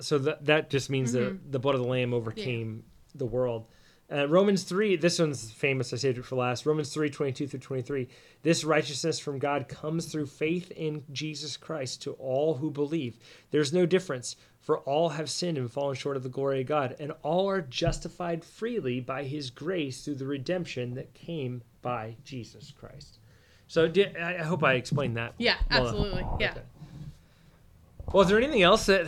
so 0.00 0.18
that, 0.18 0.44
that 0.46 0.70
just 0.70 0.90
means 0.90 1.12
that 1.12 1.52
the 1.52 1.58
blood 1.58 1.74
of 1.74 1.82
the 1.82 1.86
Lamb 1.86 2.12
overcame 2.12 2.84
the 3.14 3.26
world. 3.26 3.66
Uh, 4.12 4.28
Romans 4.28 4.64
3, 4.64 4.96
this 4.96 5.18
one's 5.18 5.50
famous. 5.50 5.92
I 5.92 5.96
saved 5.96 6.18
it 6.18 6.24
for 6.24 6.36
last. 6.36 6.66
Romans 6.66 6.92
3, 6.92 7.08
22 7.08 7.46
through 7.46 7.60
23. 7.60 8.08
This 8.42 8.62
righteousness 8.62 9.18
from 9.18 9.38
God 9.38 9.68
comes 9.68 10.06
through 10.06 10.26
faith 10.26 10.70
in 10.72 11.02
Jesus 11.12 11.56
Christ 11.56 12.02
to 12.02 12.12
all 12.12 12.54
who 12.54 12.70
believe. 12.70 13.16
There's 13.50 13.72
no 13.72 13.86
difference, 13.86 14.36
for 14.60 14.80
all 14.80 15.10
have 15.10 15.30
sinned 15.30 15.56
and 15.56 15.70
fallen 15.70 15.94
short 15.94 16.16
of 16.16 16.24
the 16.24 16.28
glory 16.28 16.60
of 16.60 16.66
God, 16.66 16.94
and 17.00 17.12
all 17.22 17.48
are 17.48 17.62
justified 17.62 18.44
freely 18.44 19.00
by 19.00 19.24
his 19.24 19.48
grace 19.48 20.04
through 20.04 20.16
the 20.16 20.26
redemption 20.26 20.94
that 20.94 21.14
came 21.14 21.62
by 21.80 22.16
Jesus 22.22 22.72
Christ. 22.78 23.18
So 23.66 23.90
I 24.20 24.34
hope 24.34 24.62
I 24.62 24.74
explained 24.74 25.16
that. 25.16 25.32
Yeah, 25.38 25.56
well. 25.70 25.86
absolutely. 25.86 26.26
Yeah. 26.38 26.50
Okay. 26.50 26.60
Well, 28.12 28.24
is 28.24 28.28
there 28.28 28.36
anything 28.36 28.62
else 28.62 28.86
that 28.86 29.06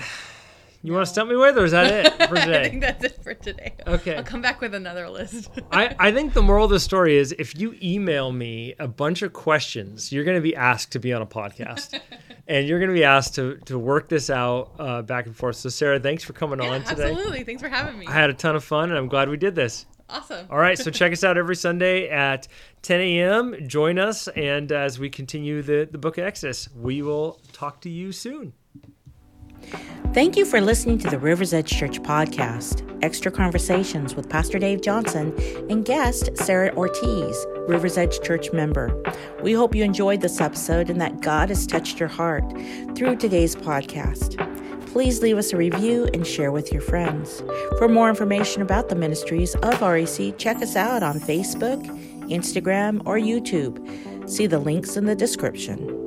you 0.84 0.92
want 0.92 1.06
to 1.06 1.10
stump 1.10 1.30
me 1.30 1.36
with, 1.36 1.56
or 1.56 1.64
is 1.64 1.70
that 1.72 2.06
it 2.06 2.12
for 2.28 2.34
today? 2.34 2.60
I 2.60 2.68
think 2.68 2.82
that's 2.82 3.02
it 3.02 3.22
for 3.22 3.32
today. 3.32 3.72
Okay. 3.86 4.16
I'll 4.16 4.22
come 4.22 4.42
back 4.42 4.60
with 4.60 4.74
another 4.74 5.08
list. 5.08 5.48
I, 5.72 5.96
I 5.98 6.12
think 6.12 6.34
the 6.34 6.42
moral 6.42 6.66
of 6.66 6.70
the 6.70 6.78
story 6.78 7.16
is 7.16 7.34
if 7.38 7.58
you 7.58 7.74
email 7.82 8.30
me 8.30 8.74
a 8.78 8.86
bunch 8.86 9.22
of 9.22 9.32
questions, 9.32 10.12
you're 10.12 10.24
going 10.24 10.36
to 10.36 10.42
be 10.42 10.54
asked 10.54 10.92
to 10.92 10.98
be 10.98 11.14
on 11.14 11.22
a 11.22 11.26
podcast. 11.26 11.98
and 12.48 12.68
you're 12.68 12.78
going 12.80 12.90
to 12.90 12.94
be 12.94 13.02
asked 13.02 13.34
to, 13.36 13.56
to 13.64 13.78
work 13.78 14.10
this 14.10 14.28
out 14.28 14.72
uh, 14.78 15.00
back 15.00 15.24
and 15.24 15.34
forth. 15.34 15.56
So, 15.56 15.70
Sarah, 15.70 15.98
thanks 15.98 16.22
for 16.22 16.34
coming 16.34 16.60
yeah, 16.60 16.68
on 16.68 16.84
today. 16.84 17.12
absolutely. 17.12 17.44
Thanks 17.44 17.62
for 17.62 17.70
having 17.70 17.98
me. 17.98 18.06
I 18.06 18.12
had 18.12 18.28
a 18.28 18.34
ton 18.34 18.54
of 18.54 18.62
fun, 18.62 18.90
and 18.90 18.98
I'm 18.98 19.08
glad 19.08 19.30
we 19.30 19.38
did 19.38 19.54
this. 19.54 19.86
awesome. 20.10 20.46
All 20.50 20.58
right, 20.58 20.78
so 20.78 20.90
check 20.90 21.12
us 21.12 21.24
out 21.24 21.38
every 21.38 21.56
Sunday 21.56 22.10
at 22.10 22.46
10 22.82 23.00
a.m. 23.00 23.56
Join 23.66 23.98
us, 23.98 24.28
and 24.28 24.70
as 24.70 24.98
we 24.98 25.08
continue 25.08 25.62
the, 25.62 25.88
the 25.90 25.96
book 25.96 26.18
of 26.18 26.24
Exodus, 26.24 26.68
we 26.76 27.00
will 27.00 27.40
talk 27.54 27.80
to 27.80 27.88
you 27.88 28.12
soon. 28.12 28.52
Thank 30.14 30.36
you 30.36 30.44
for 30.44 30.60
listening 30.60 30.98
to 30.98 31.10
the 31.10 31.18
Rivers 31.18 31.52
Edge 31.52 31.70
Church 31.70 32.00
podcast. 32.00 32.88
Extra 33.02 33.32
conversations 33.32 34.14
with 34.14 34.28
Pastor 34.28 34.60
Dave 34.60 34.80
Johnson 34.80 35.34
and 35.68 35.84
guest 35.84 36.30
Sarah 36.36 36.72
Ortiz, 36.76 37.46
Rivers 37.66 37.98
Edge 37.98 38.20
Church 38.20 38.52
member. 38.52 39.02
We 39.42 39.54
hope 39.54 39.74
you 39.74 39.82
enjoyed 39.82 40.20
this 40.20 40.40
episode 40.40 40.88
and 40.88 41.00
that 41.00 41.20
God 41.20 41.48
has 41.48 41.66
touched 41.66 41.98
your 41.98 42.08
heart 42.08 42.44
through 42.94 43.16
today's 43.16 43.56
podcast. 43.56 44.38
Please 44.92 45.20
leave 45.20 45.36
us 45.36 45.52
a 45.52 45.56
review 45.56 46.08
and 46.14 46.24
share 46.24 46.52
with 46.52 46.72
your 46.72 46.82
friends. 46.82 47.42
For 47.78 47.88
more 47.88 48.08
information 48.08 48.62
about 48.62 48.90
the 48.90 48.94
ministries 48.94 49.56
of 49.56 49.80
REC, 49.80 50.38
check 50.38 50.58
us 50.58 50.76
out 50.76 51.02
on 51.02 51.18
Facebook, 51.18 51.84
Instagram, 52.30 53.02
or 53.04 53.16
YouTube. 53.18 54.30
See 54.30 54.46
the 54.46 54.60
links 54.60 54.96
in 54.96 55.06
the 55.06 55.16
description. 55.16 56.03